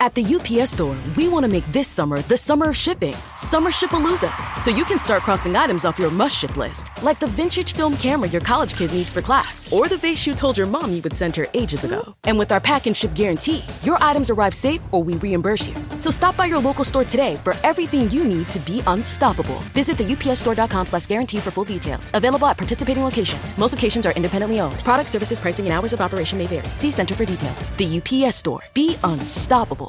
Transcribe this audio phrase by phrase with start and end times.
[0.00, 3.14] At the UPS store, we want to make this summer the summer of shipping.
[3.36, 4.32] Summer Shipalooza.
[4.60, 7.96] So you can start crossing items off your must ship list, like the vintage film
[7.96, 11.02] camera your college kid needs for class, or the vase you told your mom you
[11.02, 12.14] would send her ages ago.
[12.28, 15.74] And with our pack and ship guarantee, your items arrive safe or we reimburse you.
[15.96, 19.58] So stop by your local store today for everything you need to be unstoppable.
[19.74, 22.12] Visit the UPSstore.com slash guarantee for full details.
[22.14, 23.56] Available at participating locations.
[23.58, 24.78] Most locations are independently owned.
[24.84, 26.68] Product services, pricing, and hours of operation may vary.
[26.68, 27.70] See Center for details.
[27.78, 28.62] The UPS store.
[28.74, 29.87] Be unstoppable.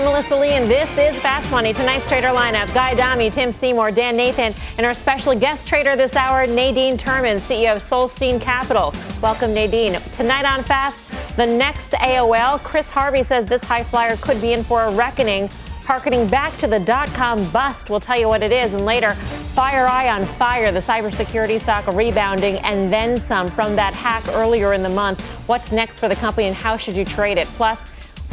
[0.00, 1.74] I'm Melissa Lee, and this is Fast Money.
[1.74, 6.16] Tonight's trader lineup, Guy Adami, Tim Seymour, Dan Nathan, and our special guest trader this
[6.16, 8.94] hour, Nadine Terman, CEO of Solstein Capital.
[9.20, 10.00] Welcome, Nadine.
[10.12, 14.64] Tonight on Fast, the next AOL, Chris Harvey says this high flyer could be in
[14.64, 15.50] for a reckoning,
[15.84, 17.90] harkening back to the dot-com bust.
[17.90, 19.08] We'll tell you what it is, and later,
[19.54, 24.82] FireEye on fire, the cybersecurity stock rebounding, and then some from that hack earlier in
[24.82, 25.20] the month.
[25.46, 27.48] What's next for the company, and how should you trade it?
[27.48, 27.78] Plus,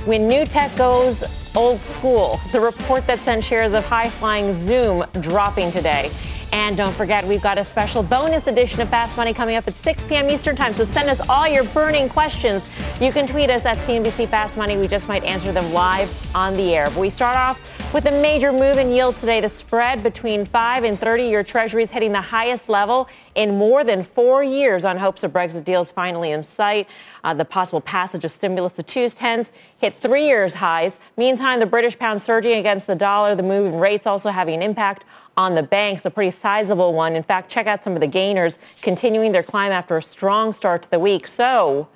[0.06, 1.24] when new tech goes
[1.56, 6.12] old school, the report that sent shares of high-flying Zoom dropping today.
[6.54, 9.74] And don't forget, we've got a special bonus edition of Fast Money coming up at
[9.76, 10.30] 6 p.m.
[10.30, 10.74] Eastern Time.
[10.74, 12.70] So send us all your burning questions.
[13.02, 14.78] You can tweet us at CNBC Fast Money.
[14.78, 16.86] We just might answer them live on the air.
[16.86, 19.40] But we start off with a major move in yield today.
[19.40, 24.44] The spread between 5 and 30-year treasuries hitting the highest level in more than four
[24.44, 26.88] years on hopes of Brexit deals finally in sight.
[27.24, 31.00] Uh, the possible passage of stimulus to twos, tens hit three years highs.
[31.16, 33.36] Meantime, the British pound surging against the dollar.
[33.36, 35.06] The move in rates also having an impact
[35.38, 37.16] on the banks, a pretty sizable one.
[37.16, 40.84] In fact, check out some of the gainers continuing their climb after a strong start
[40.84, 41.26] to the week.
[41.26, 41.88] So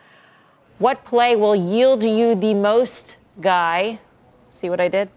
[0.77, 3.99] what play will yield you the most, Guy?
[4.53, 5.09] See what I did?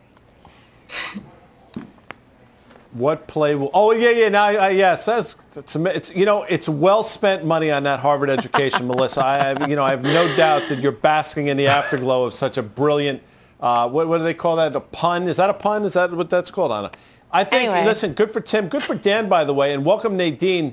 [2.94, 3.72] What play will?
[3.74, 7.72] Oh yeah, yeah, now, uh, yes, that's it's, it's you know it's well spent money
[7.72, 9.24] on that Harvard education, Melissa.
[9.24, 12.34] I have you know I have no doubt that you're basking in the afterglow of
[12.34, 13.20] such a brilliant.
[13.58, 14.76] Uh, what, what do they call that?
[14.76, 15.26] A pun?
[15.26, 15.84] Is that a pun?
[15.84, 16.92] Is that what that's called, Anna?
[17.32, 17.70] I think.
[17.70, 17.84] Anyway.
[17.84, 18.68] Listen, good for Tim.
[18.68, 20.72] Good for Dan, by the way, and welcome Nadine.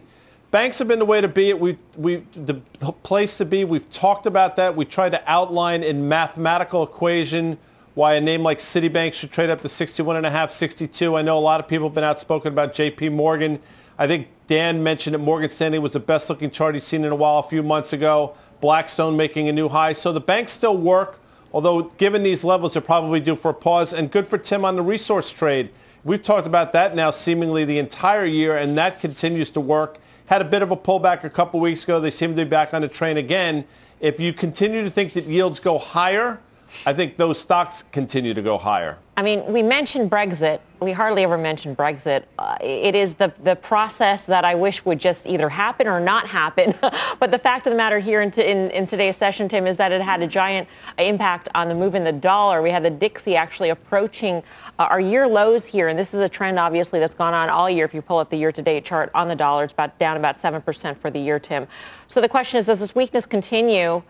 [0.52, 1.50] Banks have been the way to be.
[1.50, 1.60] It.
[1.60, 2.54] We we the
[3.02, 3.66] place to be.
[3.66, 4.76] We've talked about that.
[4.76, 7.58] We tried to outline in mathematical equation
[7.94, 11.18] why a name like Citibank should trade up to 61.5, 62.
[11.18, 13.60] I know a lot of people have been outspoken about JP Morgan.
[13.98, 17.12] I think Dan mentioned that Morgan Stanley was the best looking chart he's seen in
[17.12, 18.36] a while a few months ago.
[18.62, 19.94] Blackstone making a new high.
[19.94, 21.20] So the banks still work,
[21.52, 23.94] although given these levels, they're probably due for a pause.
[23.94, 25.70] And good for Tim on the resource trade.
[26.04, 29.98] We've talked about that now seemingly the entire year, and that continues to work.
[30.28, 32.00] Had a bit of a pullback a couple weeks ago.
[32.00, 33.66] They seem to be back on the train again.
[34.00, 36.40] If you continue to think that yields go higher,
[36.86, 38.98] I think those stocks continue to go higher.
[39.18, 40.62] I mean, we mentioned Brexit.
[40.80, 42.24] We hardly ever mention Brexit.
[42.40, 46.26] Uh, it is the, the process that I wish would just either happen or not
[46.26, 46.74] happen.
[47.20, 49.78] but the fact of the matter here in, t- in, in, today's session, Tim, is
[49.78, 50.68] that it had a giant
[50.98, 52.64] impact on the move in the dollar.
[52.64, 54.42] We had the Dixie actually approaching
[54.80, 55.90] uh, our year lows here.
[55.90, 57.86] And this is a trend, obviously, that's gone on all year.
[57.86, 60.98] If you pull up the year-to-date chart on the dollar, it's about down about 7%
[60.98, 61.68] for the year, Tim.
[62.08, 64.02] So the question is, does this weakness continue?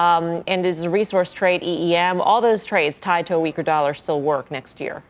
[0.00, 3.92] Um, and is the resource trade, EEM, all those trades tied to a weaker dollar
[3.92, 5.02] still work next year?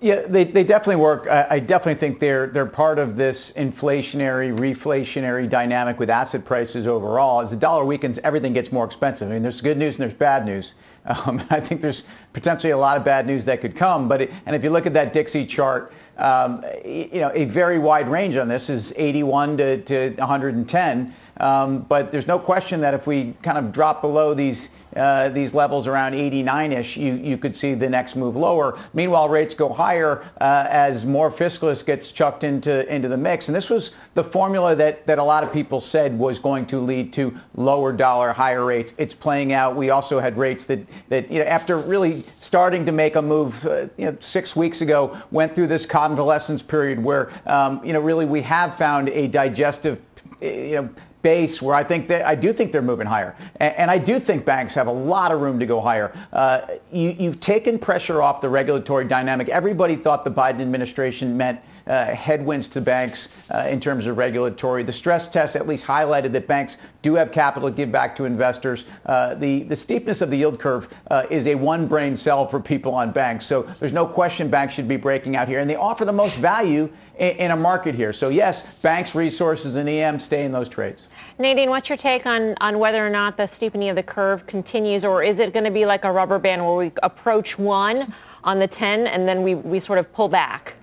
[0.00, 1.26] Yeah, they, they definitely work.
[1.26, 6.86] I, I definitely think they're they're part of this inflationary, reflationary dynamic with asset prices
[6.86, 7.42] overall.
[7.42, 9.28] As the dollar weakens, everything gets more expensive.
[9.28, 10.74] I mean, there's good news and there's bad news.
[11.06, 14.08] Um, I think there's potentially a lot of bad news that could come.
[14.08, 17.78] But it, and if you look at that Dixie chart, um, you know, a very
[17.78, 21.14] wide range on this is 81 to, to 110.
[21.38, 25.54] Um, but there's no question that if we kind of drop below these uh, these
[25.54, 28.78] levels around 89ish, you, you could see the next move lower.
[28.92, 33.48] Meanwhile, rates go higher uh, as more fiscalist gets chucked into into the mix.
[33.48, 36.78] And this was the formula that, that a lot of people said was going to
[36.78, 38.94] lead to lower dollar, higher rates.
[38.96, 39.74] It's playing out.
[39.74, 40.78] We also had rates that,
[41.08, 44.80] that you know, after really starting to make a move uh, you know, six weeks
[44.80, 49.26] ago, went through this convalescence period where um, you know, really we have found a
[49.26, 50.00] digestive
[50.40, 50.90] you know,
[51.24, 54.20] base where I think that I do think they're moving higher, and, and I do
[54.20, 56.16] think banks have a lot of room to go higher.
[56.32, 56.60] Uh,
[56.92, 59.48] you, you've taken pressure off the regulatory dynamic.
[59.48, 64.82] Everybody thought the Biden administration meant uh, headwinds to banks uh, in terms of regulatory.
[64.82, 68.24] The stress test at least highlighted that banks do have capital to give back to
[68.24, 68.86] investors.
[69.06, 72.60] Uh, the, the steepness of the yield curve uh, is a one brain cell for
[72.60, 73.44] people on banks.
[73.46, 75.60] So there's no question banks should be breaking out here.
[75.60, 78.12] And they offer the most value in, in a market here.
[78.12, 81.06] So yes, banks, resources, and EM stay in those trades.
[81.38, 85.04] Nadine, what's your take on, on whether or not the steepening of the curve continues,
[85.04, 88.12] or is it going to be like a rubber band where we approach one
[88.44, 90.74] on the 10 and then we, we sort of pull back?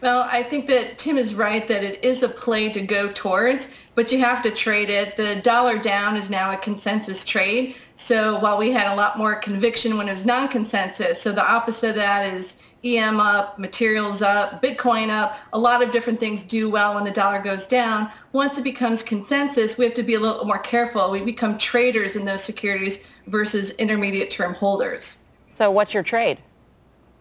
[0.00, 3.74] Well, I think that Tim is right that it is a play to go towards,
[3.94, 5.16] but you have to trade it.
[5.16, 7.76] The dollar down is now a consensus trade.
[7.96, 11.90] So while we had a lot more conviction when it was non-consensus, so the opposite
[11.90, 16.70] of that is EM up, materials up, Bitcoin up, a lot of different things do
[16.70, 18.10] well when the dollar goes down.
[18.32, 21.10] Once it becomes consensus, we have to be a little more careful.
[21.10, 25.24] We become traders in those securities versus intermediate term holders.
[25.48, 26.38] So what's your trade?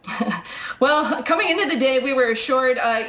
[0.80, 3.04] well, coming into the day, we were short uh,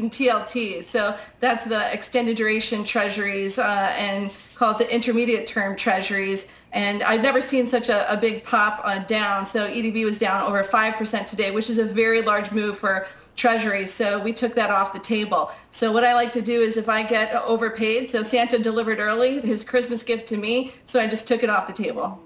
[0.00, 0.84] and TLTs.
[0.84, 6.48] So that's the extended duration treasuries uh, and called the intermediate term treasuries.
[6.72, 9.46] And I've never seen such a, a big pop uh, down.
[9.46, 13.06] So EDV was down over 5% today, which is a very large move for
[13.36, 13.92] treasuries.
[13.92, 15.50] So we took that off the table.
[15.70, 19.40] So what I like to do is if I get overpaid, so Santa delivered early
[19.40, 22.20] his Christmas gift to me, so I just took it off the table.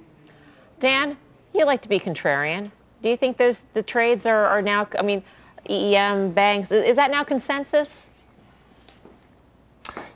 [0.81, 1.17] Dan,
[1.55, 2.71] you like to be contrarian.
[3.03, 5.23] Do you think those the trades are, are now, I mean,
[5.69, 8.07] EEM, banks, is that now consensus?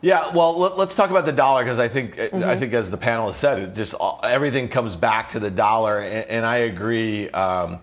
[0.01, 2.45] Yeah, well, let, us talk about the dollar because I think mm-hmm.
[2.45, 6.29] I think as the panelists said, it just everything comes back to the dollar, and,
[6.29, 7.29] and I agree.
[7.31, 7.81] Um,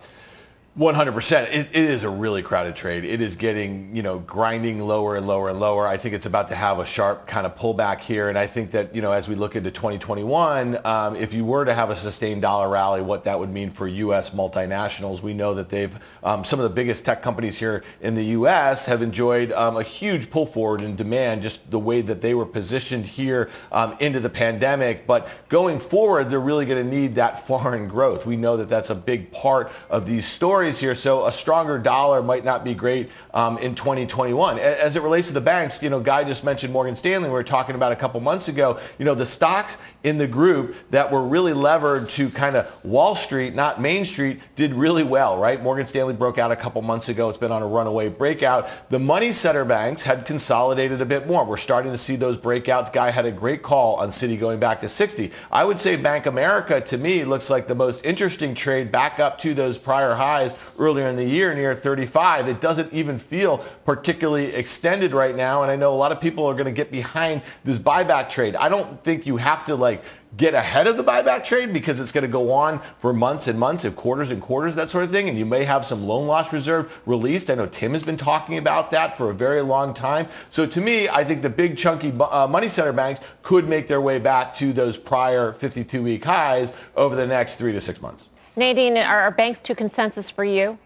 [0.78, 1.42] 100%.
[1.52, 3.04] It, it is a really crowded trade.
[3.04, 5.86] It is getting, you know, grinding lower and lower and lower.
[5.86, 8.28] I think it's about to have a sharp kind of pullback here.
[8.28, 11.64] And I think that, you know, as we look into 2021, um, if you were
[11.64, 14.30] to have a sustained dollar rally, what that would mean for U.S.
[14.30, 18.24] multinationals, we know that they've, um, some of the biggest tech companies here in the
[18.24, 18.86] U.S.
[18.86, 22.46] have enjoyed um, a huge pull forward in demand, just the way that they were
[22.46, 25.06] positioned here um, into the pandemic.
[25.06, 28.26] But going forward, they're really going to need that foreign growth.
[28.26, 32.22] We know that that's a big part of these stories here, so a stronger dollar
[32.22, 34.58] might not be great um, in 2021.
[34.58, 37.28] As it relates to the banks, you know, Guy just mentioned Morgan Stanley.
[37.28, 38.78] We were talking about a couple months ago.
[38.98, 43.14] You know, the stocks in the group that were really levered to kind of Wall
[43.14, 45.60] Street, not Main Street, did really well, right?
[45.62, 47.30] Morgan Stanley broke out a couple months ago.
[47.30, 48.68] It's been on a runaway breakout.
[48.90, 51.44] The money center banks had consolidated a bit more.
[51.46, 52.92] We're starting to see those breakouts.
[52.92, 55.32] Guy had a great call on Citi going back to 60.
[55.50, 59.38] I would say Bank America to me looks like the most interesting trade back up
[59.40, 62.46] to those prior highs earlier in the year near 35.
[62.48, 65.62] It doesn't even feel particularly extended right now.
[65.62, 68.54] And I know a lot of people are going to get behind this buyback trade.
[68.54, 69.93] I don't think you have to like
[70.36, 73.58] get ahead of the buyback trade because it's going to go on for months and
[73.58, 75.28] months, if quarters and quarters, that sort of thing.
[75.28, 77.50] And you may have some loan loss reserve released.
[77.50, 80.28] I know Tim has been talking about that for a very long time.
[80.50, 84.00] So to me, I think the big chunky uh, money center banks could make their
[84.00, 88.28] way back to those prior 52-week highs over the next three to six months.
[88.56, 90.78] Nadine, are banks to consensus for you?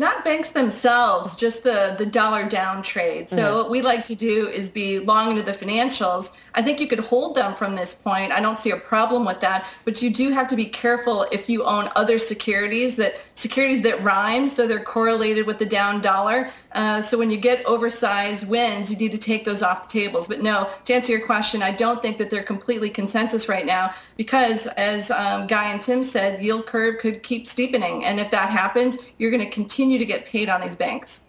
[0.00, 3.28] Not banks themselves, just the, the dollar down trade.
[3.28, 3.54] So mm-hmm.
[3.54, 7.00] what we like to do is be long into the financials I think you could
[7.00, 8.32] hold them from this point.
[8.32, 11.48] I don't see a problem with that, but you do have to be careful if
[11.48, 16.50] you own other securities that securities that rhyme, so they're correlated with the down dollar.
[16.72, 20.28] Uh, so when you get oversized wins, you need to take those off the tables.
[20.28, 23.92] But no, to answer your question, I don't think that they're completely consensus right now
[24.16, 28.50] because, as um, Guy and Tim said, yield curve could keep steepening, and if that
[28.50, 31.26] happens, you're going to continue to get paid on these banks.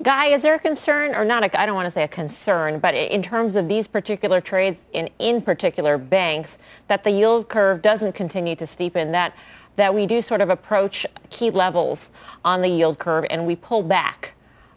[0.00, 2.94] Guy, is there a concern, or not, I don't want to say a concern, but
[2.94, 6.56] in terms of these particular trades, in, in particular banks,
[6.88, 9.34] that the yield curve doesn't continue to steepen, that,
[9.76, 12.10] that we do sort of approach key levels
[12.42, 14.32] on the yield curve and we pull back?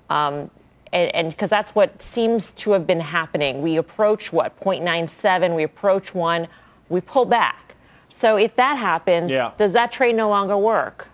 [0.10, 0.52] Um,
[0.92, 3.62] and because that's what seems to have been happening.
[3.62, 6.48] We approach, what, 0.97, we approach 1,
[6.88, 7.76] we pull back.
[8.10, 9.52] So if that happens, yeah.
[9.58, 11.10] does that trade no longer work?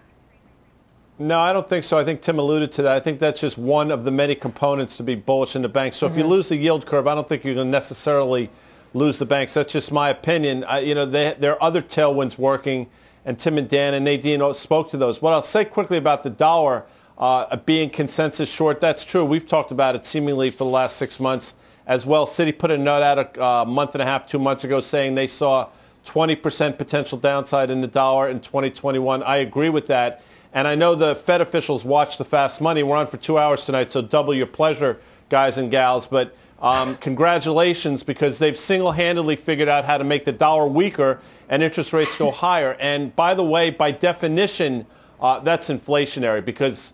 [1.20, 1.98] No, I don't think so.
[1.98, 2.96] I think Tim alluded to that.
[2.96, 5.98] I think that's just one of the many components to be bullish in the banks.
[5.98, 6.14] So mm-hmm.
[6.14, 6.32] if you mm-hmm.
[6.32, 8.50] lose the yield curve, I don't think you're going to necessarily
[8.94, 9.54] lose the banks.
[9.54, 10.64] That's just my opinion.
[10.64, 12.90] I, you know, they, there are other tailwinds working,
[13.26, 15.22] and Tim and Dan and Nadine spoke to those.
[15.22, 16.86] What I'll say quickly about the dollar
[17.18, 19.24] uh, being consensus short, that's true.
[19.24, 22.26] We've talked about it seemingly for the last six months as well.
[22.26, 25.16] Citi put a note out a uh, month and a half, two months ago saying
[25.16, 25.70] they saw
[26.06, 29.22] 20% potential downside in the dollar in 2021.
[29.24, 30.24] I agree with that.
[30.54, 32.84] And I know the Fed officials watch the fast money.
[32.84, 36.08] We're on for two hours tonight, so double your pleasure, guys and gals.
[36.08, 41.64] But um, congratulations because they've single-handedly figured out how to make the dollar weaker and
[41.64, 42.76] interest rates go higher.
[42.80, 44.86] And by the way, by definition,
[45.22, 46.94] uh, that's inflationary because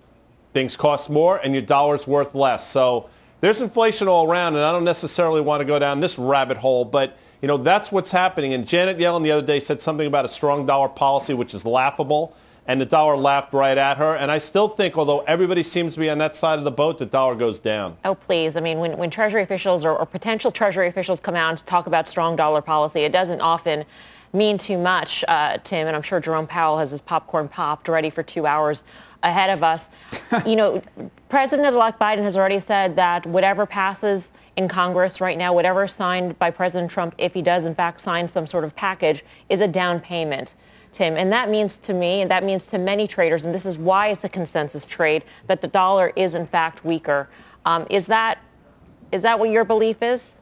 [0.54, 2.70] things cost more and your dollar's worth less.
[2.70, 3.10] So
[3.42, 6.86] there's inflation all around, and I don't necessarily want to go down this rabbit hole,
[6.86, 8.54] but you know that's what's happening.
[8.54, 11.66] And Janet Yellen the other day said something about a strong dollar policy, which is
[11.66, 12.36] laughable
[12.68, 14.16] and the dollar laughed right at her.
[14.16, 16.98] And I still think, although everybody seems to be on that side of the boat,
[16.98, 17.98] the dollar goes down.
[18.04, 18.56] Oh, please.
[18.58, 21.88] I mean, when, when Treasury officials or, or potential Treasury officials come out and talk
[21.88, 23.86] about strong dollar policy, it doesn't often
[24.34, 25.88] mean too much, uh, Tim.
[25.88, 28.84] And I'm sure Jerome Powell has his popcorn popped ready for two hours
[29.24, 29.90] ahead of us.
[30.46, 30.82] you know,
[31.30, 36.50] President-elect Biden has already said that whatever passes in Congress right now, whatever signed by
[36.50, 40.00] President Trump, if he does in fact sign some sort of package, is a down
[40.00, 40.56] payment.
[40.98, 43.77] Tim, and that means to me, and that means to many traders, and this is
[43.77, 47.30] why it's a consensus trade, that the dollar is in fact weaker.
[47.68, 48.39] Um, is that
[49.12, 50.39] is that what your belief is?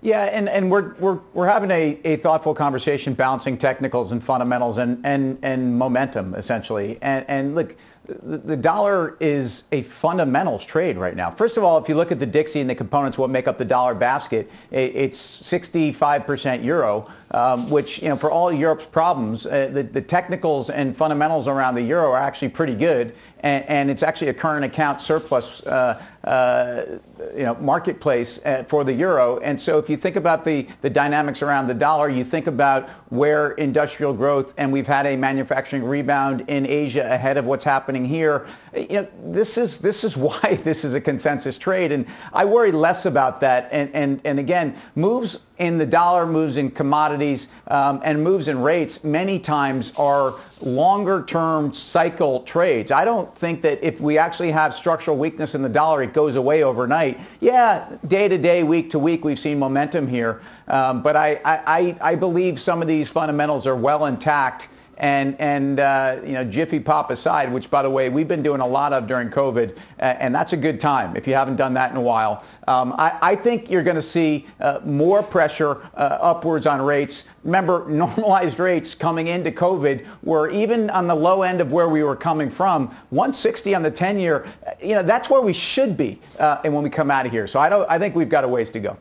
[0.00, 4.78] Yeah, and, and we're, we're, we're having a, a thoughtful conversation balancing technicals and fundamentals
[4.78, 6.98] and, and, and momentum, essentially.
[7.02, 7.76] And, and look,
[8.22, 11.30] the, dollar is a fundamentals trade right now.
[11.30, 13.58] First of all, if you look at the Dixie and the components, what make up
[13.58, 19.70] the dollar basket, it's 65% euro um, which, you know, for all Europe's problems, uh,
[19.72, 23.14] the, the technicals and fundamentals around the euro are actually pretty good.
[23.40, 26.98] And, and it's actually a current account surplus, uh, uh,
[27.36, 29.38] you know, marketplace uh, for the euro.
[29.38, 32.88] And so if you think about the, the dynamics around the dollar, you think about
[33.10, 38.04] where industrial growth, and we've had a manufacturing rebound in Asia ahead of what's happening
[38.04, 38.46] here.
[38.74, 42.72] You know, this is this is why this is a consensus trade, and I worry
[42.72, 43.68] less about that.
[43.70, 48.60] And and and again, moves in the dollar, moves in commodities, um, and moves in
[48.60, 52.90] rates many times are longer term cycle trades.
[52.90, 56.36] I don't think that if we actually have structural weakness in the dollar, it goes
[56.36, 57.20] away overnight.
[57.40, 60.40] Yeah, day to day, week to week, we've seen momentum here.
[60.68, 64.68] Um, but I, I, I believe some of these fundamentals are well intact
[64.98, 68.60] and and uh, you know Jiffy Pop aside, which by the way we've been doing
[68.60, 71.74] a lot of during COVID, uh, and that's a good time if you haven't done
[71.74, 72.44] that in a while.
[72.68, 77.24] Um, I, I, think you're going to see uh, more pressure uh, upwards on rates.
[77.44, 82.02] Remember, normalized rates coming into COVID were even on the low end of where we
[82.02, 84.46] were coming from, 160 on the 10-year.
[84.80, 87.46] You know that's where we should be, uh, and when we come out of here.
[87.46, 87.88] So I don't.
[87.90, 88.96] I think we've got a ways to go.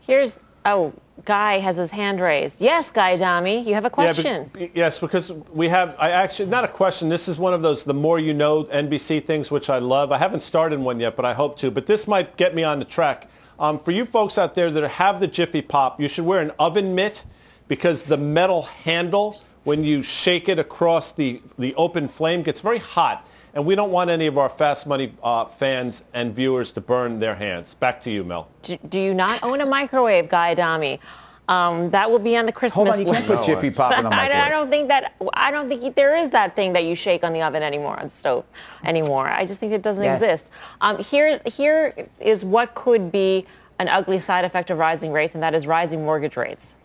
[0.00, 0.40] Here's
[0.72, 0.92] oh
[1.24, 2.60] Guy has his hand raised.
[2.60, 4.50] Yes, Guy Adami, you have a question.
[4.58, 7.10] Yeah, yes, because we have, I actually, not a question.
[7.10, 10.10] This is one of those the more you know NBC things, which I love.
[10.10, 11.70] I haven't started one yet, but I hope to.
[11.70, 13.28] But this might get me on the track.
[13.58, 16.52] Um, for you folks out there that have the Jiffy Pop, you should wear an
[16.58, 17.26] oven mitt
[17.66, 22.78] because the metal handle, when you shake it across the, the open flame, gets very
[22.78, 26.80] hot and we don't want any of our fast money uh, fans and viewers to
[26.80, 27.74] burn their hands.
[27.74, 28.48] Back to you, Mel.
[28.62, 31.00] Do, do you not own a microwave, Guy Adami?
[31.48, 34.04] Um, that will be on the Christmas Hold on, you can't put Jiffy Pop in
[34.04, 34.42] the microwave.
[34.42, 35.14] I, I, don't think that.
[35.32, 38.04] I don't think there is that thing that you shake on the oven anymore, on
[38.04, 38.44] the stove
[38.84, 39.28] anymore.
[39.28, 40.12] I just think it doesn't yeah.
[40.12, 40.50] exist.
[40.82, 43.46] Um, here, here is what could be
[43.78, 46.76] an ugly side effect of rising rates, and that is rising mortgage rates.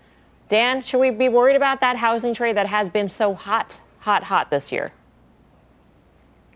[0.48, 4.24] Dan, should we be worried about that housing trade that has been so hot, hot,
[4.24, 4.94] hot this year?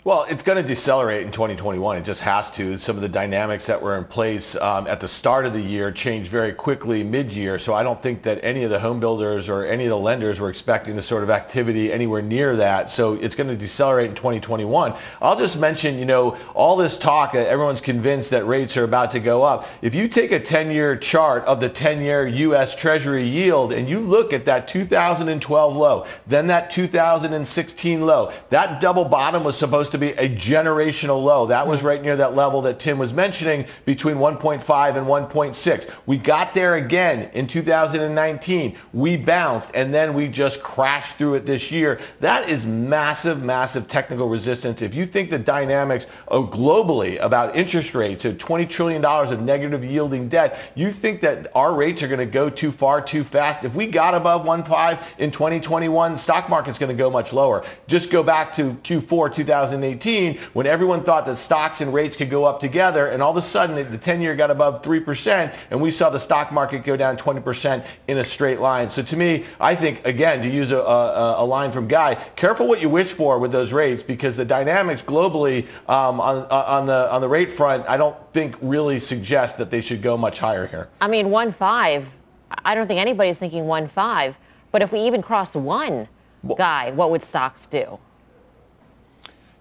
[0.07, 1.97] Well, it's going to decelerate in 2021.
[1.97, 2.77] It just has to.
[2.77, 5.91] Some of the dynamics that were in place um, at the start of the year
[5.91, 7.59] changed very quickly mid-year.
[7.59, 10.39] So I don't think that any of the home builders or any of the lenders
[10.39, 12.89] were expecting the sort of activity anywhere near that.
[12.89, 14.93] So it's going to decelerate in 2021.
[15.21, 19.11] I'll just mention, you know, all this talk, uh, everyone's convinced that rates are about
[19.11, 19.67] to go up.
[19.81, 22.77] If you take a 10-year chart of the 10-year U.S.
[22.77, 29.03] Treasury yield and you look at that 2012 low, then that 2016 low, that double
[29.03, 31.47] bottom was supposed to to be a generational low.
[31.47, 35.91] That was right near that level that Tim was mentioning between 1.5 and 1.6.
[36.05, 38.77] We got there again in 2019.
[38.93, 41.99] We bounced and then we just crashed through it this year.
[42.19, 44.81] That is massive, massive technical resistance.
[44.81, 49.83] If you think the dynamics of globally about interest rates of $20 trillion of negative
[49.83, 53.63] yielding debt, you think that our rates are going to go too far too fast.
[53.63, 57.63] If we got above 1.5 in 2021, the stock market's going to go much lower.
[57.87, 62.29] Just go back to Q4 2018 2018 when everyone thought that stocks and rates could
[62.29, 65.91] go up together and all of a sudden the 10-year got above 3% and we
[65.91, 68.89] saw the stock market go down 20% in a straight line.
[68.89, 72.67] So to me, I think, again, to use a, a, a line from Guy, careful
[72.67, 77.11] what you wish for with those rates because the dynamics globally um, on, on, the,
[77.11, 80.67] on the rate front, I don't think really suggest that they should go much higher
[80.67, 80.89] here.
[81.01, 82.05] I mean, 1.5,
[82.65, 84.35] I don't think anybody's thinking 1.5,
[84.71, 86.07] but if we even cross one,
[86.55, 87.99] Guy, what would stocks do?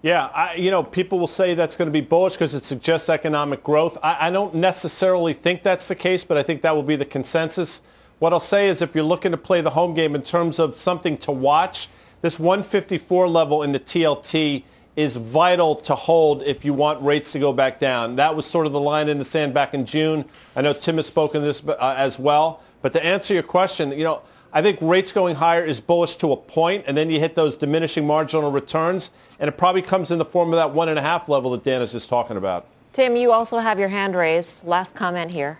[0.07, 3.09] Yeah, I, you know, people will say that's going to be bullish because it suggests
[3.09, 3.97] economic growth.
[4.01, 7.03] I, I, don't necessarily think that's the case, but I think that will be the
[7.03, 7.81] consensus.
[8.19, 10.75] What I'll say is if you're looking to play the home game in terms of
[10.75, 11.89] something to watch,
[12.21, 14.63] this 154 level in the TLT
[14.95, 18.15] is vital to hold if you want rates to go back down.
[18.15, 20.23] That was sort of the line in the sand back in June.
[20.55, 22.61] I know Tim has spoken this uh, as well.
[22.81, 24.21] But to answer your question, you know,
[24.53, 27.57] I think rates going higher is bullish to a point, and then you hit those
[27.57, 31.01] diminishing marginal returns, and it probably comes in the form of that one and a
[31.01, 32.65] half level that Dan is just talking about.
[32.93, 34.63] Tim, you also have your hand raised.
[34.65, 35.59] Last comment here.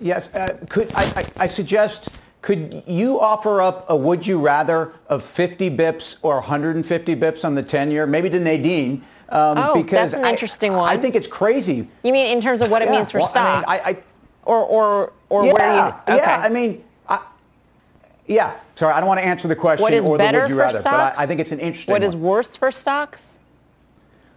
[0.00, 2.10] Yes, uh, could I, I, I, suggest
[2.40, 7.56] could you offer up a would you rather of 50 bips or 150 bips on
[7.56, 10.88] the 10 year, maybe to Nadine, Um, Oh, because that's an I- interesting one.
[10.88, 11.88] I, think it's crazy.
[12.04, 13.66] You mean in terms of what it Yeah, means for well, I mean, stocks?
[13.86, 14.02] I- I-
[14.44, 16.14] or or or yeah, where you?
[16.14, 16.16] Okay.
[16.16, 16.40] yeah.
[16.44, 16.87] I mean, I,
[18.28, 18.56] yeah.
[18.76, 20.54] Sorry, I don't want to answer the question what is or the better would you
[20.54, 21.16] for rather, stocks?
[21.16, 21.92] but I, I think it's an interesting.
[21.92, 22.08] What one.
[22.08, 23.40] is worse for stocks?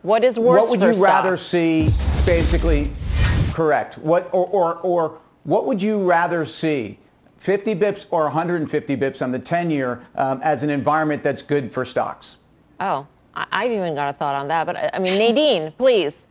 [0.01, 1.49] What is worse what would you rather stocks?
[1.49, 1.93] see?
[2.25, 2.89] Basically,
[3.53, 3.97] correct.
[3.99, 6.97] What or, or or what would you rather see?
[7.37, 11.85] 50 bips or 150 bips on the 10-year um, as an environment that's good for
[11.85, 12.35] stocks.
[12.79, 14.65] Oh, I- I've even got a thought on that.
[14.67, 16.25] But I mean, Nadine, please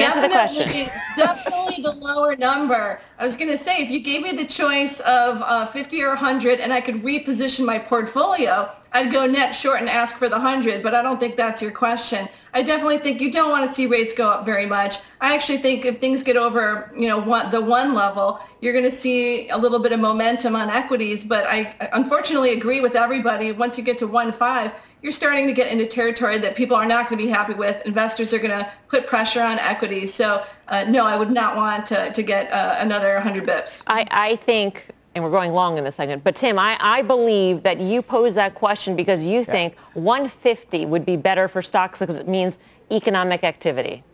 [0.00, 0.62] answer the question.
[0.62, 3.00] Definitely, definitely the lower number.
[3.18, 6.08] I was going to say, if you gave me the choice of uh, 50 or
[6.08, 10.36] 100 and I could reposition my portfolio, I'd go net short and ask for the
[10.36, 12.28] 100, but I don't think that's your question.
[12.54, 14.98] I definitely think you don't want to see rates go up very much.
[15.20, 18.84] I actually think if things get over, you know, one, the one level, you're going
[18.84, 23.52] to see a little bit of momentum on equities, but I unfortunately agree with everybody.
[23.52, 24.72] Once you get to 1.5,
[25.02, 27.84] you're starting to get into territory that people are not going to be happy with.
[27.84, 30.14] Investors are going to put pressure on equities.
[30.14, 33.82] So uh, no, I would not want to, to get uh, another 100 bips.
[33.88, 37.64] I, I think, and we're going long in this second, but Tim, I, I believe
[37.64, 42.16] that you pose that question because you think 150 would be better for stocks because
[42.16, 42.58] it means
[42.90, 44.04] economic activity.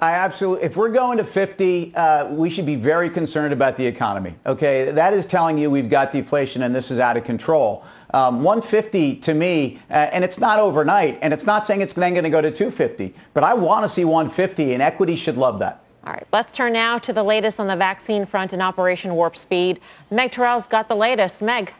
[0.00, 0.64] I absolutely.
[0.64, 4.34] If we're going to 50, uh, we should be very concerned about the economy.
[4.46, 7.84] Okay, that is telling you we've got deflation and this is out of control.
[8.14, 12.14] Um, 150 to me, uh, and it's not overnight, and it's not saying it's then
[12.14, 15.58] going to go to 250, but I want to see 150, and equity should love
[15.58, 15.84] that.
[16.04, 19.36] All right, let's turn now to the latest on the vaccine front in Operation Warp
[19.36, 19.80] Speed.
[20.10, 21.42] Meg Terrell's got the latest.
[21.42, 21.74] Meg.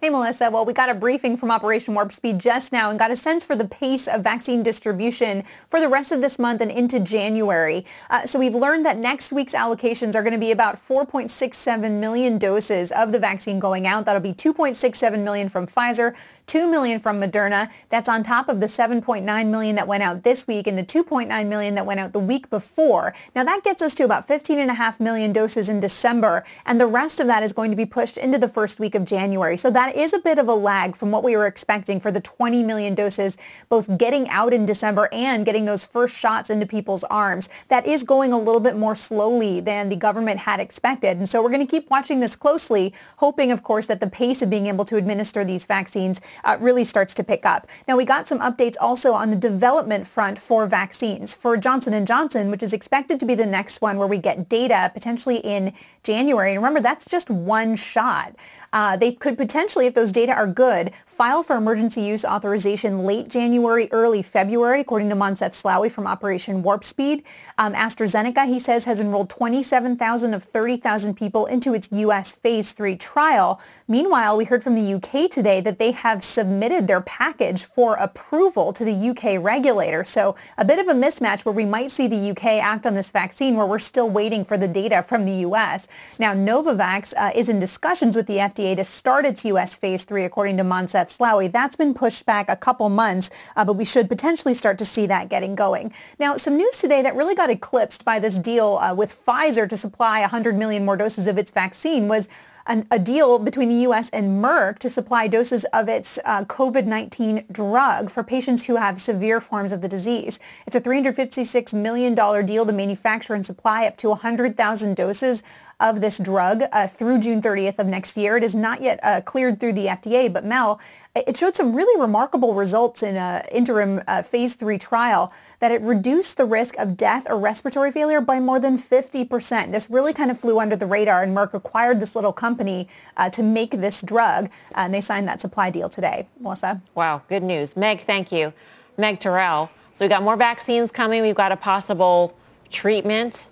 [0.00, 0.48] Hey, Melissa.
[0.48, 3.44] Well, we got a briefing from Operation Warp Speed just now and got a sense
[3.44, 7.84] for the pace of vaccine distribution for the rest of this month and into January.
[8.08, 12.38] Uh, so we've learned that next week's allocations are going to be about 4.67 million
[12.38, 14.04] doses of the vaccine going out.
[14.04, 16.14] That'll be 2.67 million from Pfizer,
[16.48, 17.70] 2 million from Moderna.
[17.90, 21.46] That's on top of the 7.9 million that went out this week and the 2.9
[21.46, 23.14] million that went out the week before.
[23.36, 27.26] Now that gets us to about 15.5 million doses in December, and the rest of
[27.26, 29.56] that is going to be pushed into the first week of January.
[29.56, 32.20] So that is a bit of a lag from what we were expecting for the
[32.20, 33.36] 20 million doses,
[33.68, 37.48] both getting out in December and getting those first shots into people's arms.
[37.68, 41.18] That is going a little bit more slowly than the government had expected.
[41.18, 44.40] And so we're going to keep watching this closely, hoping, of course, that the pace
[44.40, 47.66] of being able to administer these vaccines uh, really starts to pick up.
[47.86, 51.34] Now, we got some updates also on the development front for vaccines.
[51.34, 54.48] For Johnson & Johnson, which is expected to be the next one where we get
[54.48, 55.72] data potentially in
[56.02, 56.52] January.
[56.52, 58.34] And remember, that's just one shot.
[58.72, 63.28] Uh, they could potentially, if those data are good, file for emergency use authorization late
[63.28, 67.22] January, early February, according to Moncef Slaoui from Operation Warp Speed.
[67.56, 72.34] Um, AstraZeneca, he says, has enrolled 27,000 of 30,000 people into its U.S.
[72.34, 73.60] phase three trial.
[73.86, 78.72] Meanwhile, we heard from the UK today that they have submitted their package for approval
[78.74, 80.04] to the UK regulator.
[80.04, 83.10] So a bit of a mismatch where we might see the UK act on this
[83.10, 85.88] vaccine where we're still waiting for the data from the U.S.
[86.18, 89.76] Now, Novavax uh, is in discussions with the FDA to start its U.S.
[89.76, 91.50] phase three, according to Moncef Slaoui.
[91.50, 95.06] That's been pushed back a couple months, uh, but we should potentially start to see
[95.06, 95.92] that getting going.
[96.18, 99.76] Now, some news today that really got eclipsed by this deal uh, with Pfizer to
[99.76, 102.28] supply 100 million more doses of its vaccine was
[102.68, 104.10] an, a deal between the U.S.
[104.10, 109.40] and Merck to supply doses of its uh, COVID-19 drug for patients who have severe
[109.40, 110.38] forms of the disease.
[110.66, 115.42] It's a $356 million deal to manufacture and supply up to 100,000 doses
[115.80, 118.36] of this drug uh, through June 30th of next year.
[118.36, 120.80] It is not yet uh, cleared through the FDA, but Mel,
[121.14, 125.80] it showed some really remarkable results in an interim uh, phase three trial that it
[125.82, 129.70] reduced the risk of death or respiratory failure by more than 50%.
[129.70, 133.30] This really kind of flew under the radar, and Merck acquired this little company uh,
[133.30, 136.28] to make this drug, uh, and they signed that supply deal today.
[136.40, 136.82] Melissa?
[136.94, 137.76] Wow, good news.
[137.76, 138.52] Meg, thank you.
[138.96, 139.70] Meg Terrell.
[139.92, 141.22] So we've got more vaccines coming.
[141.22, 142.36] We've got a possible
[142.70, 143.48] treatment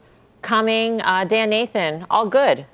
[0.46, 1.02] coming.
[1.02, 2.66] Uh, Dan Nathan, all good.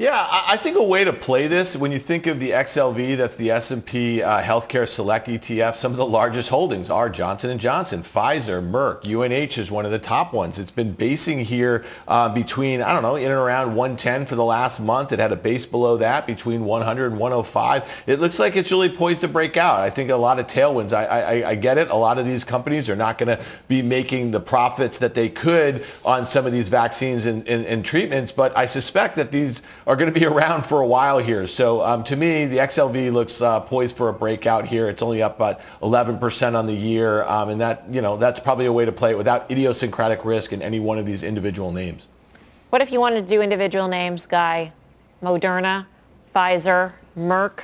[0.00, 3.34] Yeah, I think a way to play this, when you think of the XLV, that's
[3.34, 8.04] the S&P uh, Healthcare Select ETF, some of the largest holdings are Johnson & Johnson,
[8.04, 10.56] Pfizer, Merck, UNH is one of the top ones.
[10.60, 14.44] It's been basing here uh, between, I don't know, in and around 110 for the
[14.44, 15.10] last month.
[15.10, 18.04] It had a base below that between 100 and 105.
[18.06, 19.80] It looks like it's really poised to break out.
[19.80, 20.92] I think a lot of tailwinds.
[20.92, 21.90] I, I, I get it.
[21.90, 25.28] A lot of these companies are not going to be making the profits that they
[25.28, 29.60] could on some of these vaccines and, and, and treatments, but I suspect that these
[29.88, 31.46] are going to be around for a while here.
[31.46, 34.86] So um, to me, the XLV looks uh, poised for a breakout here.
[34.86, 38.66] It's only up about 11% on the year, um, and that you know that's probably
[38.66, 42.06] a way to play it without idiosyncratic risk in any one of these individual names.
[42.68, 44.72] What if you wanted to do individual names, Guy?
[45.22, 45.86] Moderna,
[46.36, 47.62] Pfizer, Merck?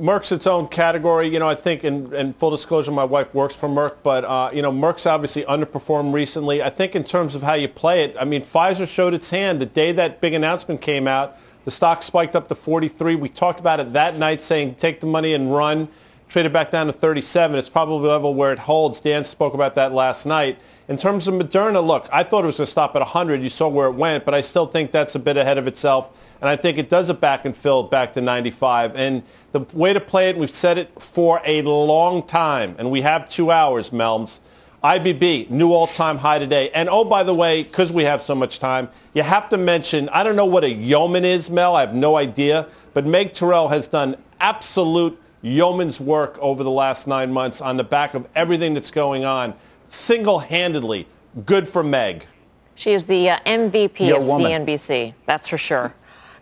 [0.00, 1.28] Merck's its own category.
[1.28, 4.50] You know, I think, in, in full disclosure, my wife works for Merck, but, uh,
[4.52, 6.62] you know, Merck's obviously underperformed recently.
[6.62, 9.60] I think in terms of how you play it, I mean, Pfizer showed its hand.
[9.60, 13.16] The day that big announcement came out, the stock spiked up to 43.
[13.16, 15.88] We talked about it that night saying take the money and run.
[16.28, 17.58] Traded back down to 37.
[17.58, 19.00] It's probably level where it holds.
[19.00, 20.58] Dan spoke about that last night.
[20.88, 23.42] In terms of Moderna, look, I thought it was going to stop at 100.
[23.42, 26.10] You saw where it went, but I still think that's a bit ahead of itself.
[26.42, 28.96] And I think it does a back and fill back to 95.
[28.96, 33.02] And the way to play it, we've said it for a long time, and we
[33.02, 34.40] have two hours, Melms.
[34.82, 36.68] IBB, new all-time high today.
[36.70, 40.08] And oh, by the way, because we have so much time, you have to mention,
[40.08, 41.76] I don't know what a yeoman is, Mel.
[41.76, 42.66] I have no idea.
[42.92, 47.84] But Meg Terrell has done absolute yeoman's work over the last nine months on the
[47.84, 49.54] back of everything that's going on.
[49.90, 51.06] Single-handedly,
[51.46, 52.26] good for Meg.
[52.74, 54.66] She is the uh, MVP Yo, of woman.
[54.66, 55.94] CNBC, that's for sure.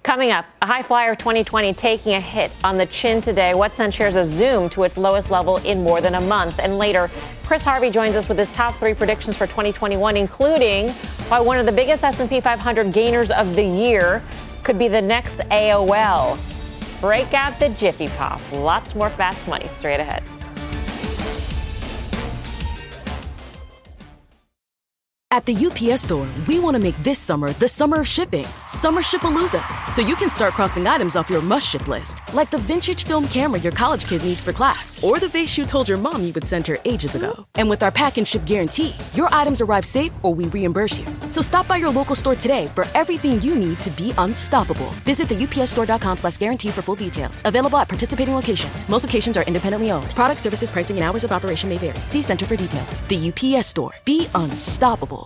[0.03, 3.53] Coming up, a high flyer 2020 taking a hit on the chin today.
[3.53, 6.59] What sent shares of Zoom to its lowest level in more than a month?
[6.59, 7.11] And later,
[7.45, 10.89] Chris Harvey joins us with his top three predictions for 2021, including
[11.29, 14.23] why one of the biggest S&P 500 gainers of the year
[14.63, 16.39] could be the next AOL.
[17.03, 18.41] Break out the Jiffy Pop.
[18.53, 20.23] Lots more fast money straight ahead.
[25.33, 28.45] At the UPS store, we want to make this summer the summer of shipping.
[28.67, 29.63] Summer Shipalooza.
[29.93, 33.29] So you can start crossing items off your must ship list, like the vintage film
[33.29, 36.33] camera your college kid needs for class, or the vase you told your mom you
[36.33, 37.47] would send her ages ago.
[37.55, 41.07] And with our pack and ship guarantee, your items arrive safe or we reimburse you.
[41.29, 44.91] So stop by your local store today for everything you need to be unstoppable.
[45.07, 47.43] Visit the UPSstore.com slash guarantee for full details.
[47.45, 48.89] Available at participating locations.
[48.89, 50.11] Most locations are independently owned.
[50.17, 52.01] Product services, pricing, and hours of operation may vary.
[52.01, 52.99] See Center for details.
[53.03, 53.95] The UPS store.
[54.05, 55.20] Be unstoppable.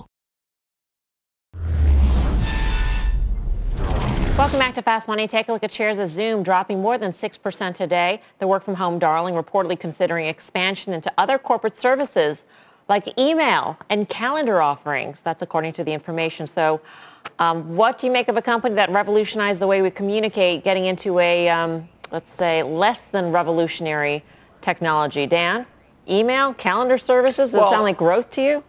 [4.36, 5.28] Welcome back to Fast Money.
[5.28, 8.20] Take a look at shares of Zoom dropping more than 6% today.
[8.40, 12.44] The work from home darling reportedly considering expansion into other corporate services
[12.88, 15.20] like email and calendar offerings.
[15.20, 16.48] That's according to the information.
[16.48, 16.80] So
[17.38, 20.86] um, what do you make of a company that revolutionized the way we communicate getting
[20.86, 24.24] into a, um, let's say, less than revolutionary
[24.60, 25.26] technology?
[25.26, 25.64] Dan,
[26.10, 28.64] email, calendar services, does Well- it sound like growth to you?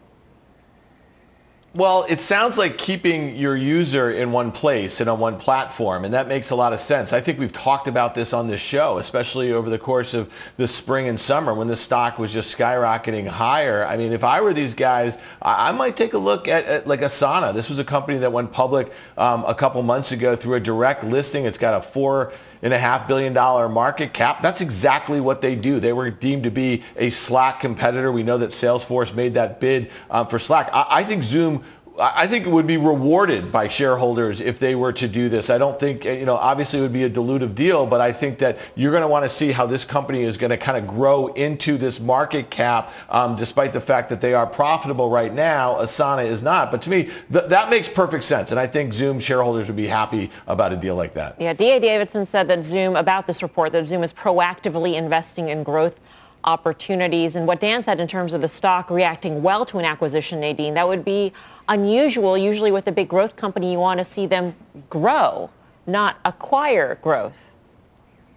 [1.76, 6.14] Well, it sounds like keeping your user in one place and on one platform, and
[6.14, 7.12] that makes a lot of sense.
[7.12, 10.70] I think we've talked about this on this show, especially over the course of the
[10.70, 13.86] spring and summer when the stock was just skyrocketing higher.
[13.86, 16.88] I mean, if I were these guys, I, I might take a look at, at
[16.88, 17.54] like Asana.
[17.54, 21.04] This was a company that went public um, a couple months ago through a direct
[21.04, 21.44] listing.
[21.44, 24.42] It's got a four and a half billion dollar market cap.
[24.42, 25.80] That's exactly what they do.
[25.80, 28.12] They were deemed to be a Slack competitor.
[28.12, 30.70] We know that Salesforce made that bid um, for Slack.
[30.74, 31.64] I, I think Zoom
[31.98, 35.50] I think it would be rewarded by shareholders if they were to do this.
[35.50, 38.40] I don't think, you know, obviously it would be a dilutive deal, but I think
[38.40, 40.88] that you're going to want to see how this company is going to kind of
[40.88, 45.76] grow into this market cap, um, despite the fact that they are profitable right now.
[45.76, 46.70] Asana is not.
[46.70, 48.52] But to me, th- that makes perfect sense.
[48.52, 51.40] And I think Zoom shareholders would be happy about a deal like that.
[51.40, 51.80] Yeah, D.A.
[51.80, 56.00] Davidson said that Zoom, about this report, that Zoom is proactively investing in growth
[56.46, 57.36] opportunities.
[57.36, 60.74] And what Dan said in terms of the stock reacting well to an acquisition, Nadine,
[60.76, 61.34] that would be
[61.70, 62.38] unusual.
[62.38, 64.56] Usually with a big growth company, you want to see them
[64.90, 65.50] grow,
[65.88, 67.38] not acquire growth.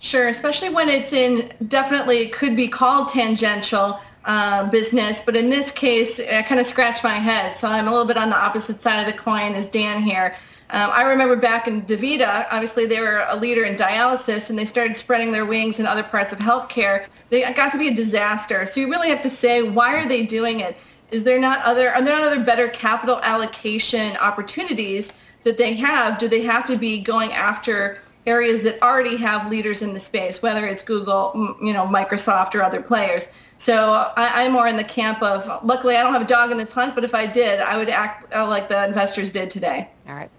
[0.01, 5.73] Sure, especially when it's in definitely could be called tangential uh, business, but in this
[5.73, 7.57] case, I kind of scratch my head.
[7.57, 10.37] So I'm a little bit on the opposite side of the coin as Dan here.
[10.71, 14.67] Um, I remember back in DaVita, obviously they were a leader in dialysis and they
[14.67, 17.07] started spreading their wings in other parts of healthcare.
[17.31, 18.67] They got to be a disaster.
[18.67, 20.77] So you really have to say, why are they doing it?
[21.11, 25.13] Is there not other, are there not other better capital allocation opportunities
[25.45, 26.19] that they have?
[26.19, 30.43] Do they have to be going after areas that already have leaders in the space,
[30.43, 33.33] whether it's Google, you know, Microsoft or other players.
[33.57, 36.59] So I, I'm more in the camp of, luckily I don't have a dog in
[36.59, 39.89] this hunt, but if I did, I would act uh, like the investors did today.
[40.07, 40.31] All right.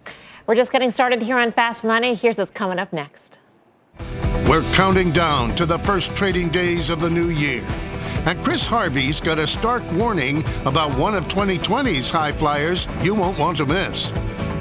[0.46, 2.14] We're just getting started here on Fast Money.
[2.14, 3.40] Here's what's coming up next.
[4.48, 7.64] We're counting down to the first trading days of the new year.
[8.26, 13.40] And Chris Harvey's got a stark warning about one of 2020's high flyers you won't
[13.40, 14.12] want to miss.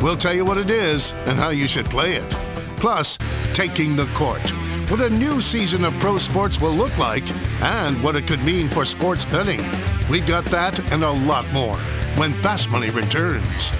[0.00, 2.30] We'll tell you what it is and how you should play it.
[2.76, 3.18] Plus,
[3.52, 4.42] taking the court.
[4.90, 7.28] What a new season of pro sports will look like
[7.60, 9.62] and what it could mean for sports betting.
[10.08, 11.76] We've got that and a lot more
[12.16, 13.70] when Fast Money returns.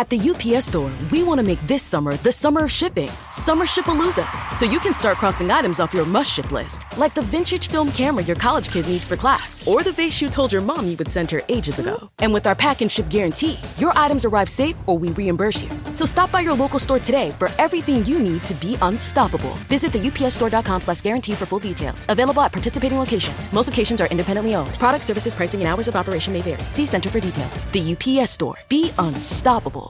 [0.00, 3.10] At the UPS store, we want to make this summer the summer of shipping.
[3.30, 4.26] Summer Shipalooza.
[4.54, 7.92] So you can start crossing items off your must ship list, like the vintage film
[7.92, 10.96] camera your college kid needs for class, or the vase you told your mom you
[10.96, 12.10] would send her ages ago.
[12.20, 15.68] And with our pack and ship guarantee, your items arrive safe or we reimburse you.
[15.92, 19.52] So stop by your local store today for everything you need to be unstoppable.
[19.68, 22.06] Visit the upsstore.com slash guarantee for full details.
[22.08, 23.52] Available at participating locations.
[23.52, 24.72] Most locations are independently owned.
[24.78, 26.62] Product services, pricing, and hours of operation may vary.
[26.70, 27.64] See Center for details.
[27.72, 28.56] The UPS store.
[28.70, 29.89] Be unstoppable.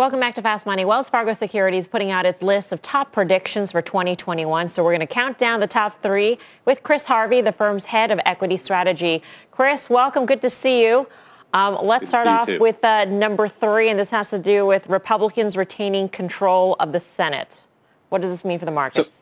[0.00, 0.86] Welcome back to Fast Money.
[0.86, 4.70] Wells Fargo Securities putting out its list of top predictions for 2021.
[4.70, 8.10] So we're going to count down the top three with Chris Harvey, the firm's head
[8.10, 9.22] of equity strategy.
[9.50, 10.24] Chris, welcome.
[10.24, 11.06] Good to see you.
[11.52, 12.58] Um, let's start off too.
[12.58, 17.00] with uh, number three, and this has to do with Republicans retaining control of the
[17.00, 17.60] Senate.
[18.08, 19.16] What does this mean for the markets?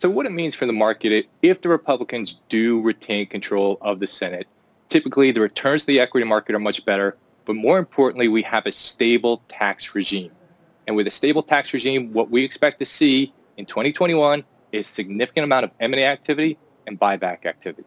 [0.00, 4.00] So, so what it means for the market, if the Republicans do retain control of
[4.00, 4.48] the Senate,
[4.88, 8.66] typically the returns to the equity market are much better but more importantly, we have
[8.66, 10.30] a stable tax regime.
[10.86, 15.44] And with a stable tax regime, what we expect to see in 2021 is significant
[15.44, 17.86] amount of M&A activity and buyback activity.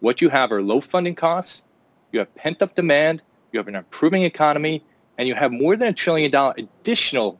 [0.00, 1.64] What you have are low funding costs,
[2.12, 4.84] you have pent-up demand, you have an improving economy,
[5.18, 7.38] and you have more than a trillion dollar additional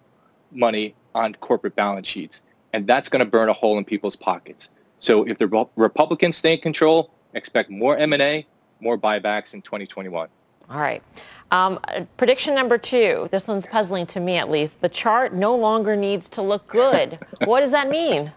[0.52, 2.42] money on corporate balance sheets.
[2.72, 4.70] And that's going to burn a hole in people's pockets.
[4.98, 8.46] So if the Republicans stay in control, expect more M&A,
[8.80, 10.28] more buybacks in 2021.
[10.70, 11.02] All right.
[11.50, 11.78] Um,
[12.16, 13.28] prediction number two.
[13.30, 14.80] This one's puzzling to me, at least.
[14.80, 17.18] The chart no longer needs to look good.
[17.44, 18.32] what does that mean?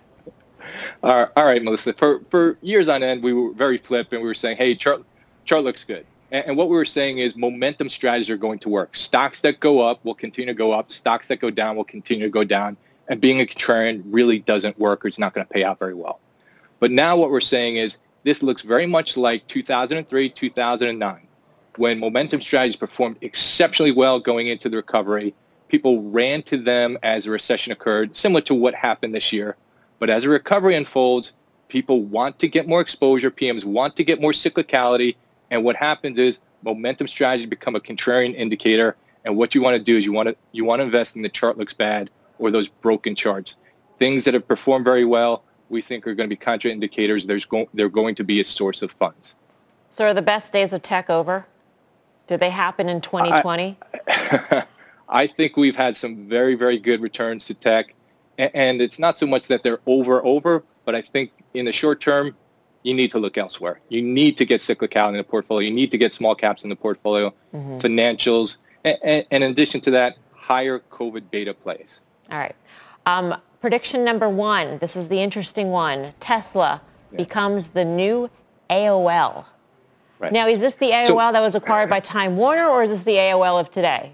[1.04, 1.94] all right, Melissa.
[1.94, 5.04] For for years on end, we were very flip, and we were saying, "Hey, chart
[5.46, 8.70] chart looks good." And, and what we were saying is, momentum strategies are going to
[8.70, 8.96] work.
[8.96, 10.92] Stocks that go up will continue to go up.
[10.92, 12.76] Stocks that go down will continue to go down.
[13.08, 15.94] And being a contrarian really doesn't work, or it's not going to pay out very
[15.94, 16.20] well.
[16.80, 21.27] But now what we're saying is, this looks very much like 2003, 2009
[21.78, 25.34] when momentum strategies performed exceptionally well going into the recovery,
[25.68, 29.56] people ran to them as a recession occurred, similar to what happened this year.
[30.00, 31.34] But as a recovery unfolds,
[31.68, 33.32] people want to get more exposure.
[33.32, 35.16] PMs want to get more cyclicality.
[35.52, 38.96] And what happens is momentum strategies become a contrarian indicator.
[39.26, 41.22] And what you want to do is you want to you want to invest in
[41.22, 42.10] the chart looks bad
[42.40, 43.56] or those broken charts.
[44.00, 47.26] Things that have performed very well, we think are going to be contraindicators.
[47.26, 49.36] There's go- they're going to be a source of funds.
[49.90, 51.48] So are the best days of tech over?
[52.28, 53.78] Did they happen in 2020?
[54.08, 54.64] I,
[55.10, 57.94] I think we've had some very, very good returns to tech.
[58.38, 62.02] And it's not so much that they're over, over, but I think in the short
[62.02, 62.36] term,
[62.84, 63.80] you need to look elsewhere.
[63.90, 65.68] You need to get cyclicality in the portfolio.
[65.68, 67.80] You need to get small caps in the portfolio, mm-hmm.
[67.80, 72.02] financials, and, and, in addition to that, higher COVID beta plays.
[72.32, 72.56] All right.
[73.06, 74.78] Um, prediction number one.
[74.78, 76.14] This is the interesting one.
[76.20, 77.18] Tesla yeah.
[77.18, 78.30] becomes the new
[78.70, 79.46] AOL.
[80.20, 80.32] Right.
[80.32, 83.04] Now, is this the AOL so, that was acquired by Time Warner, or is this
[83.04, 84.12] the AOL of today?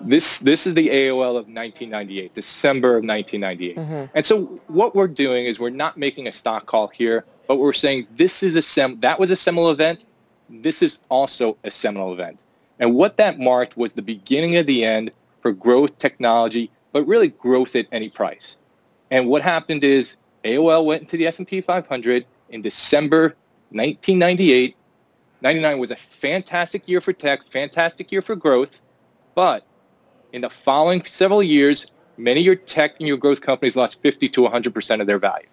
[0.00, 3.76] This this is the AOL of 1998, December of 1998.
[3.76, 4.04] Mm-hmm.
[4.14, 7.72] And so what we're doing is we're not making a stock call here, but we're
[7.72, 10.04] saying this is a sem- that was a seminal event.
[10.50, 12.38] This is also a seminal event.
[12.78, 17.28] And what that marked was the beginning of the end for growth technology, but really
[17.28, 18.58] growth at any price.
[19.10, 23.36] And what happened is AOL went into the S&P 500 in December
[23.70, 24.76] 1998
[25.40, 28.70] 99 was a fantastic year for tech, fantastic year for growth,
[29.34, 29.66] but
[30.32, 34.28] in the following several years, many of your tech and your growth companies lost 50
[34.30, 35.46] to 100% of their value.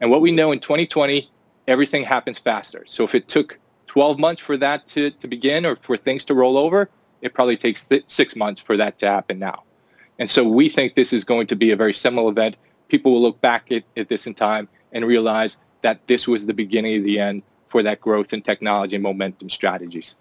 [0.00, 1.30] And what we know in 2020,
[1.66, 2.84] everything happens faster.
[2.86, 6.34] So if it took 12 months for that to, to begin or for things to
[6.34, 6.88] roll over,
[7.20, 9.62] it probably takes th- six months for that to happen now.
[10.18, 12.56] And so we think this is going to be a very similar event.
[12.88, 16.54] People will look back at, at this in time and realize that this was the
[16.54, 20.14] beginning of the end for that growth in technology and momentum strategies.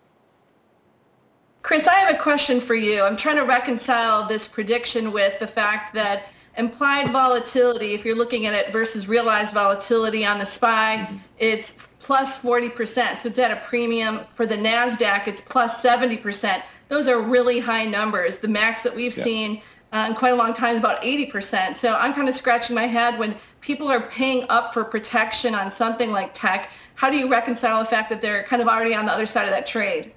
[1.64, 3.04] Chris, I have a question for you.
[3.04, 8.46] I'm trying to reconcile this prediction with the fact that implied volatility, if you're looking
[8.46, 13.20] at it versus realized volatility on the SPY, it's plus 40%.
[13.20, 14.22] So it's at a premium.
[14.34, 16.62] For the NASDAQ, it's plus 70%.
[16.88, 18.40] Those are really high numbers.
[18.40, 19.24] The max that we've yeah.
[19.24, 21.76] seen uh, in quite a long time is about 80%.
[21.76, 25.70] So I'm kind of scratching my head when people are paying up for protection on
[25.70, 29.06] something like tech how do you reconcile the fact that they're kind of already on
[29.06, 30.12] the other side of that trade?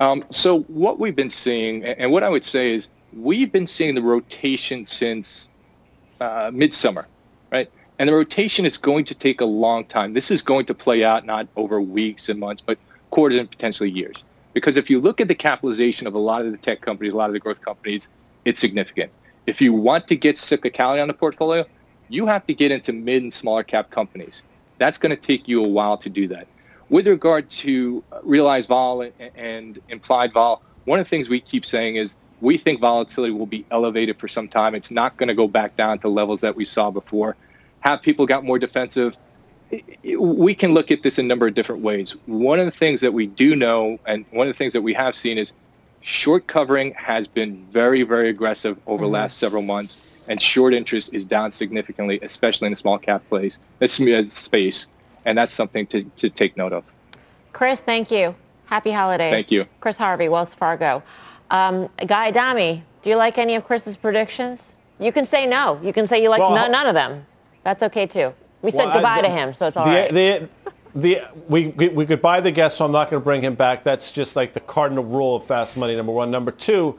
[0.00, 3.94] Um, so what we've been seeing, and what I would say is we've been seeing
[3.94, 5.50] the rotation since
[6.22, 7.06] uh, midsummer,
[7.52, 7.70] right?
[7.98, 10.14] And the rotation is going to take a long time.
[10.14, 12.78] This is going to play out not over weeks and months, but
[13.10, 14.24] quarters and potentially years.
[14.54, 17.16] Because if you look at the capitalization of a lot of the tech companies, a
[17.16, 18.08] lot of the growth companies,
[18.46, 19.12] it's significant.
[19.46, 21.66] If you want to get cyclicality on the portfolio,
[22.08, 24.42] you have to get into mid and smaller cap companies.
[24.82, 26.48] That's going to take you a while to do that.
[26.88, 31.94] With regard to realized vol and implied vol, one of the things we keep saying
[31.94, 34.74] is we think volatility will be elevated for some time.
[34.74, 37.36] It's not going to go back down to levels that we saw before.
[37.78, 39.16] Have people got more defensive?
[40.04, 42.16] We can look at this in a number of different ways.
[42.26, 44.94] One of the things that we do know, and one of the things that we
[44.94, 45.52] have seen is
[46.00, 49.14] short covering has been very, very aggressive over the mm-hmm.
[49.14, 53.58] last several months, and short interest is down significantly, especially in the small cap place,
[53.80, 54.86] uh, space,
[55.24, 56.84] and that's something to, to take note of.
[57.52, 58.34] Chris, thank you.
[58.66, 59.32] Happy holidays.
[59.32, 59.66] Thank you.
[59.80, 61.02] Chris Harvey, Wells Fargo.
[61.50, 64.76] Um, Guy Adami, do you like any of Chris's predictions?
[64.98, 65.78] You can say no.
[65.82, 67.26] You can say you like well, none, none, of them.
[67.64, 68.32] That's okay too.
[68.62, 70.10] We said well, goodbye I, the, to him, so it's all the, right.
[70.10, 70.48] the,
[70.94, 73.82] the, we, we could buy the guest, so I'm not going to bring him back.
[73.82, 76.30] That's just like the cardinal rule of fast money, number one.
[76.30, 76.98] Number two,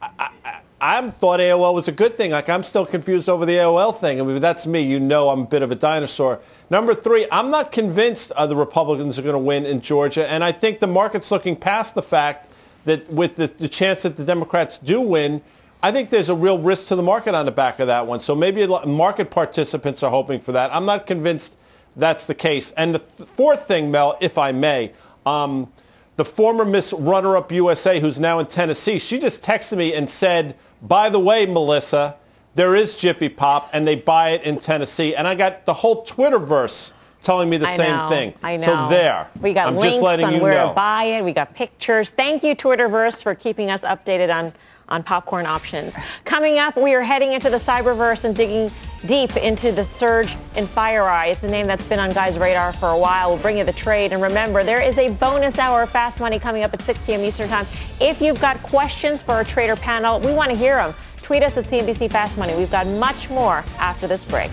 [0.00, 2.30] I, I, I thought AOL was a good thing.
[2.30, 4.20] Like, I'm still confused over the AOL thing.
[4.20, 4.80] I mean, that's me.
[4.80, 6.40] You know I'm a bit of a dinosaur.
[6.70, 10.42] Number three, I'm not convinced uh, the Republicans are going to win in Georgia, and
[10.42, 12.50] I think the market's looking past the fact
[12.86, 15.42] that with the, the chance that the Democrats do win,
[15.82, 18.20] I think there's a real risk to the market on the back of that one.
[18.20, 20.74] So maybe market participants are hoping for that.
[20.74, 21.56] I'm not convinced
[21.96, 22.70] that's the case.
[22.72, 24.92] And the th- fourth thing, Mel, if I may,
[25.26, 25.72] um,
[26.20, 30.54] the former Miss Runner-Up USA, who's now in Tennessee, she just texted me and said,
[30.82, 32.14] by the way, Melissa,
[32.54, 35.16] there is Jiffy Pop, and they buy it in Tennessee.
[35.16, 38.34] And I got the whole Twitterverse telling me the I same know, thing.
[38.42, 38.64] I know.
[38.66, 39.30] So there.
[39.40, 40.68] We got I'm links just letting on you where know.
[40.68, 41.24] to buy it.
[41.24, 42.10] We got pictures.
[42.10, 44.52] Thank you, Twitterverse, for keeping us updated on,
[44.90, 45.94] on popcorn options.
[46.26, 48.70] Coming up, we are heading into the cyberverse and digging
[49.06, 51.32] deep into the surge in FireEye.
[51.32, 53.30] It's a name that's been on Guy's radar for a while.
[53.30, 54.12] We'll bring you the trade.
[54.12, 57.20] And remember, there is a bonus hour of Fast Money coming up at 6 p.m.
[57.20, 57.66] Eastern Time.
[58.00, 60.94] If you've got questions for our trader panel, we want to hear them.
[61.22, 62.54] Tweet us at CNBC Fast Money.
[62.54, 64.50] We've got much more after this break.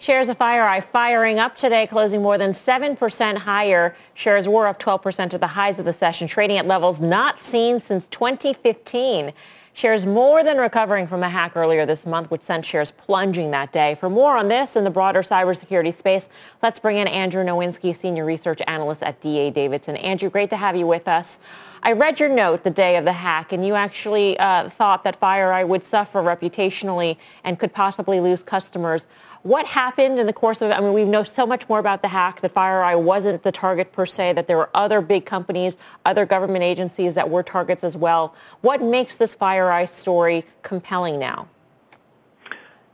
[0.00, 3.94] Shares of FireEye firing up today, closing more than 7% higher.
[4.14, 7.80] Shares were up 12% at the highs of the session, trading at levels not seen
[7.80, 9.34] since 2015.
[9.74, 13.72] Shares more than recovering from a hack earlier this month, which sent shares plunging that
[13.72, 13.94] day.
[14.00, 16.30] For more on this and the broader cybersecurity space,
[16.62, 19.50] let's bring in Andrew Nowinski, Senior Research Analyst at D.A.
[19.50, 19.96] Davidson.
[19.96, 21.38] Andrew, great to have you with us.
[21.82, 25.18] I read your note the day of the hack, and you actually uh, thought that
[25.18, 29.06] FireEye would suffer reputationally and could possibly lose customers.
[29.42, 32.08] What happened in the course of, I mean, we know so much more about the
[32.08, 32.42] hack.
[32.42, 36.62] The FireEye wasn't the target per se, that there were other big companies, other government
[36.62, 38.34] agencies that were targets as well.
[38.60, 41.48] What makes this FireEye story compelling now?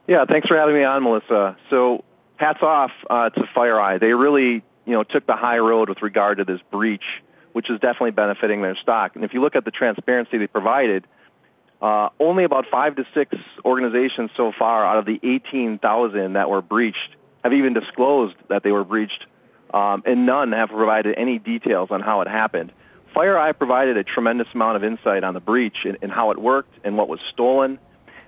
[0.07, 1.57] Yeah, thanks for having me on, Melissa.
[1.69, 2.05] So
[2.37, 3.99] hats off uh, to FireEye.
[3.99, 7.81] They really, you know, took the high road with regard to this breach, which is
[7.81, 9.17] definitely benefiting their stock.
[9.17, 11.09] And if you look at the transparency they provided,
[11.81, 16.63] uh, only about five to six organizations so far out of the 18,000 that were
[16.63, 19.27] breached have even disclosed that they were breached,
[19.73, 22.73] um, and none have provided any details on how it happened.
[23.15, 26.79] FireEye provided a tremendous amount of insight on the breach and, and how it worked
[26.85, 27.79] and what was stolen.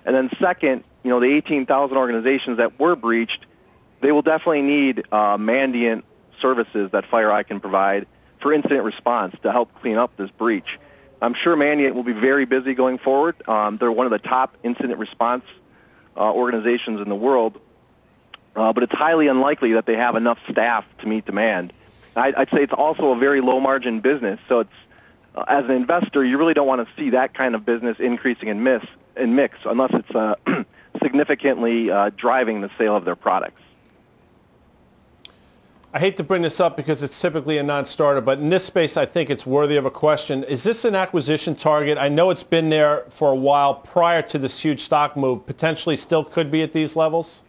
[0.05, 3.45] And then second, you know, the 18,000 organizations that were breached,
[4.01, 6.03] they will definitely need uh, Mandiant
[6.39, 8.07] services that FireEye can provide
[8.39, 10.79] for incident response to help clean up this breach.
[11.21, 13.35] I'm sure Mandiant will be very busy going forward.
[13.47, 15.43] Um, they're one of the top incident response
[16.15, 17.59] uh, organizations in the world,
[18.55, 21.73] uh, but it's highly unlikely that they have enough staff to meet demand.
[22.15, 24.71] I'd, I'd say it's also a very low margin business, so it's
[25.35, 28.47] uh, as an investor, you really don't want to see that kind of business increasing
[28.49, 28.83] in, miss,
[29.15, 30.35] in mix unless it's uh,
[31.03, 33.61] significantly uh, driving the sale of their products.
[35.91, 38.95] I hate to bring this up because it's typically a non-starter, but in this space,
[38.95, 40.43] I think it's worthy of a question.
[40.43, 41.97] Is this an acquisition target?
[41.97, 45.47] I know it's been there for a while prior to this huge stock move.
[45.47, 47.43] Potentially still could be at these levels?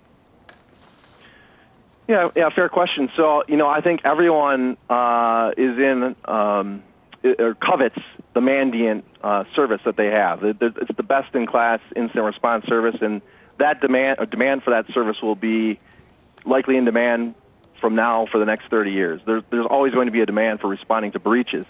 [2.09, 3.11] Yeah, yeah, fair question.
[3.15, 6.83] So, you know, I think everyone uh, is in um,
[7.23, 10.43] or covets the Mandiant uh, service that they have.
[10.43, 10.59] It's
[10.97, 13.21] the best-in-class incident response service, and
[13.59, 15.79] that demand, demand for that service will be
[16.47, 17.35] likely in demand
[17.81, 19.21] from now for the next 30 years.
[19.25, 21.67] There's, there's always going to be a demand for responding to breaches.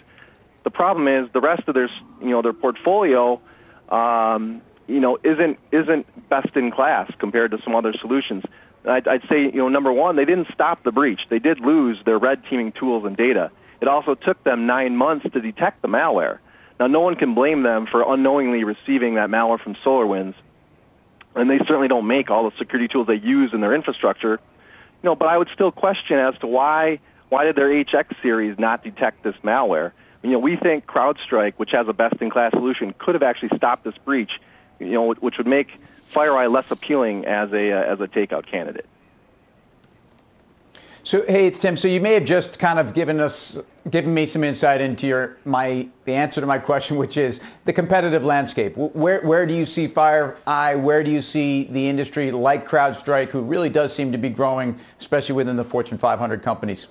[0.62, 1.88] The problem is the rest of their,
[2.20, 3.40] you know, their portfolio,
[3.88, 8.44] um, you know, isn't isn't best in class compared to some other solutions.
[8.84, 11.28] I'd, I'd say, you know, number one, they didn't stop the breach.
[11.28, 13.50] They did lose their red teaming tools and data.
[13.80, 16.38] It also took them nine months to detect the malware.
[16.78, 20.34] Now, no one can blame them for unknowingly receiving that malware from SolarWinds,
[21.34, 24.40] and they certainly don't make all the security tools they use in their infrastructure.
[25.02, 28.82] Know, but I would still question as to why why did their HX series not
[28.82, 29.92] detect this malware?
[30.22, 33.96] You know, we think CrowdStrike, which has a best-in-class solution, could have actually stopped this
[33.96, 34.40] breach.
[34.78, 38.86] You know, which would make FireEye less appealing as a uh, as a takeout candidate.
[41.02, 41.78] So hey, it's Tim.
[41.78, 45.38] So you may have just kind of given us, given me some insight into your
[45.46, 48.76] my the answer to my question, which is the competitive landscape.
[48.76, 50.80] Where where do you see FireEye?
[50.80, 54.78] Where do you see the industry like CrowdStrike, who really does seem to be growing,
[54.98, 56.88] especially within the Fortune 500 companies?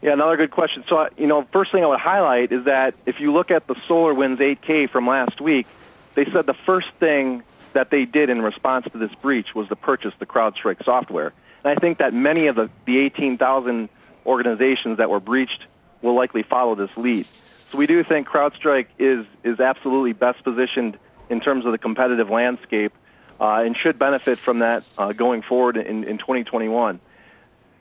[0.00, 0.84] Yeah, another good question.
[0.86, 3.66] So uh, you know, first thing I would highlight is that if you look at
[3.66, 5.66] the SolarWinds 8K from last week,
[6.14, 7.42] they said the first thing
[7.74, 11.34] that they did in response to this breach was to purchase the CrowdStrike software.
[11.64, 13.88] And I think that many of the, the 18,000
[14.26, 15.66] organizations that were breached
[16.02, 17.26] will likely follow this lead.
[17.26, 20.98] So we do think CrowdStrike is, is absolutely best positioned
[21.30, 22.92] in terms of the competitive landscape
[23.40, 27.00] uh, and should benefit from that uh, going forward in, in 2021.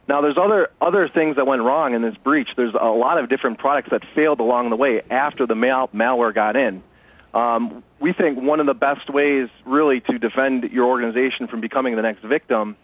[0.07, 2.55] Now, there's other other things that went wrong in this breach.
[2.55, 6.33] There's a lot of different products that failed along the way after the mal- malware
[6.33, 6.83] got in.
[7.33, 11.95] Um, we think one of the best ways really to defend your organization from becoming
[11.95, 12.75] the next victim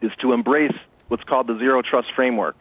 [0.00, 0.74] is to embrace
[1.08, 2.56] what's called the zero trust framework.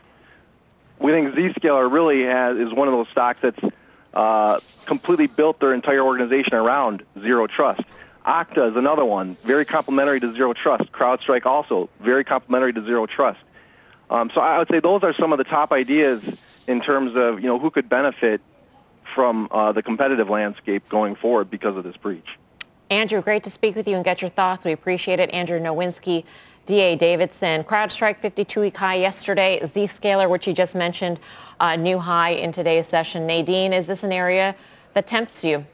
[1.00, 3.60] We think Zscaler really has, is one of those stocks that's
[4.14, 7.82] uh, completely built their entire organization around zero trust.
[8.26, 10.92] Okta is another one, very complementary to zero trust.
[10.92, 13.40] CrowdStrike also, very complementary to zero trust.
[14.10, 17.40] Um, so I would say those are some of the top ideas in terms of
[17.40, 18.42] you know who could benefit
[19.04, 22.38] from uh, the competitive landscape going forward because of this breach.
[22.90, 24.66] Andrew, great to speak with you and get your thoughts.
[24.66, 25.30] We appreciate it.
[25.34, 26.24] Andrew Nowinski,
[26.68, 27.64] DA Davidson.
[27.64, 29.60] CrowdStrike 52-week high yesterday.
[29.64, 31.20] Zscaler, which you just mentioned,
[31.60, 33.26] uh, new high in today's session.
[33.26, 34.56] Nadine, is this an area
[34.94, 35.66] that tempts you?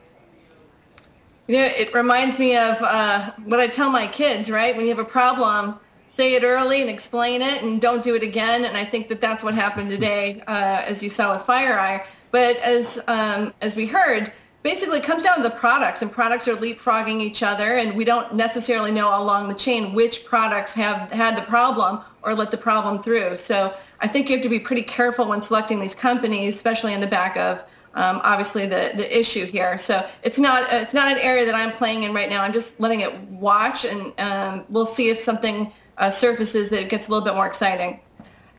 [1.47, 4.73] You know, it reminds me of uh, what I tell my kids, right?
[4.77, 5.77] When you have a problem,
[6.07, 8.63] say it early and explain it and don't do it again.
[8.63, 12.05] And I think that that's what happened today, uh, as you saw with FireEye.
[12.31, 14.31] But as um, as we heard,
[14.63, 18.05] basically it comes down to the products, and products are leapfrogging each other, and we
[18.05, 22.57] don't necessarily know along the chain which products have had the problem or let the
[22.57, 23.35] problem through.
[23.35, 27.01] So I think you have to be pretty careful when selecting these companies, especially in
[27.01, 27.63] the back of
[27.95, 29.77] um, obviously the, the issue here.
[29.77, 32.41] So it's not it's not an area that I'm playing in right now.
[32.41, 37.07] I'm just letting it watch, and um, we'll see if something uh, surfaces that gets
[37.07, 37.99] a little bit more exciting.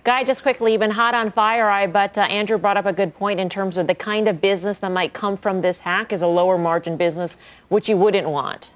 [0.05, 3.15] Guy, just quickly, you've been hot on FireEye, but uh, Andrew brought up a good
[3.15, 6.21] point in terms of the kind of business that might come from this hack is
[6.21, 7.39] a lower margin business,
[7.71, 8.75] which you wouldn't want.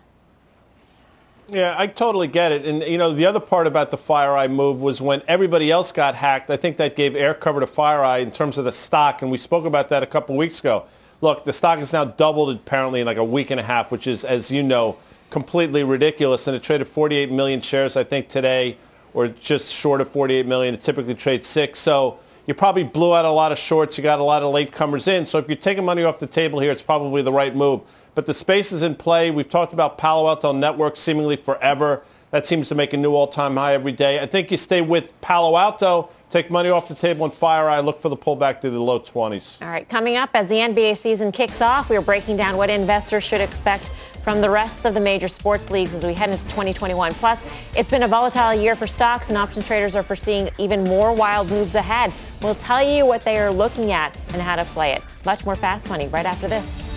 [1.50, 2.64] Yeah, I totally get it.
[2.64, 6.14] And, you know, the other part about the FireEye move was when everybody else got
[6.14, 9.20] hacked, I think that gave air cover to FireEye in terms of the stock.
[9.20, 10.86] And we spoke about that a couple weeks ago.
[11.20, 14.06] Look, the stock has now doubled apparently in like a week and a half, which
[14.06, 14.96] is, as you know,
[15.28, 16.46] completely ridiculous.
[16.46, 18.78] And it traded 48 million shares, I think, today
[19.14, 20.74] or just short of 48 million.
[20.74, 21.78] It typically trades six.
[21.78, 23.98] So you probably blew out a lot of shorts.
[23.98, 25.26] You got a lot of late comers in.
[25.26, 27.82] So if you're taking money off the table here, it's probably the right move.
[28.14, 29.30] But the space is in play.
[29.30, 32.02] We've talked about Palo Alto Networks seemingly forever.
[32.30, 34.20] That seems to make a new all-time high every day.
[34.20, 38.02] I think you stay with Palo Alto, take money off the table and FireEye, look
[38.02, 39.62] for the pullback to the low 20s.
[39.62, 42.68] All right, coming up as the NBA season kicks off, we are breaking down what
[42.68, 43.90] investors should expect
[44.28, 47.14] from the rest of the major sports leagues as we head into 2021.
[47.14, 47.42] Plus,
[47.74, 51.48] it's been a volatile year for stocks and option traders are foreseeing even more wild
[51.48, 52.12] moves ahead.
[52.42, 55.02] We'll tell you what they are looking at and how to play it.
[55.24, 56.87] Much more fast money right after this.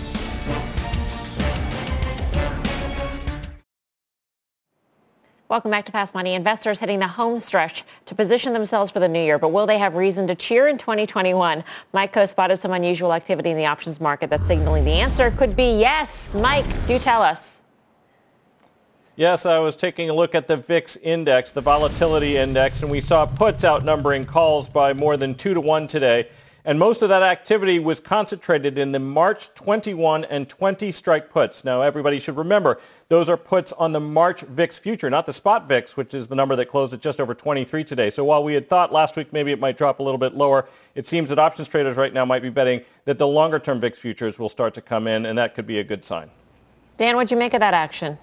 [5.52, 6.32] Welcome back to Fast Money.
[6.32, 9.76] Investors hitting the home stretch to position themselves for the new year, but will they
[9.76, 11.62] have reason to cheer in 2021?
[11.92, 15.54] Mike Khouw spotted some unusual activity in the options market that's signaling the answer could
[15.54, 16.34] be yes.
[16.34, 17.64] Mike, do tell us.
[19.14, 23.02] Yes, I was taking a look at the VIX index, the volatility index, and we
[23.02, 26.30] saw puts outnumbering calls by more than two to one today.
[26.64, 31.64] And most of that activity was concentrated in the March 21 and 20 strike puts.
[31.64, 32.80] Now, everybody should remember,
[33.12, 36.34] those are puts on the March VIX future, not the spot VIX, which is the
[36.34, 38.08] number that closed at just over 23 today.
[38.08, 40.66] So while we had thought last week maybe it might drop a little bit lower,
[40.94, 44.38] it seems that options traders right now might be betting that the longer-term VIX futures
[44.38, 46.30] will start to come in, and that could be a good sign.
[46.96, 48.16] Dan, what'd you make of that action?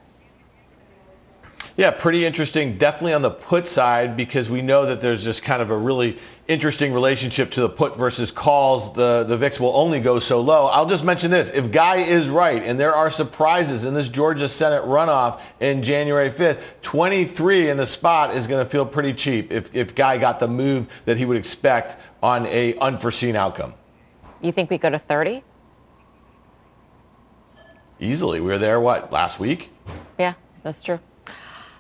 [1.78, 2.78] Yeah, pretty interesting.
[2.78, 6.18] Definitely on the put side because we know that there's just kind of a really
[6.50, 8.92] interesting relationship to the put versus calls.
[8.96, 10.66] The, the VIX will only go so low.
[10.66, 11.52] I'll just mention this.
[11.52, 16.32] If Guy is right and there are surprises in this Georgia Senate runoff in January
[16.32, 20.40] 5th, 23 in the spot is going to feel pretty cheap if, if Guy got
[20.40, 23.76] the move that he would expect on a unforeseen outcome.
[24.42, 25.44] You think we go to 30?
[28.00, 28.40] Easily.
[28.40, 29.72] We were there, what, last week?
[30.18, 30.34] Yeah,
[30.64, 31.00] that's true.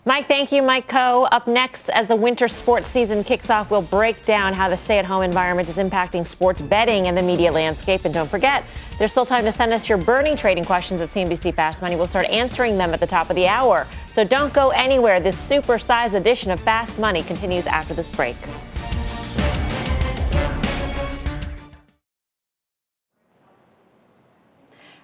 [0.10, 0.64] Mike, thank you.
[0.64, 1.28] Mike Khouw.
[1.32, 5.22] Up next, as the winter sports season kicks off, we'll break down how the stay-at-home
[5.22, 8.05] environment is impacting sports betting and the media landscape.
[8.05, 8.64] And don't forget,
[8.97, 11.95] there's still time to send us your burning trading questions at CNBC Fast Money.
[11.95, 13.86] We'll start answering them at the top of the hour.
[14.12, 15.20] So don't go anywhere.
[15.20, 18.36] This super-sized edition of Fast Money continues after this break.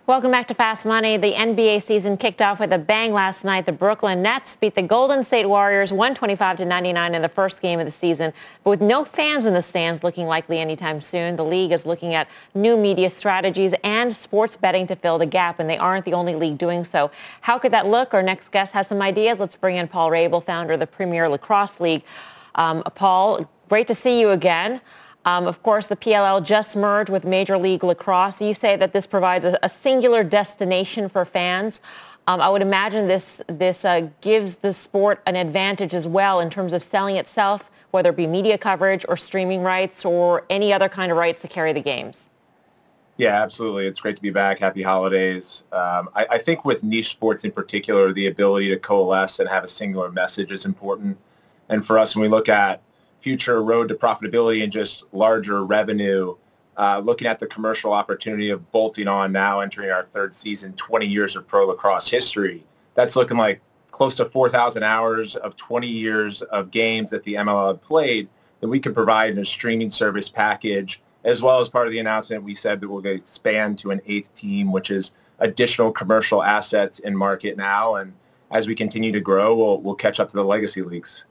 [0.07, 1.17] Welcome back to Fast Money.
[1.17, 3.65] The NBA season kicked off with a bang last night.
[3.65, 7.79] The Brooklyn Nets beat the Golden State Warriors 125 to 99 in the first game
[7.79, 8.31] of the season.
[8.63, 12.13] But with no fans in the stands looking likely anytime soon, the league is looking
[12.13, 16.13] at new media strategies and sports betting to fill the gap, and they aren't the
[16.13, 17.09] only league doing so.
[17.41, 18.13] How could that look?
[18.13, 19.39] Our next guest has some ideas.
[19.39, 22.03] Let's bring in Paul Rabil, founder of the Premier Lacrosse League.
[22.53, 24.81] Um, Paul, great to see you again.
[25.25, 28.41] Um, of course, the PLL just merged with Major League Lacrosse.
[28.41, 31.81] You say that this provides a, a singular destination for fans.
[32.27, 36.49] Um, I would imagine this this uh, gives the sport an advantage as well in
[36.49, 40.89] terms of selling itself, whether it be media coverage or streaming rights or any other
[40.89, 42.29] kind of rights to carry the games.
[43.17, 43.87] Yeah, absolutely.
[43.87, 44.59] It's great to be back.
[44.59, 45.63] Happy holidays.
[45.71, 49.63] Um, I, I, think with niche sports in particular, the ability to coalesce and have
[49.63, 51.17] a singular message is important.
[51.69, 52.81] And for us, when we look at
[53.25, 56.35] future road to profitability and just larger revenue,
[56.77, 61.07] uh, looking at the commercial opportunity of bolting on now entering our third season, 20
[61.07, 62.63] years of pro lacrosse history.
[62.93, 67.81] That's looking like close to 4,000 hours of 20 years of games that the MLL
[67.81, 71.93] played that we could provide in a streaming service package, as well as part of
[71.93, 76.43] the announcement we said that we'll expand to an eighth team, which is additional commercial
[76.43, 77.95] assets in market now.
[77.95, 78.13] And
[78.51, 81.25] as we continue to grow, we'll, we'll catch up to the legacy leagues.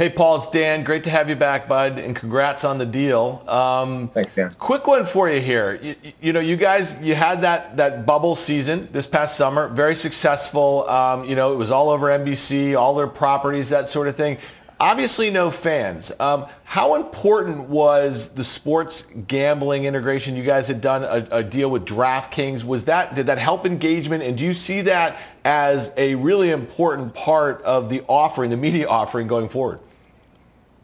[0.00, 0.82] Hey, Paul, it's Dan.
[0.82, 3.44] Great to have you back, bud, and congrats on the deal.
[3.46, 4.56] Um, Thanks, Dan.
[4.58, 5.78] Quick one for you here.
[5.82, 9.94] You, you, know, you guys, you had that that bubble season this past summer, very
[9.94, 10.88] successful.
[10.88, 14.38] Um, you know, it was all over NBC, all their properties, that sort of thing.
[14.80, 16.10] Obviously, no fans.
[16.18, 20.34] Um, how important was the sports gambling integration?
[20.34, 22.64] You guys had done a, a, deal with DraftKings.
[22.64, 24.22] Was that did that help engagement?
[24.22, 28.88] And do you see that as a really important part of the offering, the media
[28.88, 29.80] offering going forward?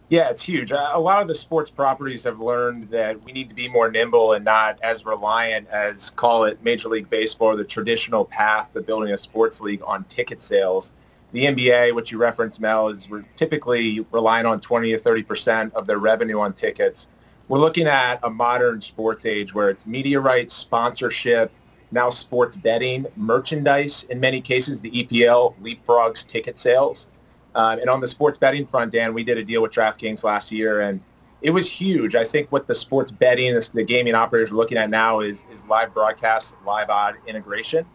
[0.09, 0.70] Yeah, it's huge.
[0.70, 4.34] A lot of the sports properties have learned that we need to be more nimble
[4.34, 8.80] and not as reliant as, call it Major League Baseball or the traditional path to
[8.80, 10.92] building a sports league on ticket sales.
[11.32, 15.88] The NBA, which you referenced, Mel, is typically relying on 20 to 30 percent of
[15.88, 17.09] their revenue on tickets.
[17.48, 21.50] We're looking at a modern sports age where it's media rights, sponsorship,
[21.90, 24.04] now sports betting, merchandise.
[24.09, 27.09] In many cases, the EPL leapfrogs ticket sales.
[27.57, 30.52] Um, and on the sports betting front, Dan, we did a deal with DraftKings last
[30.52, 31.00] year, and
[31.40, 32.14] it was huge.
[32.14, 35.64] I think what the sports betting, the gaming operators are looking at now is, is
[35.64, 37.86] live broadcast, live odd integration.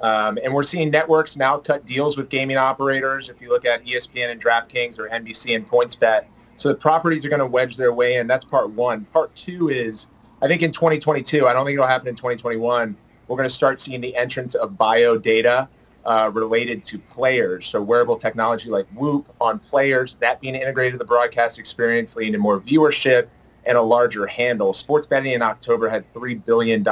[0.00, 3.28] Um, and we're seeing networks now cut deals with gaming operators.
[3.28, 6.24] If you look at ESPN and DraftKings or NBC and PointsBet,
[6.56, 8.26] so the properties are going to wedge their way in.
[8.26, 9.04] That's part one.
[9.06, 10.06] Part two is,
[10.40, 12.96] I think in 2022, I don't think it'll happen in 2021,
[13.28, 15.68] we're going to start seeing the entrance of bio data
[16.04, 17.66] uh, related to players.
[17.66, 22.32] So wearable technology like Whoop on players, that being integrated to the broadcast experience, leading
[22.32, 23.28] to more viewership
[23.64, 24.72] and a larger handle.
[24.72, 26.84] Sports betting in October had $3 billion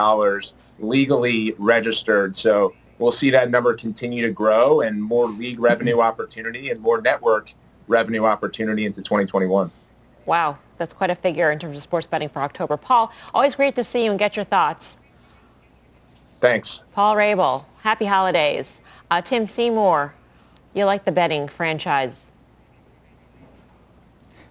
[0.79, 2.37] legally registered.
[2.37, 7.01] So we'll see that number continue to grow and more league revenue opportunity and more
[7.01, 7.53] network
[7.89, 9.71] revenue opportunity into 2021.
[10.27, 12.77] Wow, that's quite a figure in terms of sports betting for October.
[12.77, 14.99] Paul, always great to see you and get your thoughts.
[16.41, 16.83] Thanks.
[16.93, 18.81] Paul Rabil, happy holidays.
[19.11, 20.15] Uh, Tim Seymour,
[20.73, 22.31] you like the betting franchise.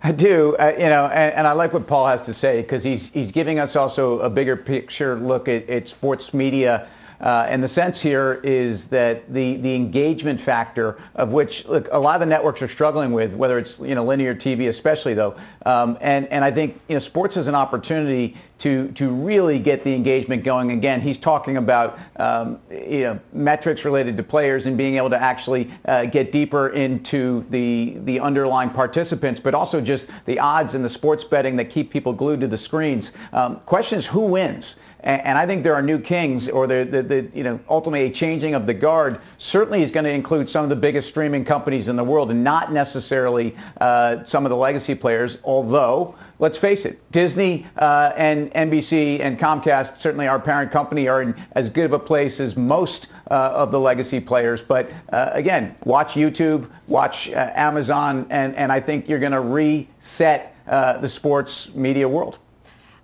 [0.03, 2.83] I do, uh, you know, and, and, I like what Paul has to say because
[2.83, 6.87] he's he's giving us also a bigger picture look at, at sports media
[7.21, 11.99] uh, and the sense here is that the, the engagement factor of which look, a
[11.99, 15.35] lot of the networks are struggling with, whether it's you know linear TV especially though,
[15.65, 19.83] um, and and I think you know sports is an opportunity to to really get
[19.83, 21.01] the engagement going again.
[21.01, 25.71] He's talking about um, you know metrics related to players and being able to actually
[25.85, 30.89] uh, get deeper into the the underlying participants, but also just the odds and the
[30.89, 33.11] sports betting that keep people glued to the screens.
[33.33, 34.75] Um, question is who wins.
[35.01, 38.11] And, I think there are new kings or the, the, the, you know, ultimately a
[38.11, 41.87] changing of the guard certainly is going to include some of the biggest streaming companies
[41.87, 46.85] in the world and not necessarily uh, some of the legacy players, although let's face
[46.85, 51.85] it, Disney uh, and NBC and Comcast, certainly our parent company, are in as good
[51.85, 54.63] of a place as most uh, of the legacy players.
[54.63, 59.41] But uh, again, watch YouTube, watch uh, Amazon, and, and I think you're going to
[59.41, 62.39] reset uh, the sports media world.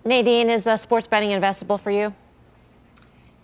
[0.06, 2.14] Nadine, is uh, sports betting investable for you?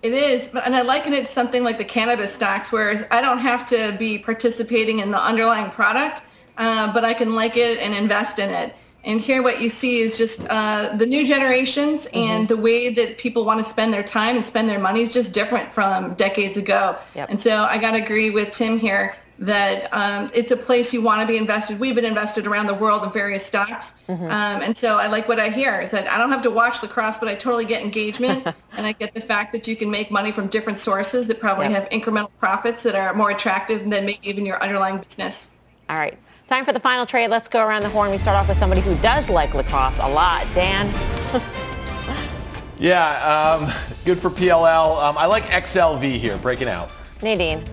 [0.03, 3.39] It is, and I liken it to something like the cannabis stocks, where I don't
[3.39, 6.23] have to be participating in the underlying product,
[6.59, 8.75] uh, but I can like it and invest in it.
[9.05, 12.19] And here what you see is just uh, the new generations mm-hmm.
[12.19, 15.11] and the way that people want to spend their time and spend their money is
[15.11, 16.97] just different from decades ago.
[17.17, 17.31] Yep.
[17.31, 21.03] And so I got to agree with Tim here that um, it's a place you
[21.03, 21.81] want to be invested.
[21.81, 23.95] We've been invested around the world in various stocks.
[24.09, 24.25] Mm-hmm.
[24.25, 26.81] Um, and so I like what I hear is that I don't have to watch
[26.81, 28.47] lacrosse, but I totally get engagement.
[28.73, 31.69] and I get the fact that you can make money from different sources that probably
[31.69, 31.83] yep.
[31.83, 35.57] have incremental profits that are more attractive than maybe even your underlying business.
[35.91, 36.17] All right.
[36.47, 37.29] Time for the final trade.
[37.29, 38.13] Let's go around the horn.
[38.13, 40.47] We start off with somebody who does like lacrosse a lot.
[40.55, 40.87] Dan?
[42.79, 43.73] yeah, um,
[44.05, 45.03] good for PLL.
[45.03, 46.93] Um, I like XLV here, breaking out.
[47.23, 47.65] Nadine?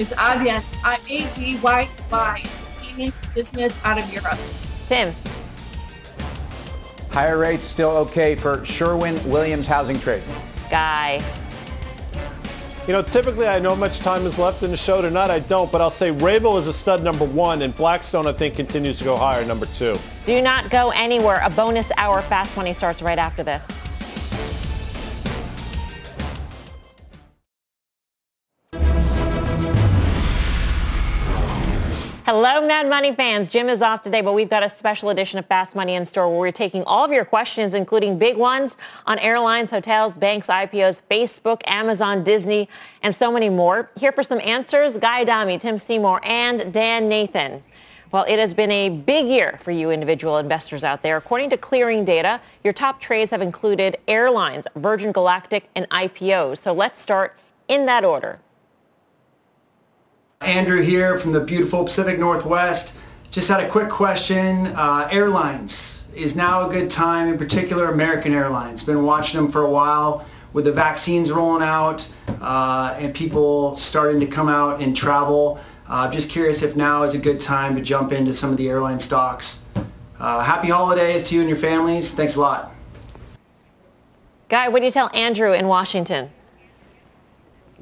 [0.00, 2.42] It's Adyen, I-A-D-Y-Y,
[2.80, 4.38] payment business out of Europe.
[4.88, 5.14] Tim?
[7.10, 10.22] Higher rates still okay for Sherwin-Williams housing trade.
[10.70, 11.22] Guy?
[12.86, 15.02] You know, typically I know much time is left in the show.
[15.02, 18.32] Tonight I don't, but I'll say Rabil is a stud number one, and Blackstone I
[18.32, 19.98] think continues to go higher, number two.
[20.24, 21.42] Do not go anywhere.
[21.44, 23.79] A bonus hour fast money starts right after this.
[32.32, 33.50] Hello, Mad Money fans.
[33.50, 36.28] Jim is off today, but we've got a special edition of Fast Money in store
[36.28, 41.00] where we're taking all of your questions, including big ones on airlines, hotels, banks, IPOs,
[41.10, 42.68] Facebook, Amazon, Disney,
[43.02, 43.90] and so many more.
[43.98, 47.64] Here for some answers, Guy Adami, Tim Seymour, and Dan Nathan.
[48.12, 51.16] Well, it has been a big year for you individual investors out there.
[51.16, 56.58] According to clearing data, your top trades have included airlines, Virgin Galactic, and IPOs.
[56.58, 58.38] So let's start in that order.
[60.42, 62.96] Andrew here from the beautiful Pacific Northwest.
[63.30, 64.68] Just had a quick question.
[64.68, 68.82] Uh, airlines, is now a good time, in particular American Airlines.
[68.82, 70.24] Been watching them for a while
[70.54, 72.10] with the vaccines rolling out
[72.40, 75.60] uh, and people starting to come out and travel.
[75.86, 78.68] Uh, just curious if now is a good time to jump into some of the
[78.68, 79.64] airline stocks.
[80.18, 82.14] Uh, happy holidays to you and your families.
[82.14, 82.72] Thanks a lot.
[84.48, 86.30] Guy, what do you tell Andrew in Washington?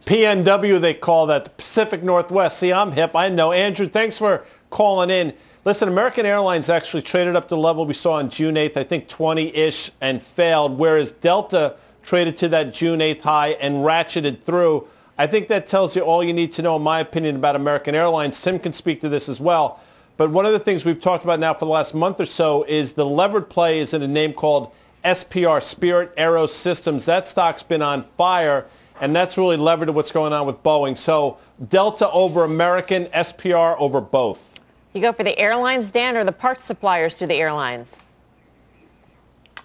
[0.09, 2.59] PNW, they call that the Pacific Northwest.
[2.59, 3.15] See, I'm hip.
[3.15, 3.53] I know.
[3.53, 5.35] Andrew, thanks for calling in.
[5.67, 8.85] Listen, American Airlines actually traded up to the level we saw on June 8th, I
[8.85, 14.89] think 20-ish, and failed, whereas Delta traded to that June 8th high and ratcheted through.
[15.19, 17.95] I think that tells you all you need to know, in my opinion, about American
[17.95, 18.43] Airlines.
[18.43, 19.79] Tim can speak to this as well.
[20.17, 22.63] But one of the things we've talked about now for the last month or so
[22.63, 24.73] is the levered play is in a name called
[25.05, 27.05] SPR, Spirit Aero Systems.
[27.05, 28.67] That stock's been on fire
[29.01, 30.97] and that's really levered to what's going on with Boeing.
[30.97, 31.39] So
[31.69, 34.59] Delta over American, SPR over both.
[34.93, 37.97] You go for the airlines, Dan, or the parts suppliers to the airlines?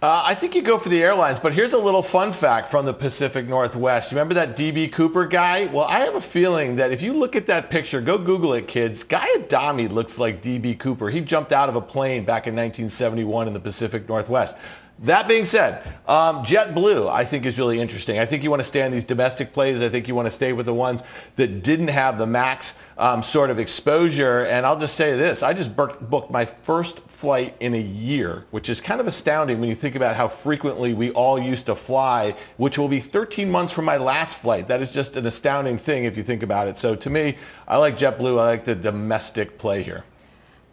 [0.04, 2.86] Uh, I think you go for the airlines, but here's a little fun fact from
[2.86, 4.12] the Pacific Northwest.
[4.12, 5.68] Remember that DB Cooper guy?
[5.68, 8.68] Well, I have a feeling that if you look at that picture, go Google it,
[8.68, 9.02] kids.
[9.06, 11.10] Guy Adami looks like DB Cooper.
[11.10, 14.58] He jumped out of a plane back in 1971 in the Pacific Northwest.
[15.04, 18.20] That being said, um, JetBlue I think is really interesting.
[18.20, 19.82] I think you want to stay on these domestic plays.
[19.82, 21.04] I think you want to stay with the ones
[21.36, 24.46] that didn't have the max um, sort of exposure.
[24.46, 28.70] And I'll just say this, I just booked my first flight in a year, which
[28.70, 32.34] is kind of astounding when you think about how frequently we all used to fly,
[32.56, 34.70] which will be 13 months from my last flight.
[34.70, 36.80] That is just an astounding thing if you think about it.
[36.80, 37.38] So to me,
[37.68, 38.40] I like JetBlue.
[38.40, 40.06] I like the domestic play here.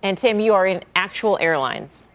[0.05, 2.07] And Tim, you are in actual airlines.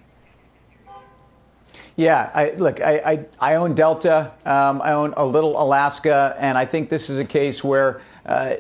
[1.98, 6.58] Yeah, I, look, I, I, I, own Delta, um, I own a little Alaska, and
[6.58, 8.56] I think this is a case where uh,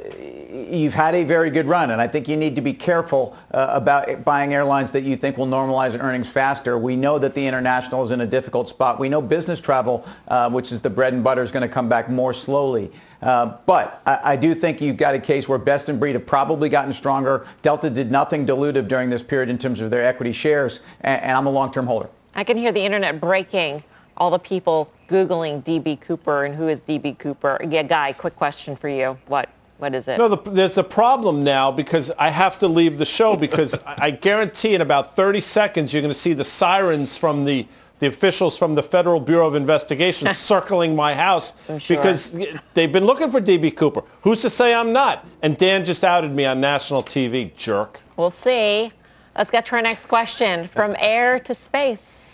[0.49, 3.67] you've had a very good run, and I think you need to be careful uh,
[3.71, 6.77] about buying airlines that you think will normalize earnings faster.
[6.77, 8.99] We know that the international is in a difficult spot.
[8.99, 11.89] We know business travel, uh, which is the bread and butter, is going to come
[11.89, 12.89] back more slowly.
[13.21, 16.27] Uh, but I, I, do think you've got a case where best and breed have
[16.27, 17.47] probably gotten stronger.
[17.63, 21.31] Delta did nothing dilutive during this period in terms of their equity shares, and, and
[21.31, 22.09] I'm a long-term holder.
[22.35, 23.83] I can hear the internet breaking.
[24.17, 27.59] All the people Googling DB Cooper and who is DB Cooper.
[27.67, 29.17] Yeah, Guy, quick question for you.
[29.27, 29.49] What?
[29.77, 30.17] What is it?
[30.17, 34.11] No, the, there's a problem now because I have to leave the show because I
[34.11, 37.67] guarantee in about 30 seconds you're going to see the sirens from the
[37.99, 41.95] the officials from the Federal Bureau of Investigation circling my house sure.
[41.95, 42.37] because
[42.73, 44.03] they've been looking for DB Cooper.
[44.23, 45.25] Who's to say I'm not?
[45.41, 48.01] And Dan just outed me on national TV, jerk.
[48.17, 48.91] We'll see.
[49.37, 50.67] Let's get to our next question.
[50.67, 52.24] From air to space.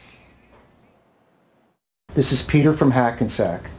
[2.13, 3.69] This is Peter from Hackensack.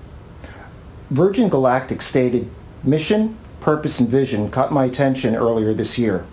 [1.10, 2.50] Virgin Galactic stated
[2.82, 6.24] mission, purpose, and vision caught my attention earlier this year.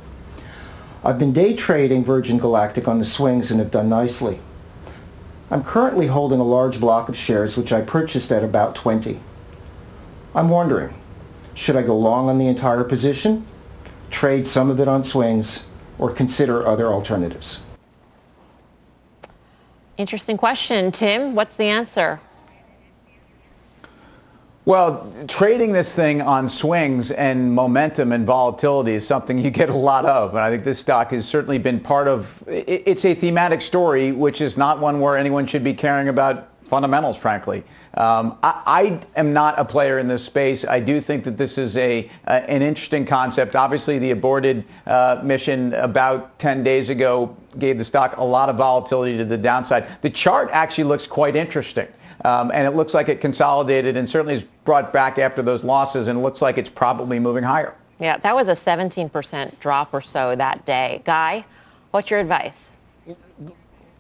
[1.04, 4.40] I've been day trading Virgin Galactic on the swings and have done nicely.
[5.52, 9.20] I'm currently holding a large block of shares which I purchased at about 20.
[10.34, 10.94] I'm wondering,
[11.54, 13.46] should I go long on the entire position,
[14.10, 17.60] trade some of it on swings, or consider other alternatives?
[20.00, 20.94] Interesting question.
[20.94, 22.22] Tim, what's the answer?
[24.64, 29.76] Well, trading this thing on swings and momentum and volatility is something you get a
[29.76, 30.30] lot of.
[30.30, 34.40] And I think this stock has certainly been part of, it's a thematic story, which
[34.40, 37.66] is not one where anyone should be caring about fundamentals, frankly.
[37.96, 40.64] Um, I, I, am not a player in this space.
[40.64, 43.56] I do think that this is a an interesting concept.
[43.56, 48.58] Obviously, the aborted uh, mission about 10 days ago gave the stock a lot of
[48.58, 49.88] volatility to the downside.
[50.02, 51.88] The chart actually looks quite interesting.
[52.26, 56.10] Um, and it looks like it consolidated and certainly is brought back after those losses
[56.10, 57.74] and it looks like it's probably moving higher.
[58.00, 61.02] Yeah, that was a 17% drop or so that day.
[61.06, 61.46] Guy,
[61.92, 62.72] what's your advice?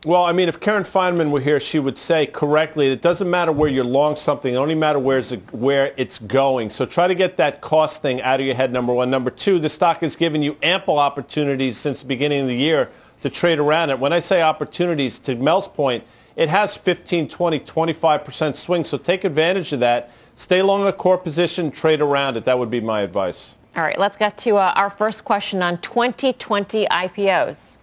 [0.05, 3.51] Well, I mean, if Karen Finerman were here, she would say correctly, it doesn't matter
[3.51, 4.53] where you're long something.
[4.53, 6.69] It only matters where it's, where it's going.
[6.69, 9.09] So try to get that cost thing out of your head, number one.
[9.09, 12.89] Number two, the stock has given you ample opportunities since the beginning of the year
[13.21, 13.99] to trade around it.
[13.99, 16.03] When I say opportunities, to Mel's point,
[16.35, 18.83] it has 15, 20, 25% swing.
[18.83, 20.11] So take advantage of that.
[20.35, 22.45] Stay long a core position, trade around it.
[22.45, 23.57] That would be my advice.
[23.75, 27.77] All right, let's get to uh, our first question on 2020 IPOs.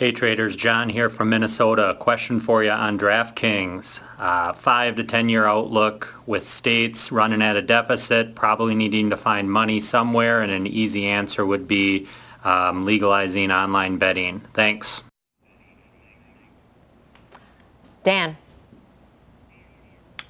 [0.00, 1.90] Hey traders, John here from Minnesota.
[1.90, 4.00] A question for you on DraftKings.
[4.18, 9.16] Uh, five to 10 year outlook with states running at a deficit, probably needing to
[9.18, 12.08] find money somewhere, and an easy answer would be
[12.44, 14.40] um, legalizing online betting.
[14.54, 15.02] Thanks.
[18.02, 18.36] Dan.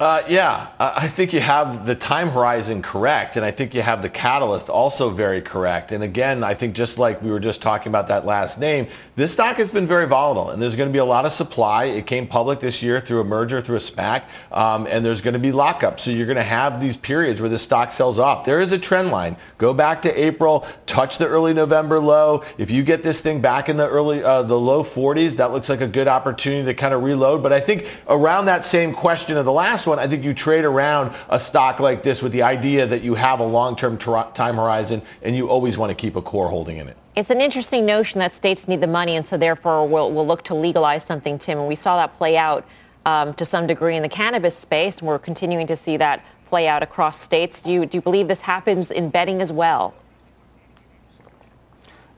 [0.01, 4.01] Uh, yeah, I think you have the time horizon correct, and I think you have
[4.01, 5.91] the catalyst also very correct.
[5.91, 9.33] And again, I think just like we were just talking about that last name, this
[9.33, 11.83] stock has been very volatile, and there's going to be a lot of supply.
[11.83, 15.35] It came public this year through a merger, through a SPAC, um, and there's going
[15.35, 15.99] to be lockup.
[15.99, 18.43] So you're going to have these periods where the stock sells off.
[18.43, 19.37] There is a trend line.
[19.59, 22.43] Go back to April, touch the early November low.
[22.57, 25.69] If you get this thing back in the early, uh, the low 40s, that looks
[25.69, 27.43] like a good opportunity to kind of reload.
[27.43, 30.33] But I think around that same question of the last one one, I think you
[30.33, 34.55] trade around a stock like this with the idea that you have a long-term time
[34.55, 36.97] horizon and you always want to keep a core holding in it.
[37.15, 40.43] It's an interesting notion that states need the money and so therefore we'll, we'll look
[40.43, 41.59] to legalize something, Tim.
[41.59, 42.65] And we saw that play out
[43.05, 46.69] um, to some degree in the cannabis space and we're continuing to see that play
[46.69, 47.61] out across states.
[47.61, 49.93] Do you, do you believe this happens in betting as well?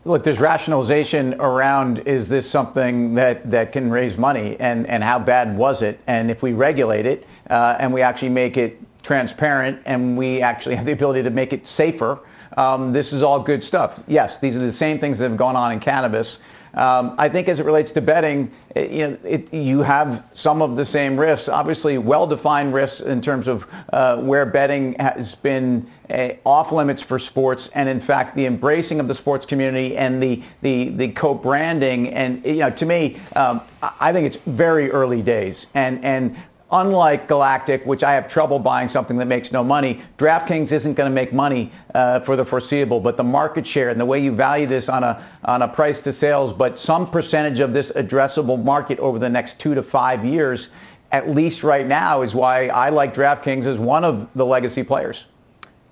[0.05, 5.17] Look, there's rationalization around is this something that, that can raise money and, and how
[5.17, 5.97] bad was it?
[6.07, 10.75] And if we regulate it uh, and we actually make it transparent and we actually
[10.75, 12.19] have the ability to make it safer,
[12.57, 14.03] um, this is all good stuff.
[14.05, 16.39] Yes, these are the same things that have gone on in cannabis.
[16.73, 20.61] Um, I think as it relates to betting, it, you, know, it, you have some
[20.61, 21.47] of the same risks.
[21.47, 27.19] Obviously, well-defined risks in terms of uh, where betting has been uh, off limits for
[27.19, 32.09] sports, and in fact, the embracing of the sports community and the the the co-branding.
[32.09, 36.35] And you know, to me, um, I think it's very early days, and and
[36.73, 41.07] Unlike Galactic, which I have trouble buying something that makes no money, DraftKings isn't going
[41.07, 42.99] to make money uh, for the foreseeable.
[42.99, 46.01] But the market share and the way you value this on a on a price
[46.01, 50.25] to sales, but some percentage of this addressable market over the next two to five
[50.25, 50.69] years,
[51.11, 55.25] at least right now, is why I like DraftKings as one of the legacy players.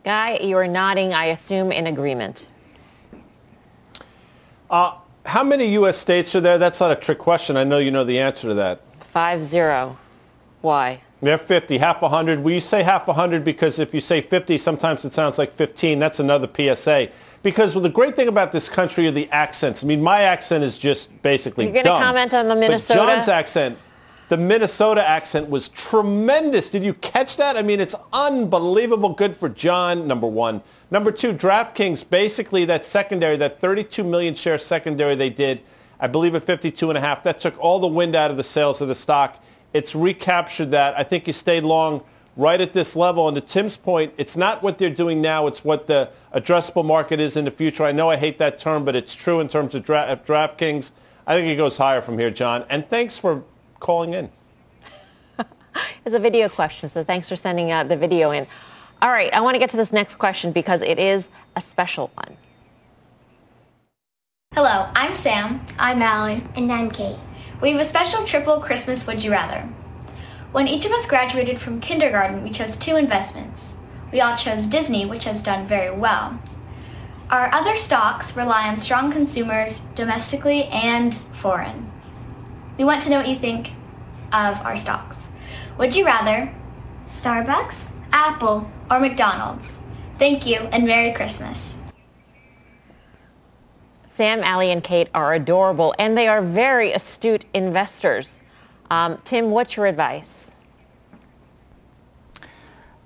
[0.04, 2.50] Guy, you are nodding, I assume, in agreement.
[4.68, 4.96] Uh,
[5.28, 6.00] how many U.S.
[6.00, 6.58] states are there?
[6.58, 7.56] That's not a trick question.
[7.56, 8.82] I know you know the answer to that.
[9.14, 10.00] Five zero.
[10.62, 11.02] Why?
[11.22, 12.44] They're 50, half a 100.
[12.44, 15.54] Well, you say half a 100 because if you say 50, sometimes it sounds like
[15.54, 16.00] 15.
[16.00, 17.10] That's another PSA.
[17.44, 19.84] Because the great thing about this country are the accents.
[19.84, 23.00] I mean, my accent is just basically You're going to comment on the Minnesota?
[23.00, 23.78] But John's accent,
[24.30, 26.70] the Minnesota accent was tremendous.
[26.70, 27.56] Did you catch that?
[27.56, 30.62] I mean, it's unbelievable good for John, number one.
[30.90, 35.62] Number two, DraftKings, basically that secondary, that 32 million share secondary they did,
[36.00, 38.44] I believe at 52 and a half, that took all the wind out of the
[38.44, 39.44] sails of the stock
[39.74, 40.98] it's recaptured that.
[40.98, 42.04] I think you stayed long
[42.38, 43.28] right at this level.
[43.28, 45.48] And to Tim's point, it's not what they're doing now.
[45.48, 47.84] It's what the addressable market is in the future.
[47.84, 50.92] I know I hate that term, but it's true in terms of, dra- DraftKings.
[51.28, 52.66] I think it goes higher from here, John.
[52.70, 53.44] And thanks for
[53.80, 54.30] calling in.
[56.04, 58.46] It's a video question, so thanks for sending uh, the video in.
[59.02, 62.12] All right, I want to get to this next question because it is a special
[62.16, 62.36] one.
[64.54, 65.66] Hello, I'm Sam.
[65.80, 66.44] I'm Allie.
[66.56, 67.16] And I'm Kate.
[67.62, 69.70] We have a special triple Christmas Would You Rather.
[70.52, 73.76] When each of us graduated from kindergarten, we chose two investments.
[74.12, 76.40] We all chose Disney, which has done very well.
[77.30, 81.92] Our other stocks rely on strong consumers domestically and foreign.
[82.80, 83.74] We want to know what you think
[84.34, 85.20] of our stocks.
[85.78, 86.52] Would you rather
[87.06, 89.78] Starbucks, Apple, or McDonald's?
[90.18, 91.71] Thank you and Merry Christmas.
[94.22, 98.40] Sam, Allie, and Kate are adorable, and they are very astute investors.
[98.92, 100.52] Um, Tim, what's your advice?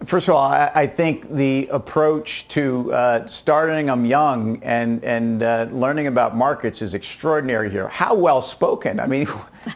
[0.03, 5.41] First of all, I, I think the approach to uh, starting them young and, and
[5.41, 7.88] uh, learning about markets is extraordinary here.
[7.88, 8.99] How well spoken.
[8.99, 9.30] I mean,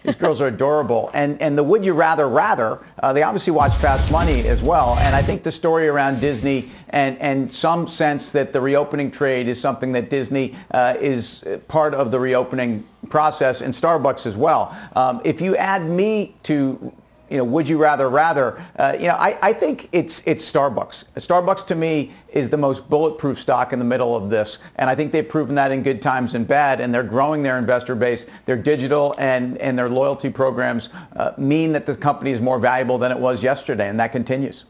[0.03, 1.09] these girls are adorable.
[1.13, 4.97] And, and the would you rather rather, uh, they obviously watch Fast Money as well.
[4.99, 9.47] And I think the story around Disney and, and some sense that the reopening trade
[9.47, 14.75] is something that Disney uh, is part of the reopening process and Starbucks as well.
[14.95, 16.93] Um, if you add me to
[17.29, 18.63] you know, would you rather rather?
[18.77, 21.05] Uh, you know, I, I think it's it's Starbucks.
[21.15, 24.95] Starbucks to me is the most bulletproof stock in the middle of this, and I
[24.95, 26.81] think they've proven that in good times and bad.
[26.81, 28.25] And they're growing their investor base.
[28.45, 32.97] Their digital and and their loyalty programs uh, mean that the company is more valuable
[32.97, 34.65] than it was yesterday, and that continues.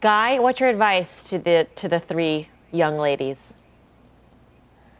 [0.00, 3.52] Guy, what's your advice to the to the three young ladies?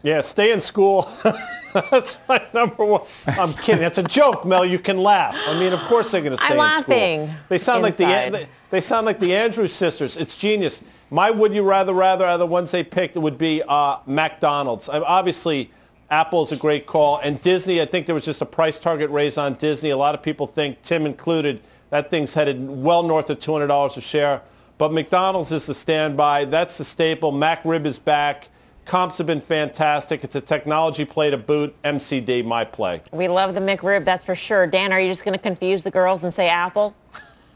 [0.05, 1.11] Yeah, stay in school.
[1.73, 3.01] That's my number one.
[3.25, 3.81] I'm kidding.
[3.81, 4.63] That's a joke, Mel.
[4.63, 5.35] You can laugh.
[5.47, 7.35] I mean, of course they're going to stay I'm in laughing school.
[7.49, 10.15] They sound like the they, they sound like the Andrews sisters.
[10.15, 10.83] It's genius.
[11.09, 14.89] My would you rather rather are the ones they picked It would be uh, McDonald's.
[14.89, 15.71] I, obviously,
[16.11, 17.81] Apple's a great call, and Disney.
[17.81, 19.89] I think there was just a price target raise on Disney.
[19.89, 24.01] A lot of people think, Tim included, that thing's headed well north of $200 a
[24.01, 24.43] share.
[24.77, 26.45] But McDonald's is the standby.
[26.45, 27.33] That's the staple.
[27.33, 28.49] McRib is back.
[28.85, 30.23] Comps have been fantastic.
[30.23, 31.75] It's a technology play to boot.
[31.83, 33.01] MCD, my play.
[33.11, 34.67] We love the McRib, that's for sure.
[34.67, 36.95] Dan, are you just going to confuse the girls and say Apple?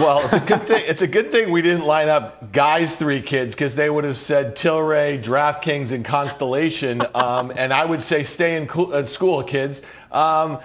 [0.00, 0.82] well, it's a good thing.
[0.86, 4.16] It's a good thing we didn't line up guys' three kids because they would have
[4.16, 9.42] said Tilray, DraftKings, and Constellation, um, and I would say stay in co- uh, school,
[9.42, 9.82] kids.
[10.10, 10.58] Um,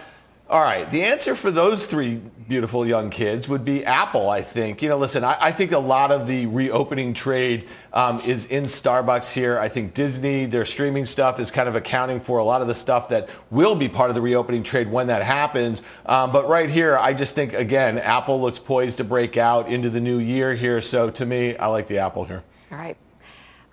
[0.54, 0.88] all right.
[0.88, 4.84] The answer for those three beautiful young kids would be Apple, I think.
[4.84, 8.66] You know, listen, I, I think a lot of the reopening trade um, is in
[8.66, 9.58] Starbucks here.
[9.58, 12.76] I think Disney, their streaming stuff is kind of accounting for a lot of the
[12.76, 15.82] stuff that will be part of the reopening trade when that happens.
[16.06, 19.90] Um, but right here, I just think, again, Apple looks poised to break out into
[19.90, 20.82] the new year here.
[20.82, 22.44] So to me, I like the Apple here.
[22.72, 22.96] All right.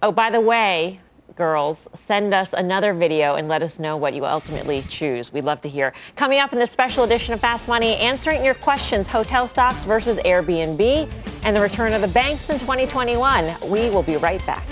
[0.02, 1.00] Oh, by the way,
[1.36, 5.32] girls, send us another video and let us know what you ultimately choose.
[5.32, 5.92] We'd love to hear.
[6.16, 10.18] Coming up in this special edition of Fast Money, answering your questions, hotel stocks versus
[10.18, 11.10] Airbnb,
[11.44, 13.56] and the return of the banks in 2021.
[13.68, 14.64] We will be right back.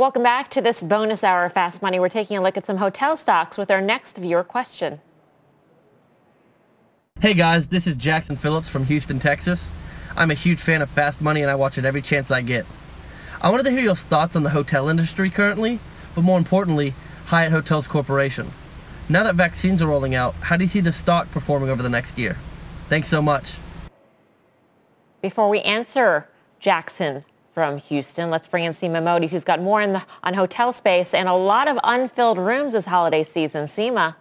[0.00, 2.00] Welcome back to this bonus hour of Fast Money.
[2.00, 5.02] We're taking a look at some hotel stocks with our next viewer question.
[7.20, 9.68] Hey guys, this is Jackson Phillips from Houston, Texas.
[10.16, 12.64] I'm a huge fan of Fast Money and I watch it every chance I get.
[13.42, 15.80] I wanted to hear your thoughts on the hotel industry currently,
[16.14, 16.94] but more importantly,
[17.26, 18.50] Hyatt Hotels Corporation.
[19.10, 21.90] Now that vaccines are rolling out, how do you see the stock performing over the
[21.90, 22.38] next year?
[22.88, 23.52] Thanks so much.
[25.20, 26.26] Before we answer
[26.58, 31.12] Jackson from Houston, let's bring in Seema Modi, who's got more the, on hotel space
[31.12, 33.66] and a lot of unfilled rooms this holiday season.
[33.66, 34.14] Seema.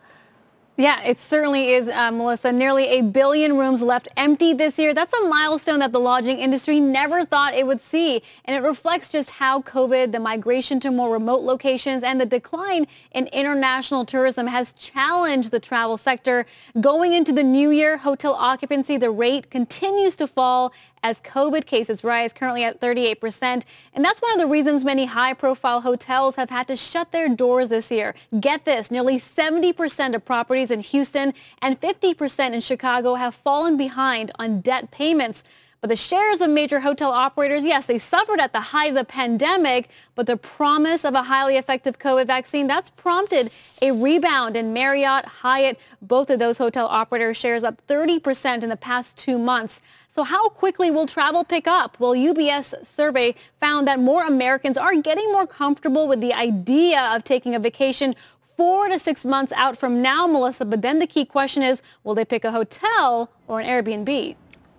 [0.80, 2.54] Yeah, it certainly is, uh, Melissa.
[2.54, 4.94] Nearly a billion rooms left empty this year.
[4.94, 8.24] That's a milestone that the lodging industry never thought it would see.
[8.46, 12.88] And it reflects just how COVID, the migration to more remote locations, and the decline
[13.12, 16.46] in international tourism has challenged the travel sector.
[16.80, 20.72] Going into the new year, hotel occupancy, the rate continues to fall
[21.04, 23.64] as COVID cases rise, currently at 38%.
[23.94, 27.70] And that's one of the reasons many high-profile hotels have had to shut their doors
[27.70, 28.16] this year.
[28.40, 34.32] Get this, nearly 70% of properties in Houston and 50% in Chicago have fallen behind
[34.38, 35.44] on debt payments.
[35.82, 39.06] But the shares of major hotel operators, yes, they suffered at the height of the
[39.06, 43.50] pandemic, but the promise of a highly effective COVID vaccine, that's prompted
[43.82, 48.76] a rebound in Marriott, Hyatt, both of those hotel operator shares up 30% in the
[48.76, 49.80] past two months.
[50.12, 52.00] So how quickly will travel pick up?
[52.00, 57.24] Well, UBS survey found that more Americans are getting more comfortable with the idea of
[57.24, 58.16] taking a vacation
[58.58, 60.66] four to six months out from now, Melissa.
[60.66, 64.36] But then the key question is, will they pick a hotel or an Airbnb?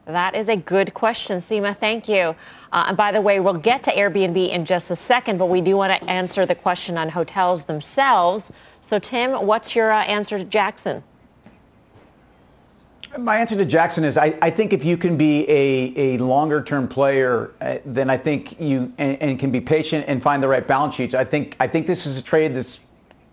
[0.06, 1.76] That is a good question, Seema.
[1.76, 2.34] Thank you.
[2.72, 5.60] Uh, and by the way, we'll get to Airbnb in just a second, but we
[5.60, 8.50] do want to answer the question on hotels themselves.
[8.82, 11.04] So, Tim, what's your uh, answer to Jackson?
[13.18, 16.62] My answer to Jackson is I, I think if you can be a, a longer
[16.62, 20.46] term player, uh, then I think you and, and, can be patient and find the
[20.46, 21.14] right balance sheets.
[21.14, 22.80] I think I think this is a trade that's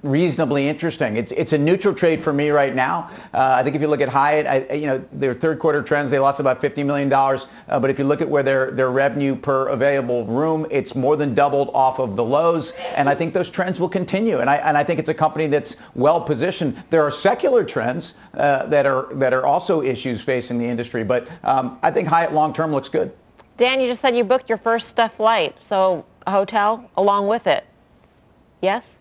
[0.03, 1.17] reasonably interesting.
[1.17, 3.09] It's, it's a neutral trade for me right now.
[3.33, 6.11] Uh, I think if you look at Hyatt, I, you know, their third quarter trends,
[6.11, 7.11] they lost about $50 million.
[7.11, 11.15] Uh, but if you look at where their, their revenue per available room, it's more
[11.15, 12.73] than doubled off of the lows.
[12.95, 14.39] And I think those trends will continue.
[14.39, 16.81] And I, and I think it's a company that's well positioned.
[16.91, 21.03] There are secular trends uh, that, are, that are also issues facing the industry.
[21.03, 23.11] But um, I think Hyatt long term looks good.
[23.57, 25.55] Dan, you just said you booked your first flight.
[25.59, 27.65] So a hotel along with it.
[28.61, 28.99] Yes?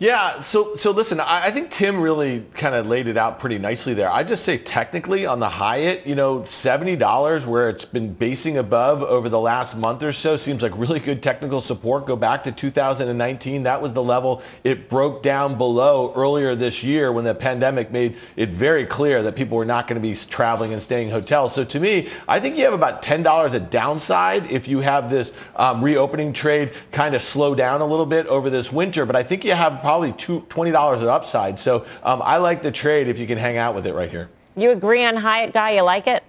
[0.00, 3.58] Yeah, so so listen, I, I think Tim really kind of laid it out pretty
[3.58, 4.10] nicely there.
[4.10, 8.58] I just say technically on the Hyatt, you know, seventy dollars where it's been basing
[8.58, 12.06] above over the last month or so seems like really good technical support.
[12.06, 17.12] Go back to 2019, that was the level it broke down below earlier this year
[17.12, 20.72] when the pandemic made it very clear that people were not going to be traveling
[20.72, 21.54] and staying in hotels.
[21.54, 25.08] So to me, I think you have about ten dollars a downside if you have
[25.08, 29.06] this um, reopening trade kind of slow down a little bit over this winter.
[29.06, 31.58] But I think you have probably two, $20 of upside.
[31.58, 34.30] So um, I like the trade if you can hang out with it right here.
[34.56, 35.72] You agree on Hyatt, Guy?
[35.72, 36.24] You like it?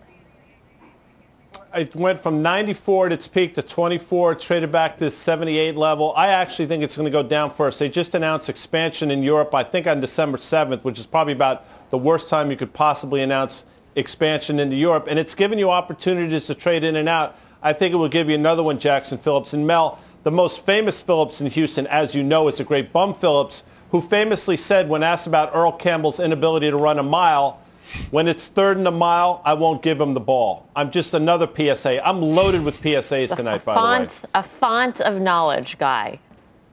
[1.74, 6.14] It went from 94 at its peak to 24, traded back to 78 level.
[6.18, 7.80] I actually think it's going to go down first.
[7.80, 11.64] They just announced expansion in Europe, I think on December 7th, which is probably about
[11.91, 13.64] the worst time you could possibly announce
[13.95, 15.08] expansion into Europe.
[15.10, 17.38] And it's given you opportunities to trade in and out.
[17.64, 19.53] I think it will give you another one, Jackson Phillips.
[19.53, 23.13] And Mel, the most famous Phillips in Houston, as you know, is a great Bum
[23.13, 27.61] Phillips, who famously said when asked about Earl Campbell's inability to run a mile,
[28.09, 30.67] when it's third and a mile, I won't give him the ball.
[30.76, 32.05] I'm just another PSA.
[32.05, 34.32] I'm loaded with PSAs tonight, by font, the way.
[34.34, 36.19] A font of knowledge guy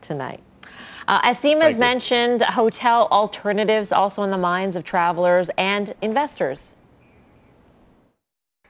[0.01, 0.41] tonight.
[1.07, 6.73] Uh, as Seema has mentioned, hotel alternatives also in the minds of travelers and investors.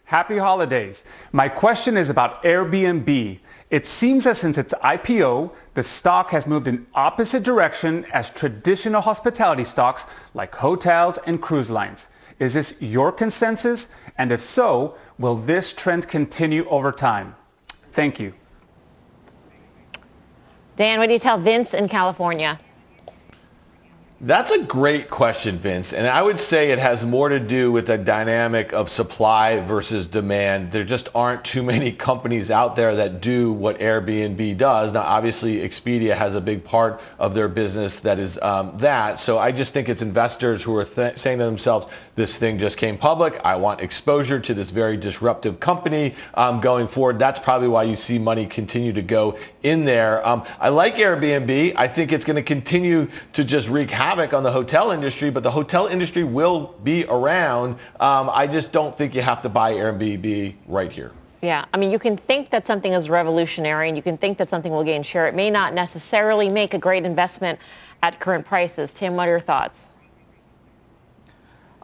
[0.07, 1.05] Happy holidays.
[1.30, 3.39] My question is about Airbnb.
[3.73, 9.01] It seems that since its IPO, the stock has moved in opposite direction as traditional
[9.01, 10.05] hospitality stocks
[10.35, 12.09] like hotels and cruise lines.
[12.39, 13.89] Is this your consensus?
[14.18, 17.35] And if so, will this trend continue over time?
[17.93, 18.35] Thank you.
[20.77, 22.59] Dan, what do you tell Vince in California?
[24.25, 25.93] That's a great question, Vince.
[25.93, 30.07] And I would say it has more to do with the dynamic of supply versus
[30.07, 30.70] demand.
[30.70, 34.93] There just aren't too many companies out there that do what Airbnb does.
[34.93, 39.18] Now, obviously, Expedia has a big part of their business that is um, that.
[39.18, 42.79] So I just think it's investors who are th- saying to themselves, this thing just
[42.79, 43.41] came public.
[43.45, 47.18] I want exposure to this very disruptive company um, going forward.
[47.18, 50.25] That's probably why you see money continue to go in there.
[50.25, 51.73] Um, I like Airbnb.
[51.75, 55.43] I think it's going to continue to just wreak havoc on the hotel industry, but
[55.43, 57.77] the hotel industry will be around.
[57.99, 61.13] Um, I just don't think you have to buy Airbnb right here.
[61.41, 64.51] Yeah, I mean, you can think that something is revolutionary and you can think that
[64.51, 65.27] something will gain share.
[65.29, 67.59] It may not necessarily make a great investment
[68.03, 68.93] at current prices.
[68.93, 69.89] Tim, what are your thoughts?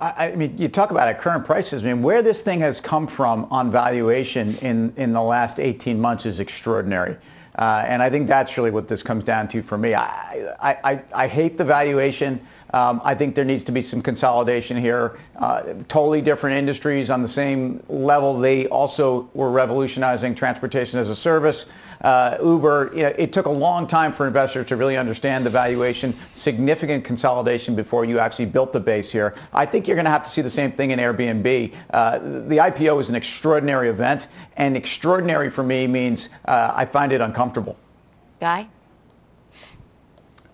[0.01, 1.83] I, mean, you talk about at current prices.
[1.83, 5.99] I mean, where this thing has come from on valuation in, in the last 18
[5.99, 7.17] months is extraordinary.
[7.59, 9.93] Uh, and I think that's really what this comes down to for me.
[9.93, 12.41] I, I, I, hate the valuation.
[12.73, 15.19] Um, I think there needs to be some consolidation here.
[15.35, 18.39] Uh, totally different industries on the same level.
[18.39, 21.67] They also were revolutionizing transportation as a service.
[22.01, 25.51] Uh, Uber, you know, it took a long time for investors to really understand the
[25.51, 29.35] valuation, significant consolidation before you actually built the base here.
[29.53, 31.75] I think you're going to have to see the same thing in Airbnb.
[31.91, 37.13] Uh, the IPO is an extraordinary event, and extraordinary for me means uh, I find
[37.13, 37.77] it uncomfortable.
[38.41, 38.69] Guy?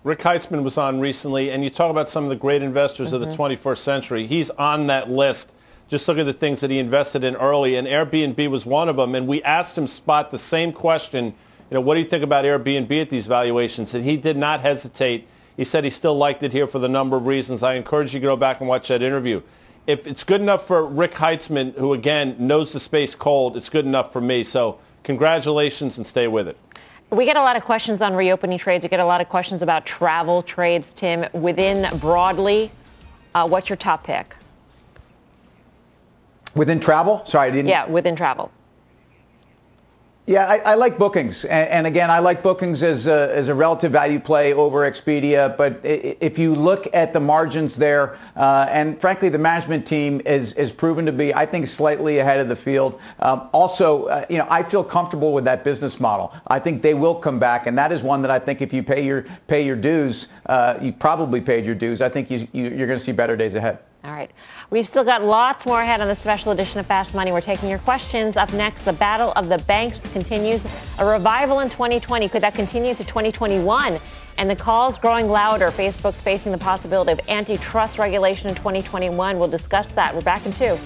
[0.03, 3.23] Rick Heitzmann was on recently, and you talk about some of the great investors mm-hmm.
[3.23, 3.75] of the 21st mm-hmm.
[3.75, 4.27] century.
[4.27, 5.51] He's on that list.
[5.87, 8.95] Just look at the things that he invested in early, and Airbnb was one of
[8.95, 9.13] them.
[9.13, 11.25] And we asked him spot the same question,
[11.69, 13.93] you know, what do you think about Airbnb at these valuations?
[13.93, 15.27] And he did not hesitate.
[15.57, 17.63] He said he still liked it here for the number of reasons.
[17.63, 19.41] I encourage you to go back and watch that interview.
[19.87, 23.85] If it's good enough for Rick Heitzmann, who again knows the space cold, it's good
[23.85, 24.43] enough for me.
[24.43, 26.57] So congratulations and stay with it.
[27.11, 28.83] We get a lot of questions on reopening trades.
[28.83, 31.25] We get a lot of questions about travel trades, Tim.
[31.33, 32.71] Within broadly,
[33.35, 34.35] uh, what's your top pick?
[36.55, 37.21] Within travel?
[37.25, 37.69] Sorry, I didn't.
[37.69, 38.51] Yeah, within travel.
[40.27, 43.53] Yeah, I, I like bookings, and, and, again, I like bookings as a, as a
[43.53, 45.55] relative value play over Expedia.
[45.55, 50.53] But if you look at the margins there, uh, and frankly, the management team is
[50.53, 52.99] is proven to be, I think, slightly ahead of the field.
[53.19, 56.33] Um, also, uh, you know, I feel comfortable with that business model.
[56.47, 58.81] I think they will come back, and that is one that I think if you
[58.81, 62.01] pay your pay your dues, uh, you probably paid your dues.
[62.01, 63.77] I think you, you you're going to see better days ahead.
[64.05, 64.29] All right.
[64.69, 67.31] We've still got lots more ahead on the special edition of Fast Money.
[67.31, 68.37] We're taking your questions.
[68.37, 70.63] Up next, the battle of the banks continues.
[70.99, 72.29] A revival in 2020.
[72.29, 73.97] Could that continue to 2021?
[74.37, 75.69] And the calls growing louder.
[75.71, 79.39] Facebook's facing the possibility of antitrust regulation in 2021.
[79.39, 80.13] We'll discuss that.
[80.13, 80.77] We're back in two.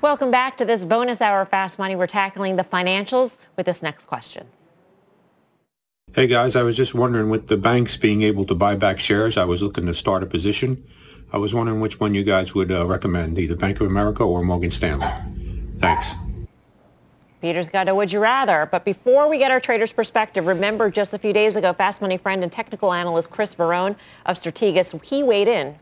[0.00, 1.96] Welcome back to this bonus hour of Fast Money.
[1.96, 4.46] We're tackling the financials with this next question.
[6.14, 9.36] Hey guys, I was just wondering with the banks being able to buy back shares,
[9.36, 10.84] I was looking to start a position.
[11.32, 14.44] I was wondering which one you guys would uh, recommend, either Bank of America or
[14.44, 15.12] Morgan Stanley.
[15.80, 16.14] Thanks.
[17.40, 18.68] Peter's got a would you rather.
[18.70, 22.18] But before we get our trader's perspective, remember just a few days ago, Fast Money
[22.18, 23.96] friend and technical analyst Chris Verrone
[24.26, 25.74] of Strategas, he weighed in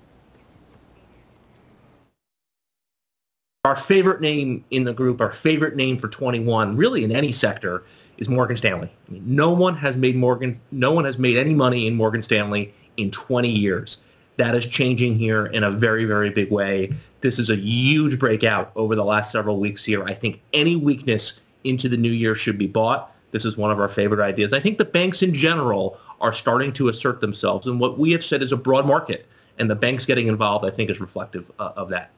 [3.66, 7.82] Our favorite name in the group, our favorite name for 21, really in any sector,
[8.16, 8.92] is Morgan Stanley.
[9.08, 12.22] I mean, no one has made Morgan, no one has made any money in Morgan
[12.22, 13.98] Stanley in 20 years.
[14.36, 16.94] That is changing here in a very, very big way.
[17.22, 20.04] This is a huge breakout over the last several weeks here.
[20.04, 23.12] I think any weakness into the new year should be bought.
[23.32, 24.52] This is one of our favorite ideas.
[24.52, 28.24] I think the banks in general are starting to assert themselves, and what we have
[28.24, 29.26] said is a broad market,
[29.58, 32.12] and the banks getting involved, I think, is reflective uh, of that.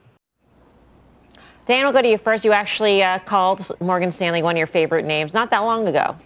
[1.69, 2.43] Dan, we'll go to you first.
[2.43, 6.17] You actually uh, called Morgan Stanley one of your favorite names not that long ago.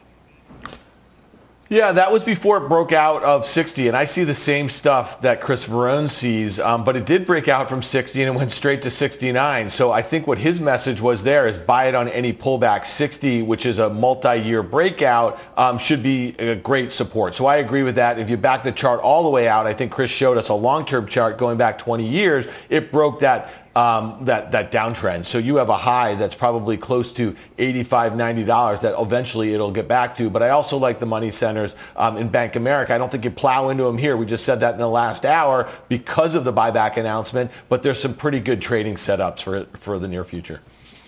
[1.68, 5.20] Yeah, that was before it broke out of 60, and I see the same stuff
[5.22, 8.52] that Chris Verrone sees, um, but it did break out from 60 and it went
[8.52, 9.70] straight to 69.
[9.70, 12.86] So I think what his message was there is buy it on any pullback.
[12.86, 17.34] 60, which is a multi-year breakout, um, should be a great support.
[17.36, 18.20] So I agree with that.
[18.20, 20.54] If you back the chart all the way out, I think Chris showed us a
[20.54, 22.46] long-term chart going back 20 years.
[22.70, 25.26] It broke that um, that, that downtrend.
[25.26, 29.88] So you have a high that's probably close to $85, $90 that eventually it'll get
[29.88, 30.30] back to.
[30.30, 32.94] But I also like the money centers um, in Bank America.
[32.94, 34.16] I don't think you plow into them here.
[34.16, 37.52] We just said that in the last hour because of the buyback announcement.
[37.70, 40.62] But there's some pretty good trading setups for, for the near future.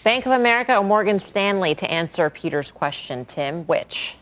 [0.03, 3.63] Bank of America or Morgan Stanley to answer Peter's question, Tim?
[3.66, 4.18] Which?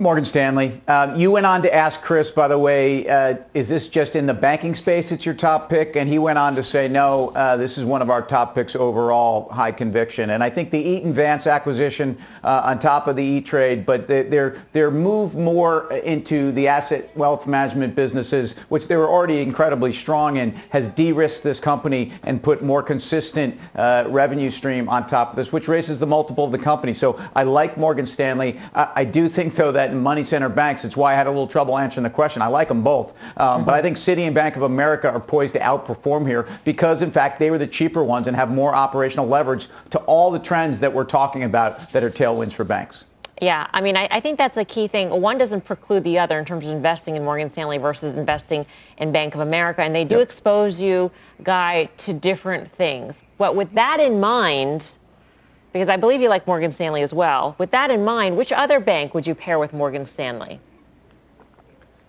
[0.00, 0.80] Morgan Stanley.
[0.88, 4.24] Uh, you went on to ask Chris, by the way, uh, is this just in
[4.24, 5.94] the banking space it's your top pick?
[5.94, 8.74] And he went on to say, no, uh, this is one of our top picks
[8.74, 10.30] overall, high conviction.
[10.30, 14.56] And I think the Eaton Vance acquisition uh, on top of the E-Trade, but their,
[14.72, 20.38] their move more into the asset wealth management businesses, which they were already incredibly strong
[20.38, 25.36] in, has de-risked this company and put more consistent uh, revenue stream on top of
[25.36, 26.94] this, which raises the multiple of the company.
[26.94, 28.58] So I like Morgan Stanley.
[28.74, 30.84] I, I do think, though, that and money center banks.
[30.84, 32.42] It's why I had a little trouble answering the question.
[32.42, 33.10] I like them both.
[33.36, 33.64] Um, mm-hmm.
[33.64, 37.10] But I think Citi and Bank of America are poised to outperform here because, in
[37.10, 40.80] fact, they were the cheaper ones and have more operational leverage to all the trends
[40.80, 43.04] that we're talking about that are tailwinds for banks.
[43.40, 45.08] Yeah, I mean, I, I, think that's a key thing.
[45.08, 48.66] One doesn't preclude the other in terms of investing in Morgan Stanley versus investing
[48.98, 49.80] in Bank of America.
[49.82, 50.24] And they do yep.
[50.24, 51.10] expose you,
[51.42, 53.24] Guy, to different things.
[53.38, 54.98] But with that in mind,
[55.72, 57.54] because I believe you like Morgan Stanley as well.
[57.58, 60.60] With that in mind, which other bank would you pair with Morgan Stanley?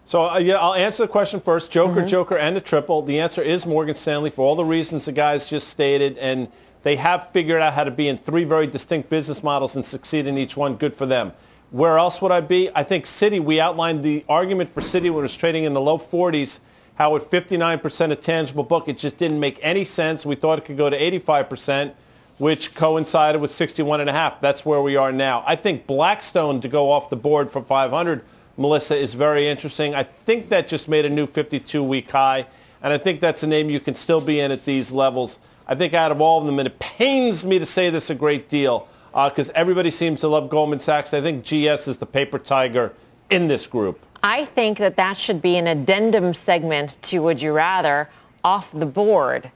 [0.05, 1.71] So uh, yeah, I'll answer the question first.
[1.71, 2.07] Joker, mm-hmm.
[2.07, 3.01] Joker, and the triple.
[3.01, 6.49] The answer is Morgan Stanley for all the reasons the guys just stated, and
[6.83, 10.27] they have figured out how to be in three very distinct business models and succeed
[10.27, 10.75] in each one.
[10.75, 11.31] Good for them.
[11.69, 12.69] Where else would I be?
[12.75, 13.39] I think Citi.
[13.39, 16.59] We outlined the argument for Citi when it was trading in the low 40s.
[16.95, 20.25] How at 59% of tangible book, it just didn't make any sense.
[20.25, 21.93] We thought it could go to 85%
[22.41, 24.41] which coincided with 61 and a half.
[24.41, 25.43] That's where we are now.
[25.45, 28.23] I think Blackstone to go off the board for 500,
[28.57, 29.93] Melissa, is very interesting.
[29.93, 32.47] I think that just made a new 52-week high,
[32.81, 35.37] and I think that's a name you can still be in at these levels.
[35.67, 38.15] I think out of all of them, and it pains me to say this a
[38.15, 41.13] great deal, because uh, everybody seems to love Goldman Sachs.
[41.13, 42.91] I think GS is the paper tiger
[43.29, 44.03] in this group.
[44.23, 48.09] I think that that should be an addendum segment to Would You Rather
[48.43, 49.51] off the board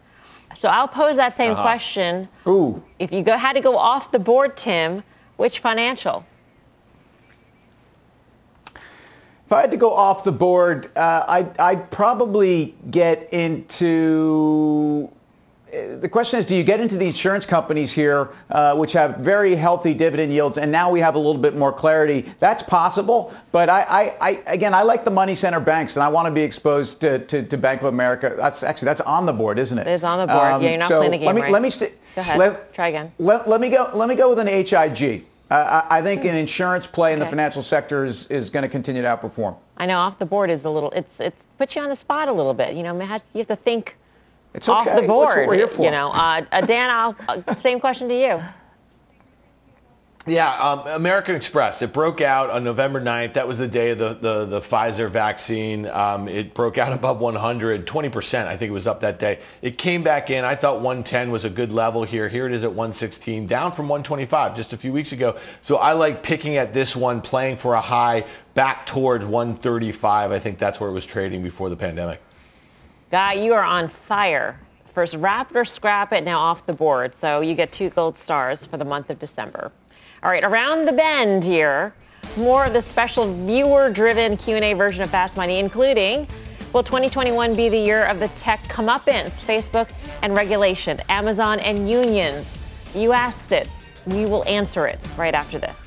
[0.60, 1.61] so I'll pose that same uh-huh.
[1.61, 2.27] question.
[2.48, 2.84] Ooh.
[2.99, 5.03] If you go, had to go off the board, Tim,
[5.38, 6.26] which financial?
[9.45, 15.11] If I had to go off the board, uh, I'd, I'd, probably get into
[15.99, 19.56] the question is, do you get into the insurance companies here, uh, which have very
[19.56, 22.26] healthy dividend yields, and now we have a little bit more clarity?
[22.39, 26.07] That's possible, but I, I, I again, I like the money center banks, and I
[26.07, 28.34] want to be exposed to, to, to, Bank of America.
[28.38, 29.88] That's actually that's on the board, isn't it?
[29.88, 30.47] It is on the board.
[30.47, 31.52] Um, yeah, you're not so playing the game let me, right.
[31.52, 32.38] Let me st- Go ahead.
[32.38, 33.11] Let, Try again.
[33.18, 33.89] Let, let me go.
[33.93, 35.26] Let me go with an HIG.
[35.49, 39.03] Uh, I think an insurance play in the financial sector is, is going to continue
[39.03, 39.56] to outperform.
[39.77, 40.89] I know off the board is a little.
[40.91, 42.76] It's it's puts you on the spot a little bit.
[42.76, 43.95] You know, you have to think
[44.56, 44.90] it's okay.
[44.90, 45.30] off the board.
[45.30, 45.84] That's what we're here for.
[45.84, 48.41] You know, uh, uh, Dan, I'll, uh, same question to you.
[50.27, 51.84] Yeah, um, American Express.
[51.84, 53.34] It broke out on November 9th.
[53.34, 55.86] That was the day of the, the, the Pfizer vaccine.
[55.86, 59.40] Um, it broke out above 100, 20%, I think it was up that day.
[59.61, 60.44] It came back in.
[60.44, 62.27] I thought 110 was a good level here.
[62.27, 65.38] Here it is at 116, down from 125 just a few weeks ago.
[65.61, 68.26] So I like picking at this one, playing for a high
[68.56, 70.32] back towards 135.
[70.32, 72.19] I think that's where it was trading before the pandemic.
[73.11, 74.60] Guy, you are on fire.
[74.95, 77.14] First wrap it or scrap it, now off the board.
[77.14, 79.72] So you get two gold stars for the month of December.
[80.23, 81.94] All right, around the bend here,
[82.36, 86.27] more of the special viewer-driven Q&A version of Fast Money, including
[86.73, 89.91] will 2021 be the year of the tech comeuppance, Facebook
[90.23, 92.57] and regulation, Amazon and unions?
[92.95, 93.69] You asked it.
[94.07, 95.85] We will answer it right after this.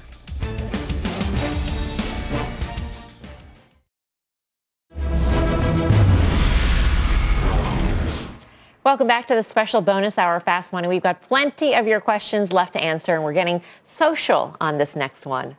[8.89, 10.89] Welcome back to the special bonus hour Fast Money.
[10.89, 14.97] We've got plenty of your questions left to answer, and we're getting social on this
[14.97, 15.59] next one.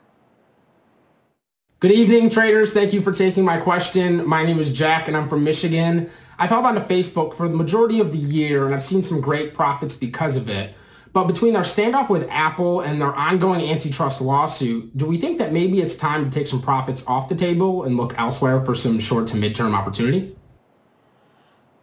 [1.79, 2.73] Good evening, traders.
[2.73, 4.25] Thank you for taking my question.
[4.25, 6.09] My name is Jack, and I'm from Michigan.
[6.39, 9.53] I've held onto Facebook for the majority of the year, and I've seen some great
[9.53, 10.73] profits because of it.
[11.13, 15.53] But between our standoff with Apple and their ongoing antitrust lawsuit, do we think that
[15.53, 18.99] maybe it's time to take some profits off the table and look elsewhere for some
[18.99, 20.35] short to midterm opportunity?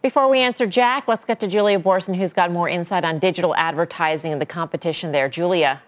[0.07, 3.57] Before we answer Jack, let's get to Julia Boorstin, who's got more insight on digital
[3.57, 5.29] advertising and the competition there.
[5.29, 5.83] Julia.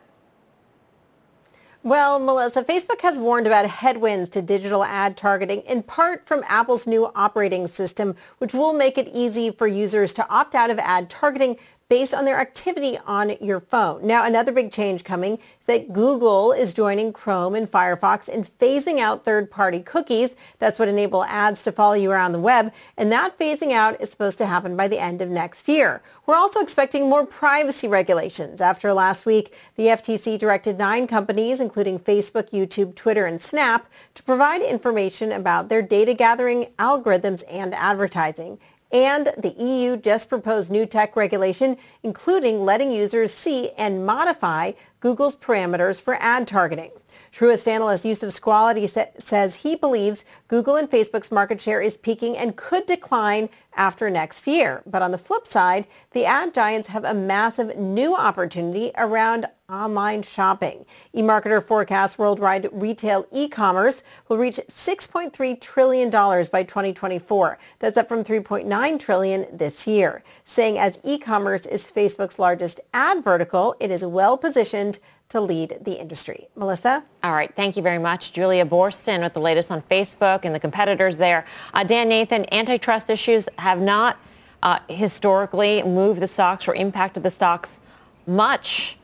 [1.85, 6.85] Well, Melissa, Facebook has warned about headwinds to digital ad targeting, in part from Apple's
[6.85, 11.09] new operating system, which will make it easy for users to opt out of ad
[11.09, 11.57] targeting
[11.89, 14.07] based on their activity on your phone.
[14.07, 18.99] Now, another big change coming is that Google is joining Chrome and Firefox in phasing
[18.99, 20.37] out third-party cookies.
[20.59, 22.73] That's what enable ads to follow you around the web.
[22.99, 26.03] And that phasing out is supposed to happen by the end of next year.
[26.27, 28.61] We're also expecting more privacy regulations.
[28.61, 34.23] After last week, the FTC directed nine companies, including Facebook, YouTube, Twitter, and Snap, to
[34.23, 38.59] provide information about their data gathering algorithms and advertising.
[38.91, 45.37] And the EU just proposed new tech regulation, including letting users see and modify Google's
[45.37, 46.91] parameters for ad targeting.
[47.33, 52.37] Truist analyst Youssef Squali sa- says he believes Google and Facebook's market share is peaking
[52.37, 54.83] and could decline after next year.
[54.87, 60.23] But on the flip side, the ad giants have a massive new opportunity around online
[60.23, 60.83] shopping.
[61.15, 67.59] eMarketer forecasts worldwide retail e-commerce will reach $6.3 trillion by 2024.
[67.79, 73.77] That's up from 3.9 trillion this year, saying as e-commerce is Facebook's largest ad vertical,
[73.79, 76.49] it is well positioned to lead the industry.
[76.57, 77.05] Melissa?
[77.23, 77.55] All right.
[77.55, 78.33] Thank you very much.
[78.33, 81.45] Julia Boorstin with the latest on Facebook and the competitors there.
[81.75, 84.17] Uh, Dan Nathan, antitrust issues have not
[84.63, 87.83] uh, historically moved the stocks or impacted the stocks
[88.27, 88.99] much.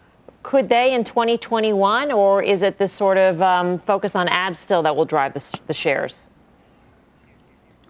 [0.44, 4.82] Could they in 2021, or is it this sort of um, focus on ads still
[4.82, 6.28] that will drive the, the shares?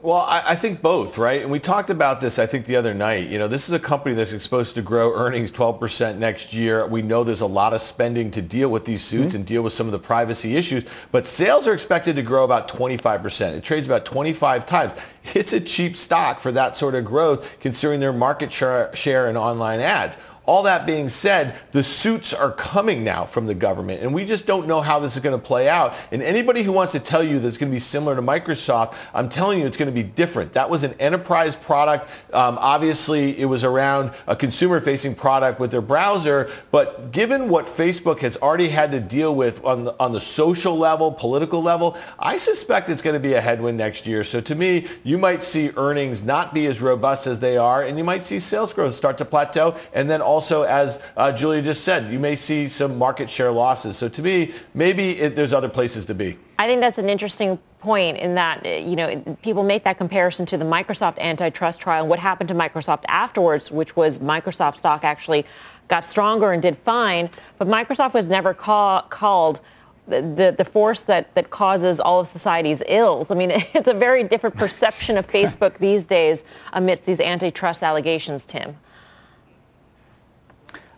[0.00, 1.40] Well, I, I, think both, right?
[1.40, 3.28] And we talked about this, I think, the other night.
[3.28, 6.86] You know, this is a company that's supposed to grow earnings 12% next year.
[6.86, 9.36] We know there's a lot of spending to deal with these suits mm-hmm.
[9.38, 12.68] and deal with some of the privacy issues, but sales are expected to grow about
[12.68, 13.54] 25%.
[13.54, 14.92] It trades about 25 times.
[15.32, 19.38] It's a cheap stock for that sort of growth, considering their market share, share in
[19.38, 20.18] online ads.
[20.46, 24.44] All that being said, the suits are coming now from the government, and we just
[24.44, 25.94] don't know how this is going to play out.
[26.12, 28.94] And anybody who wants to tell you that it's going to be similar to Microsoft,
[29.14, 30.52] I'm telling you it's going to be different.
[30.52, 32.08] That was an enterprise product.
[32.34, 38.18] Um, obviously, it was around a consumer-facing product with their browser, but given what Facebook
[38.18, 42.36] has already had to deal with on the, on the social level, political level, I
[42.36, 44.24] suspect it's going to be a headwind next year.
[44.24, 47.96] So to me, you might see earnings not be as robust as they are, and
[47.96, 51.84] you might see sales growth start to plateau, and then also, as uh, Julia just
[51.84, 53.96] said, you may see some market share losses.
[53.96, 56.36] So to me, maybe it, there's other places to be.
[56.58, 60.44] I think that's an interesting point in that, uh, you know, people make that comparison
[60.46, 65.04] to the Microsoft antitrust trial and what happened to Microsoft afterwards, which was Microsoft stock
[65.04, 65.46] actually
[65.86, 67.30] got stronger and did fine.
[67.58, 69.60] But Microsoft was never call, called
[70.08, 73.30] the, the, the, force that, that causes all of society's ills.
[73.30, 76.42] I mean, it's a very different perception of Facebook these days
[76.72, 78.76] amidst these antitrust allegations, Tim.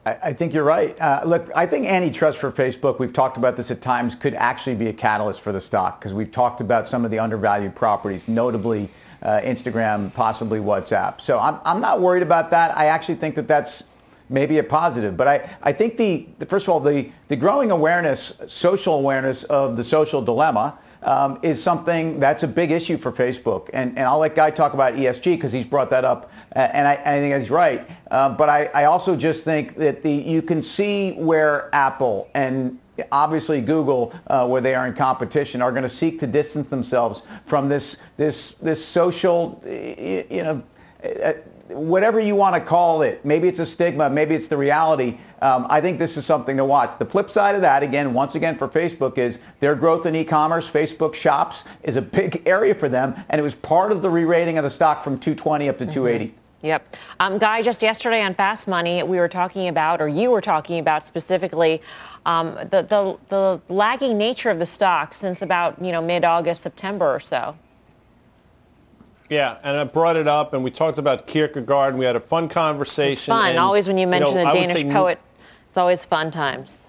[0.07, 0.99] I, think you're right.
[1.01, 4.77] Uh, look, I think antitrust for Facebook, we've talked about this at times, could actually
[4.77, 8.29] be a catalyst for the stock because we've talked about some of the undervalued properties,
[8.29, 8.89] notably
[9.23, 11.21] uh, Instagram, possibly WhatsApp.
[11.21, 12.77] So I'm, I'm not worried about that.
[12.77, 13.83] I actually think that that's
[14.29, 15.17] maybe a positive.
[15.17, 19.43] But I, I think the, the first of all, the, the growing awareness, social awareness
[19.45, 23.71] of the social dilemma um, is something that's a big issue for Facebook.
[23.73, 26.87] And, and I'll let Guy talk about ESG because he's brought that up, uh, and
[26.87, 27.89] I, I, think he's right.
[28.11, 32.79] Uh, but I, I also just think that the you can see where Apple and
[33.13, 37.23] obviously Google, uh, where they are in competition, are going to seek to distance themselves
[37.45, 40.63] from this this this social, you know.
[41.69, 45.19] Whatever you want to call it, maybe it's a stigma, maybe it's the reality.
[45.43, 46.99] Um, I think this is something to watch.
[46.99, 50.71] The flip side of that, again, once again for Facebook, is their growth in e-commerce.
[50.71, 54.59] Facebook Shops is a big area for them, and it was part of the re-rating
[54.59, 55.93] of the stock from 220 up to mm-hmm.
[55.93, 56.35] 280.
[56.63, 56.97] Yep.
[57.21, 60.79] Um, Guy, just yesterday on Fast Money, we were talking about, or you were talking
[60.79, 61.83] about specifically,
[62.25, 67.15] um, the, the, the lagging nature of the stock since about, you know, mid-August, September
[67.15, 67.57] or so.
[69.29, 72.21] Yeah, and I brought it up, and we talked about Kierkegaard, and we had a
[72.21, 73.13] fun conversation.
[73.13, 73.51] It's fun.
[73.51, 75.19] And, always when you mention you know, a Danish poet,
[75.69, 76.87] it's always fun times.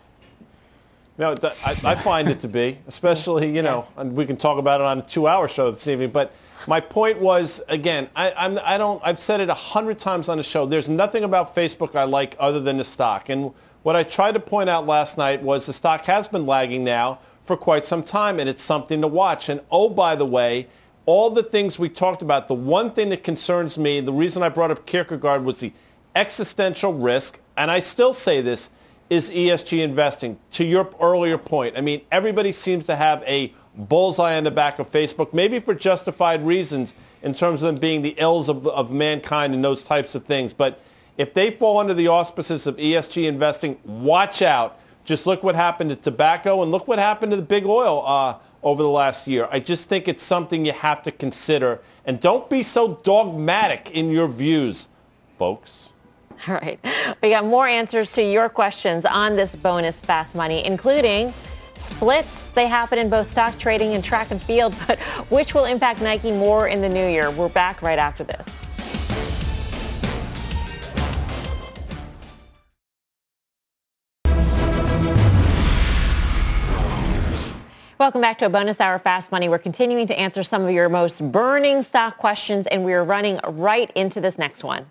[1.17, 1.35] No,
[1.65, 3.93] I, I find it to be, especially, you know, yes.
[3.97, 6.11] and we can talk about it on a two-hour show this evening.
[6.11, 6.31] But
[6.67, 10.37] my point was, again, I, I'm, I don't, I've said it a hundred times on
[10.37, 10.67] the show.
[10.67, 13.29] There's nothing about Facebook I like other than the stock.
[13.29, 13.51] And
[13.81, 17.17] what I tried to point out last night was the stock has been lagging now
[17.41, 19.49] for quite some time, and it's something to watch.
[19.49, 20.67] And oh, by the way,
[21.07, 24.49] all the things we talked about, the one thing that concerns me, the reason I
[24.49, 25.71] brought up Kierkegaard was the
[26.15, 28.69] existential risk, and I still say this,
[29.09, 30.37] is ESG investing.
[30.51, 34.79] To your earlier point, I mean, everybody seems to have a bullseye on the back
[34.79, 36.93] of Facebook, maybe for justified reasons
[37.23, 40.51] in terms of them being the ills of, of mankind and those types of things.
[40.51, 40.81] But
[41.17, 44.77] if they fall under the auspices of ESG investing, watch out.
[45.05, 48.35] Just look what happened to tobacco and look what happened to the big oil uh,
[48.67, 49.47] over the last year.
[49.49, 51.79] I just think it's something you have to consider.
[52.03, 54.89] And don't be so dogmatic in your views,
[55.39, 55.93] folks.
[56.47, 56.77] All right.
[57.23, 61.33] We got more answers to your questions on this bonus fast money, including
[61.77, 62.49] splits.
[62.49, 64.99] They happen in both stock trading and track and field, but
[65.29, 67.31] which will impact Nike more in the new year?
[67.31, 68.66] We're back right after this.
[77.99, 79.49] Welcome back to a bonus hour Fast Money.
[79.49, 83.89] We're continuing to answer some of your most burning stock questions, and we're running right
[83.95, 84.85] into this next one.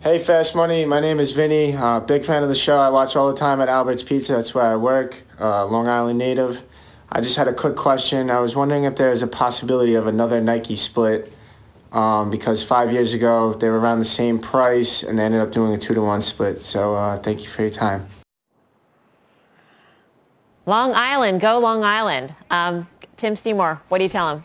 [0.00, 0.84] Hey, Fast Money.
[0.84, 1.72] My name is Vinny.
[1.76, 2.78] Uh, big fan of the show.
[2.78, 4.32] I watch all the time at Albert's Pizza.
[4.32, 5.22] That's where I work.
[5.40, 6.64] Uh, Long Island native.
[7.12, 8.28] I just had a quick question.
[8.28, 11.32] I was wondering if there's a possibility of another Nike split
[11.92, 15.52] um, because five years ago they were around the same price and they ended up
[15.52, 16.58] doing a two to one split.
[16.58, 18.08] So uh, thank you for your time.
[20.68, 22.34] Long Island, go Long Island.
[22.50, 22.86] Um,
[23.16, 24.44] Tim Seymour, what do you tell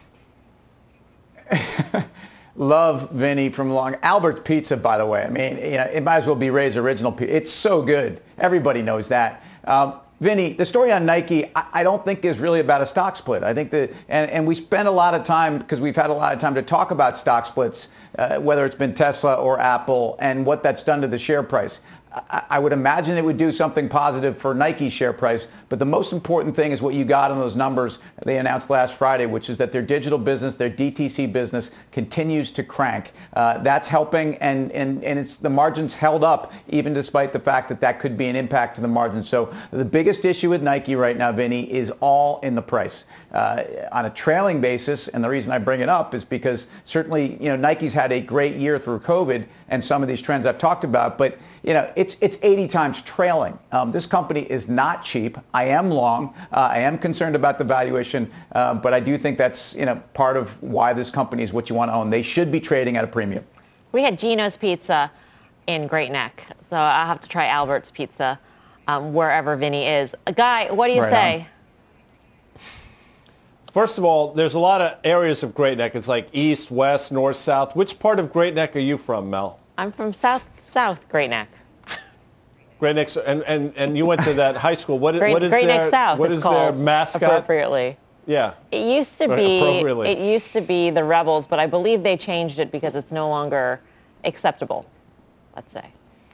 [1.52, 2.06] him?
[2.56, 5.24] Love Vinny from Long Albert's Pizza, by the way.
[5.24, 7.36] I mean, you know, it might as well be Ray's original pizza.
[7.36, 8.22] It's so good.
[8.38, 9.44] Everybody knows that.
[9.66, 13.18] Um, Vinny, the story on Nike, I, I, don't think is really about a stock
[13.18, 13.44] split.
[13.44, 16.14] I think that, and, and we spend a lot of time because we've had a
[16.14, 20.16] lot of time to talk about stock splits, uh, whether it's been Tesla or Apple,
[20.20, 21.82] and what that's done to the share price.
[22.30, 25.48] I would imagine it would do something positive for Nike's share price.
[25.70, 28.94] But the most important thing is what you got in those numbers they announced last
[28.94, 33.14] Friday, which is that their digital business, their DTC business, continues to crank.
[33.34, 37.68] Uh, that's helping, and, and, and it's the margins held up even despite the fact
[37.70, 39.24] that that could be an impact to the margin.
[39.24, 43.06] So the biggest issue with Nike right now, Vinny, is all in the price.
[43.32, 47.34] Uh, on a trailing basis, and the reason I bring it up is because certainly,
[47.42, 50.60] you know, Nike's had a great year through COVID and some of these trends I've
[50.60, 53.58] talked about, but you know, it's it's 80 times trailing.
[53.72, 55.38] Um, this company is not cheap.
[55.54, 56.34] I am long.
[56.52, 59.96] Uh, I am concerned about the valuation, uh, but I do think that's you know
[60.14, 62.10] part of why this company is what you want to own.
[62.10, 63.46] They should be trading at a premium.
[63.94, 65.10] We had Gino's Pizza
[65.68, 68.40] in Great Neck, so I'll have to try Albert's Pizza
[68.90, 70.14] um, wherever Vinny is.
[70.36, 71.40] Guy, what do you right say?
[71.40, 71.46] On.
[73.72, 75.96] First of all, there's a lot of areas of Great Neck.
[75.96, 77.76] It's like east, west, north, south.
[77.76, 79.60] Which part of Great Neck are you from, Mel?
[79.78, 80.44] I'm from South
[80.74, 81.50] South Great Neck.
[82.80, 84.98] Great Neck, and, and, and you went to that high school.
[84.98, 87.22] What, Great, what is Great their, Neck South, what is their mascot?
[87.22, 87.96] Appropriately.
[88.26, 88.56] Yeah.
[88.72, 89.60] It used to be
[90.06, 93.30] it used to be the Rebels, but I believe they changed it because it's no
[93.30, 93.82] longer
[94.24, 94.86] acceptable.
[95.56, 95.86] Let's say.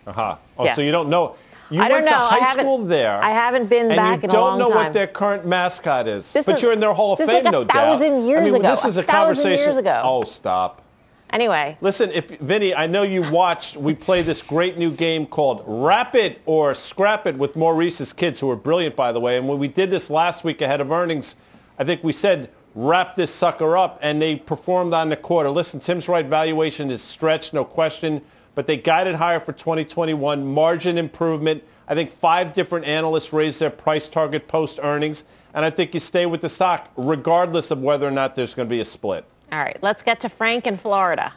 [0.08, 0.38] Uh-huh.
[0.58, 0.74] Oh, yeah.
[0.74, 1.36] so you don't know.
[1.70, 3.22] You I went to high school there.
[3.22, 4.54] I haven't been back in a long time.
[4.54, 6.32] And you don't know what their current mascot is.
[6.32, 8.00] This but is, you're in their Hall of Fame, like no doubt.
[8.00, 8.70] Thousand years I mean, ago.
[8.70, 9.66] This is a, a conversation.
[9.66, 10.02] Years ago.
[10.04, 10.84] Oh, stop.
[11.32, 11.78] Anyway.
[11.82, 16.16] Listen, if Vinny, I know you watched, we play this great new game called Wrap
[16.16, 19.38] It or Scrap It with Maurice's kids, who are brilliant, by the way.
[19.38, 21.36] And when we did this last week ahead of earnings,
[21.78, 25.50] I think we said, wrap this sucker up, and they performed on the quarter.
[25.50, 28.22] Listen, Tim's right, valuation is stretched, no question,
[28.56, 31.64] but they guided higher for 2021, margin improvement.
[31.88, 36.00] I think five different analysts raised their price target post earnings, and I think you
[36.00, 39.26] stay with the stock regardless of whether or not there's going to be a split.
[39.52, 41.34] All right, let's get to Frank in Florida.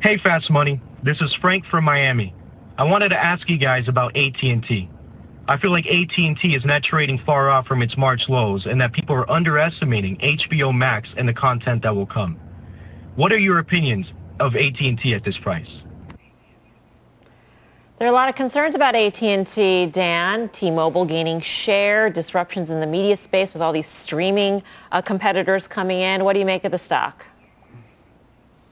[0.00, 0.80] Hey, Fast Money.
[1.02, 2.34] This is Frank from Miami.
[2.78, 4.90] I wanted to ask you guys about AT&T.
[5.48, 8.92] I feel like AT&T is not trading far off from its March lows and that
[8.92, 12.40] people are underestimating HBO Max and the content that will come.
[13.16, 15.81] What are your opinions of AT&T at this price?
[18.02, 20.48] There are a lot of concerns about AT&T, Dan.
[20.48, 24.60] T-Mobile gaining share, disruptions in the media space with all these streaming
[24.90, 26.24] uh, competitors coming in.
[26.24, 27.24] What do you make of the stock?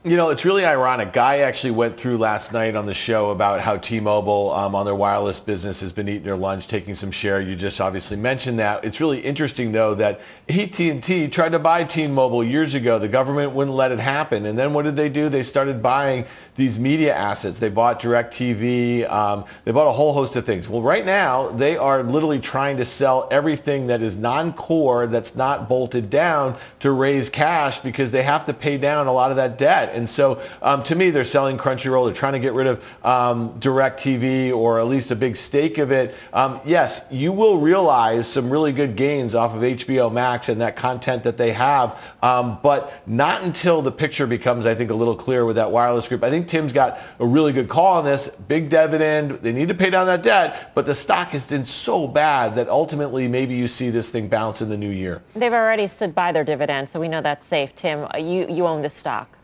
[0.03, 1.13] You know, it's really ironic.
[1.13, 4.95] Guy actually went through last night on the show about how T-Mobile um, on their
[4.95, 7.39] wireless business has been eating their lunch, taking some share.
[7.39, 8.83] You just obviously mentioned that.
[8.83, 12.97] It's really interesting, though, that AT&T tried to buy T-Mobile years ago.
[12.97, 14.47] The government wouldn't let it happen.
[14.47, 15.29] And then what did they do?
[15.29, 16.25] They started buying
[16.61, 17.57] these media assets.
[17.57, 19.09] They bought DirecTV.
[19.11, 20.69] Um, they bought a whole host of things.
[20.69, 25.67] Well, right now, they are literally trying to sell everything that is non-core, that's not
[25.67, 29.57] bolted down to raise cash because they have to pay down a lot of that
[29.57, 29.91] debt.
[29.95, 32.05] And so um, to me, they're selling Crunchyroll.
[32.05, 35.91] They're trying to get rid of um, DirecTV or at least a big stake of
[35.91, 36.13] it.
[36.31, 40.75] Um, yes, you will realize some really good gains off of HBO Max and that
[40.75, 45.15] content that they have, um, but not until the picture becomes, I think, a little
[45.15, 46.23] clearer with that wireless group.
[46.23, 48.27] I think Tim's got a really good call on this.
[48.27, 49.39] Big dividend.
[49.41, 52.67] They need to pay down that debt, but the stock has been so bad that
[52.67, 55.21] ultimately maybe you see this thing bounce in the new year.
[55.33, 57.73] They've already stood by their dividend, so we know that's safe.
[57.73, 59.37] Tim, uh, you, you own this stock.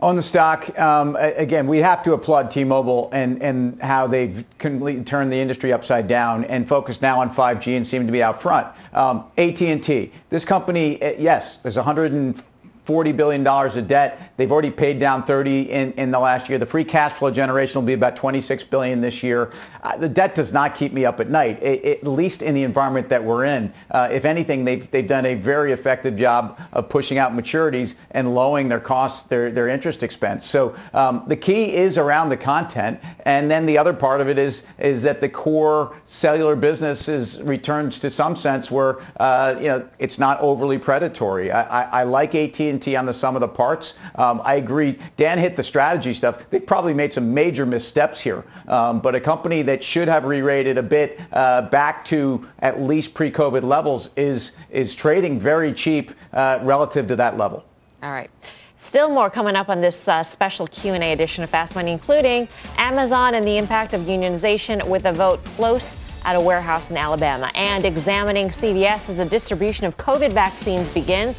[0.00, 5.04] On the stock, um, again, we have to applaud T-Mobile and, and how they've completely
[5.04, 8.40] turned the industry upside down and focused now on 5G and seem to be out
[8.40, 8.66] front.
[8.94, 12.42] Um, AT&T, this company, eh, yes, there's 100
[12.86, 14.32] $40 billion of debt.
[14.36, 16.58] They've already paid down 30 in, in the last year.
[16.58, 19.52] The free cash flow generation will be about 26 billion this year.
[19.82, 22.54] Uh, the debt does not keep me up at night, it, it, at least in
[22.54, 23.72] the environment that we're in.
[23.90, 28.34] Uh, if anything, they've, they've done a very effective job of pushing out maturities and
[28.34, 30.46] lowering their costs, their, their interest expense.
[30.46, 33.00] So um, the key is around the content.
[33.24, 37.40] And then the other part of it is, is that the core cellular business is,
[37.42, 41.50] returns to some sense where uh, you know, it's not overly predatory.
[41.50, 43.94] I, I, I like AT&T On the sum of the parts.
[44.16, 44.98] Um, I agree.
[45.16, 46.50] Dan hit the strategy stuff.
[46.50, 48.44] They've probably made some major missteps here.
[48.66, 53.14] Um, but a company that should have re-rated a bit uh, back to at least
[53.14, 57.64] pre-COVID levels is, is trading very cheap uh, relative to that level.
[58.02, 58.30] All right.
[58.76, 63.36] Still more coming up on this uh, special Q&A edition of Fast Money, including Amazon
[63.36, 67.84] and the impact of unionization with a vote close at a warehouse in Alabama and
[67.84, 71.38] examining CVS as a distribution of COVID vaccines begins.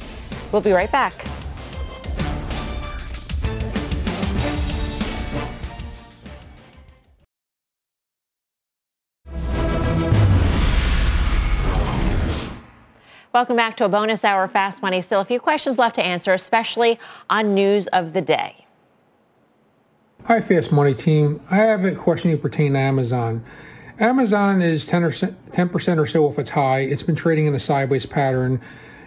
[0.56, 1.14] We'll be right back.
[13.34, 15.02] Welcome back to a bonus hour Fast Money.
[15.02, 16.98] Still a few questions left to answer, especially
[17.30, 18.66] on news of the day.
[20.24, 21.42] Hi, Fast Money team.
[21.52, 23.44] I have a question pertaining to Amazon.
[24.00, 25.04] Amazon is 10
[25.68, 26.80] percent or so off its high.
[26.80, 28.62] It's been trading in a sideways pattern.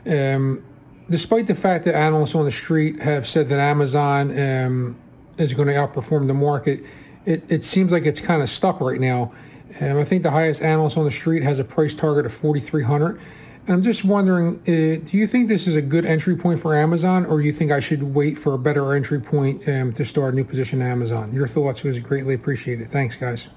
[0.06, 0.62] Um,
[1.10, 4.97] despite the fact that analysts on the street have said that Amazon um,
[5.39, 6.85] is going to outperform the market,
[7.24, 9.32] it, it seems like it's kind of stuck right now.
[9.80, 13.20] Um, I think the highest analyst on the street has a price target of 4,300.
[13.66, 16.74] And I'm just wondering, uh, do you think this is a good entry point for
[16.74, 20.06] Amazon, or do you think I should wait for a better entry point um, to
[20.06, 21.35] start a new position in Amazon?
[21.35, 22.90] Your thoughts was greatly appreciated.
[22.90, 23.51] Thanks, guys.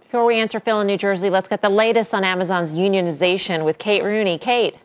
[0.00, 3.78] Before we answer Phil in New Jersey, let's get the latest on Amazon's unionization with
[3.78, 4.38] Kate Rooney.
[4.38, 4.76] Kate.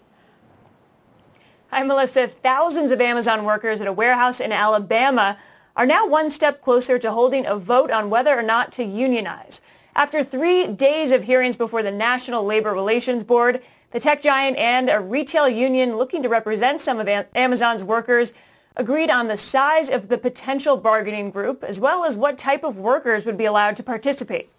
[1.76, 2.30] Hi, Melissa.
[2.30, 5.38] Thousands of Amazon workers at a warehouse in Alabama
[5.76, 9.60] are now one step closer to holding a vote on whether or not to unionize.
[9.94, 13.62] After three days of hearings before the National Labor Relations Board,
[13.92, 18.34] the tech giant and a retail union looking to represent some of Amazon's workers
[18.78, 22.78] agreed on the size of the potential bargaining group as well as what type of
[22.78, 24.50] workers would be allowed to participate.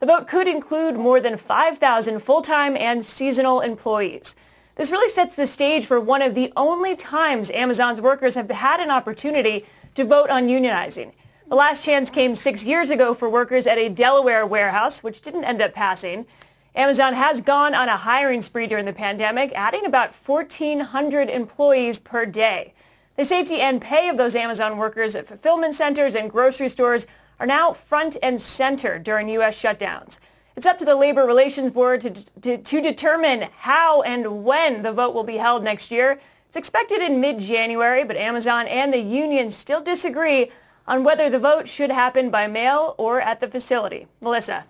[0.00, 4.34] The vote could include more than 5,000 full-time and seasonal employees.
[4.76, 8.80] This really sets the stage for one of the only times Amazon's workers have had
[8.80, 9.64] an opportunity
[9.94, 11.12] to vote on unionizing.
[11.48, 15.44] The last chance came six years ago for workers at a Delaware warehouse, which didn't
[15.44, 16.26] end up passing.
[16.74, 22.26] Amazon has gone on a hiring spree during the pandemic, adding about 1,400 employees per
[22.26, 22.74] day.
[23.16, 27.06] The safety and pay of those Amazon workers at fulfillment centers and grocery stores
[27.38, 29.62] are now front and center during U.S.
[29.62, 30.18] shutdowns.
[30.56, 34.92] It's up to the Labor Relations Board to, to, to, determine how and when the
[34.92, 36.20] vote will be held next year.
[36.46, 40.52] It's expected in mid-January, but Amazon and the union still disagree
[40.86, 44.06] on whether the vote should happen by mail or at the facility.
[44.20, 44.64] Melissa.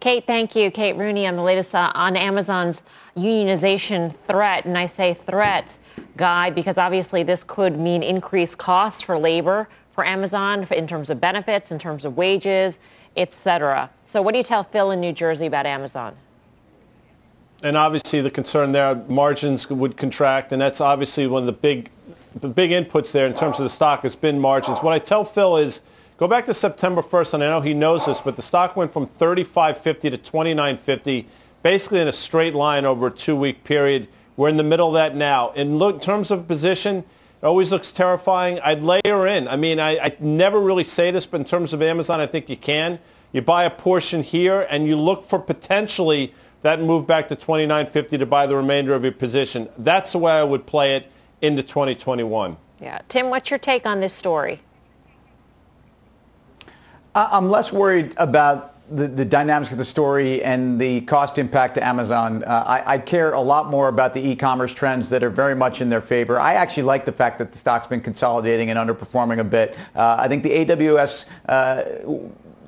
[0.00, 0.70] Kate, thank you.
[0.70, 2.82] Kate Rooney on the latest uh, on Amazon's
[3.16, 4.66] unionization threat.
[4.66, 5.78] And I say threat,
[6.18, 11.22] Guy, because obviously this could mean increased costs for labor for Amazon in terms of
[11.22, 12.78] benefits, in terms of wages,
[13.16, 13.90] etc.
[14.04, 16.16] So what do you tell Phil in New Jersey about Amazon?
[17.62, 21.90] And obviously the concern there, margins would contract, and that's obviously one of the big,
[22.40, 24.80] the big inputs there in terms of the stock has been margins.
[24.80, 25.80] What I tell Phil is
[26.18, 28.92] go back to September 1st, and I know he knows this, but the stock went
[28.92, 31.24] from 35.50 to 29.50,
[31.62, 34.08] basically in a straight line over a two-week period.
[34.36, 35.50] We're in the middle of that now.
[35.52, 37.04] In, terms of position,
[37.42, 38.58] it always looks terrifying.
[38.60, 39.46] I'd layer in.
[39.48, 42.48] I mean, I, I never really say this, but in terms of Amazon, I think
[42.48, 42.98] you can.
[43.32, 46.32] You buy a portion here, and you look for potentially
[46.62, 49.68] that move back to 29.50 to buy the remainder of your position.
[49.76, 51.10] That's the way I would play it
[51.42, 52.56] into 2021.
[52.80, 53.00] Yeah.
[53.08, 54.62] Tim, what's your take on this story?
[57.14, 61.84] I'm less worried about the, the, dynamics of the story and the cost impact to
[61.84, 62.44] Amazon.
[62.44, 65.80] Uh, I, I, care a lot more about the e-commerce trends that are very much
[65.80, 66.38] in their favor.
[66.38, 69.76] I actually like the fact that the stock's been consolidating and underperforming a bit.
[69.94, 71.82] Uh, I think the AWS uh,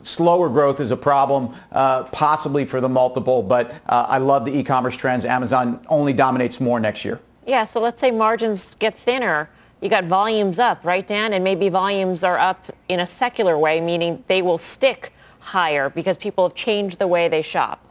[0.03, 4.57] slower growth is a problem, uh, possibly for the multiple, but uh, I love the
[4.57, 5.24] e-commerce trends.
[5.24, 7.20] Amazon only dominates more next year.
[7.47, 9.49] Yeah, so let's say margins get thinner.
[9.81, 11.32] You got volumes up, right, Dan?
[11.32, 15.12] And maybe volumes are up in a secular way, meaning they will stick
[15.49, 17.88] higher because people have changed the way they shop.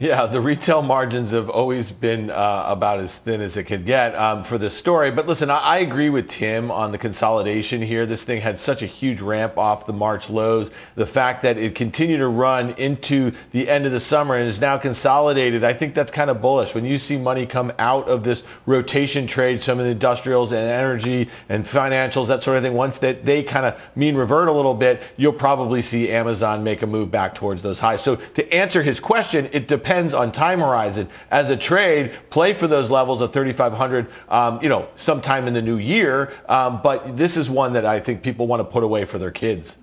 [0.00, 4.14] Yeah, the retail margins have always been uh, about as thin as it could get
[4.14, 5.10] um, for this story.
[5.10, 8.06] But listen, I, I, agree with Tim on the consolidation here.
[8.06, 10.70] This thing had such a huge ramp off the March lows.
[10.94, 14.60] The fact that it continued to run into the end of the summer and is
[14.60, 16.76] now consolidated, I think that's kind of bullish.
[16.76, 20.60] When you see money come out of this rotation trade, some of the industrials and
[20.60, 24.52] energy and financials, that sort of thing, once that they kind of mean revert a
[24.52, 28.00] little bit, you'll probably see Amazon make a move back towards those highs.
[28.00, 31.08] So to answer his question, it depends depends on time horizon.
[31.30, 35.62] As a trade, play for those levels of 3,500, um, you know, sometime in the
[35.62, 36.34] new year.
[36.46, 39.30] Um, but this is one that I think people want to put away for their
[39.30, 39.78] kids.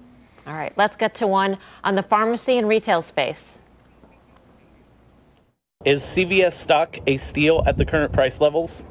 [0.46, 3.58] All right, let's get to one on the pharmacy and retail space.
[5.86, 8.86] Is CVS stock a steal at the current price levels?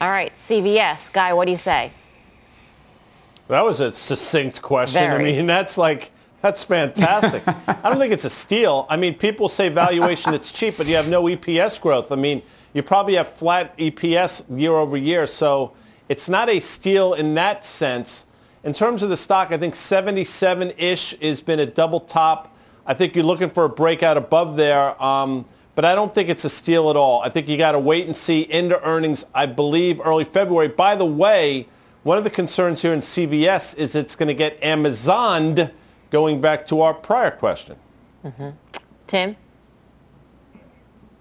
[0.00, 1.12] All right, CVS.
[1.12, 1.92] Guy, what do you say?
[3.46, 5.00] That was a succinct question.
[5.00, 5.14] Very.
[5.14, 6.10] I mean, that's like
[6.46, 7.42] that's fantastic.
[7.66, 8.86] I don't think it's a steal.
[8.88, 12.12] I mean, people say valuation, it's cheap, but you have no EPS growth.
[12.12, 12.40] I mean,
[12.72, 15.26] you probably have flat EPS year over year.
[15.26, 15.72] So
[16.08, 18.26] it's not a steal in that sense.
[18.62, 22.54] In terms of the stock, I think 77-ish has been a double top.
[22.86, 25.00] I think you're looking for a breakout above there.
[25.02, 27.22] Um, but I don't think it's a steal at all.
[27.22, 30.68] I think you got to wait and see into earnings, I believe, early February.
[30.68, 31.66] By the way,
[32.04, 35.72] one of the concerns here in CVS is it's going to get Amazoned
[36.10, 37.76] going back to our prior question.
[38.24, 38.50] Mm-hmm.
[39.06, 39.36] Tim?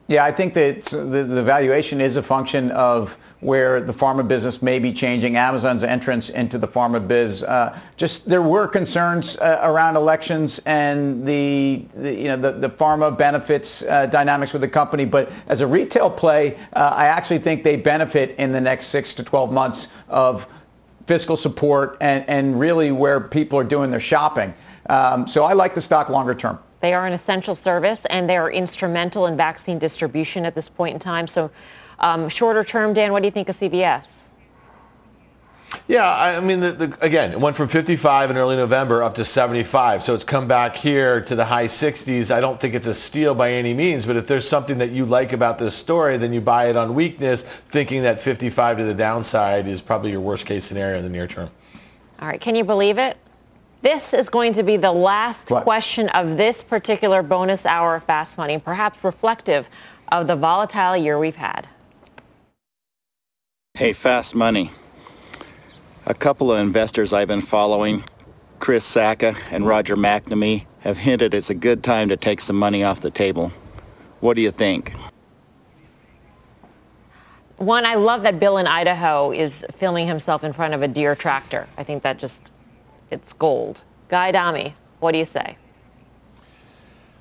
[0.07, 4.61] Yeah, I think that the, the valuation is a function of where the pharma business
[4.61, 7.41] may be changing, Amazon's entrance into the pharma biz.
[7.41, 12.69] Uh, just there were concerns uh, around elections and the, the, you know the, the
[12.69, 15.05] pharma benefits uh, dynamics with the company.
[15.05, 19.15] But as a retail play, uh, I actually think they benefit in the next six
[19.15, 20.47] to 12 months of
[21.07, 24.53] fiscal support and, and really where people are doing their shopping.
[24.89, 26.59] Um, so I like the stock longer term.
[26.81, 30.93] They are an essential service and they are instrumental in vaccine distribution at this point
[30.93, 31.27] in time.
[31.27, 31.49] So
[31.99, 34.25] um, shorter term, Dan, what do you think of CVS?
[35.87, 39.25] Yeah, I mean, the, the, again, it went from 55 in early November up to
[39.25, 40.03] 75.
[40.03, 42.31] So it's come back here to the high 60s.
[42.31, 45.05] I don't think it's a steal by any means, but if there's something that you
[45.05, 48.93] like about this story, then you buy it on weakness, thinking that 55 to the
[48.93, 51.49] downside is probably your worst case scenario in the near term.
[52.19, 53.17] All right, can you believe it?
[53.85, 55.61] This is going to be the last what?
[55.61, 59.69] question of this particular bonus hour of Fast Money, perhaps reflective
[60.11, 61.67] of the volatile year we've had.
[63.75, 64.71] Hey, Fast Money.
[66.07, 68.03] A couple of investors I've been following,
[68.57, 72.83] Chris Sacca and Roger McNamee, have hinted it's a good time to take some money
[72.83, 73.51] off the table.
[74.19, 74.95] What do you think?
[77.57, 81.15] One, I love that Bill in Idaho is filming himself in front of a Deere
[81.15, 81.67] tractor.
[81.77, 82.51] I think that just
[83.11, 83.81] it's gold.
[84.09, 85.57] Guy Adami, what do you say?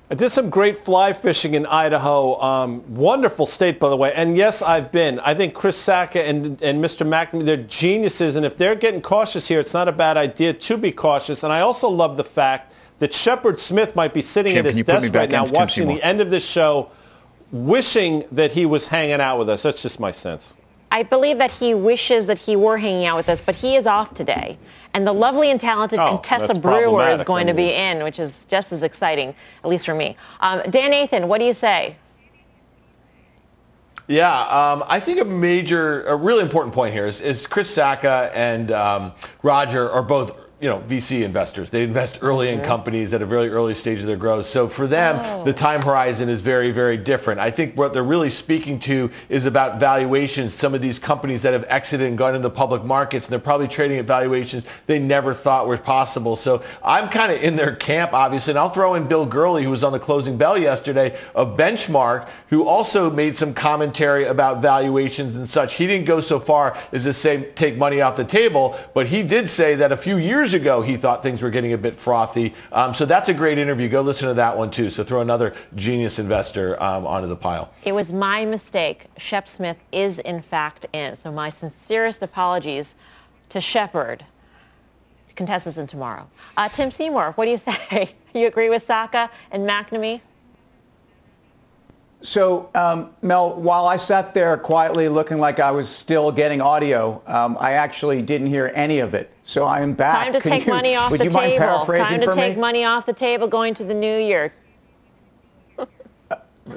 [0.09, 2.39] I did some great fly fishing in Idaho.
[2.39, 4.13] Um, wonderful state, by the way.
[4.13, 5.19] And yes, I've been.
[5.21, 7.07] I think Chris Sacca and, and Mr.
[7.07, 8.35] McNamee, they're geniuses.
[8.35, 11.43] And if they're getting cautious here, it's not a bad idea to be cautious.
[11.43, 14.85] And I also love the fact that Shepard Smith might be sitting Kim, at his
[14.85, 16.91] desk right now watching the end of this show,
[17.51, 19.63] wishing that he was hanging out with us.
[19.63, 20.55] That's just my sense.
[20.91, 23.87] I believe that he wishes that he were hanging out with us, but he is
[23.87, 24.57] off today.
[24.95, 28.45] And the lovely and talented Oh, Contessa Brewer is going to be in, which is
[28.45, 30.15] just as exciting, at least for me.
[30.39, 31.97] Um, Dan Nathan, what do you say?
[34.07, 38.31] Yeah, um, I think a major, a really important point here is, is Chris Sacca
[38.33, 39.11] and um,
[39.43, 41.69] Roger are both, you know, VC investors.
[41.69, 44.45] They invest early in companies at a very early stage of their growth.
[44.45, 45.43] So for them, Oh.
[45.43, 47.41] the time horizon is very, very different.
[47.41, 50.53] I think what they're really speaking to is about valuations.
[50.53, 53.39] Some of these companies that have exited and gone into the public markets, and they're
[53.39, 56.37] probably trading at valuations they never thought were possible.
[56.37, 58.51] So I'm kind of in their camp, obviously.
[58.51, 62.27] And I'll throw in Bill Gurley, who was on the closing bell yesterday of Benchmark,
[62.49, 65.73] who also made some commentary about valuations and such.
[65.73, 69.21] He didn't go so far as to say take money off the table, but he
[69.21, 72.53] did say that a few years ago he thought things were getting a bit frothy.
[72.71, 73.89] Um, so that's a great interview.
[73.89, 74.89] Go listen to that one too.
[74.89, 77.73] So throw another genius investor um, onto the pile.
[77.83, 79.07] It was my mistake.
[79.17, 81.15] Shep Smith is in fact in.
[81.15, 82.95] So my sincerest apologies
[83.49, 84.25] to Shepard.
[85.35, 86.29] Contestants in tomorrow.
[86.55, 87.57] Uh, Tim Seymour, what do you
[87.91, 88.13] say?
[88.33, 90.21] You agree with Sacca and McNamee?
[92.29, 97.21] So, um, Mel, while I sat there quietly looking like I was still getting audio,
[97.27, 99.31] um, I actually didn't hear any of it.
[99.43, 100.23] So I am back.
[100.23, 101.85] Time to Can take you- money off would the you mind table.
[101.85, 102.61] Time to take me?
[102.61, 104.51] money off the table going to the new year.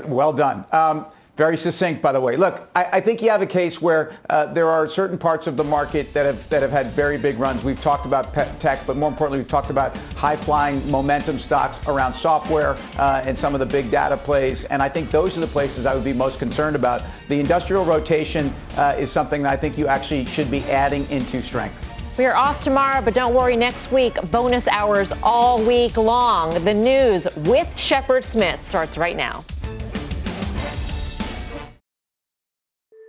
[0.05, 0.67] Well done.
[0.71, 1.07] Um,
[1.39, 2.37] very succinct, by the way.
[2.37, 5.57] Look, I, I think you have a case where uh, there are certain parts of
[5.57, 7.63] the market that have that have had very big runs.
[7.63, 12.77] We've talked about tech, but more importantly, we've talked about high-flying momentum stocks around software
[12.99, 14.65] uh, and some of the big data plays.
[14.65, 17.03] And I think those are the places I would be most concerned about.
[17.29, 21.41] The industrial rotation uh, is something that I think you actually should be adding into
[21.41, 21.85] strength.
[22.19, 26.65] We are off tomorrow, but don't worry, next week, bonus hours all week long.
[26.65, 29.45] The news with Shepard Smith starts right now.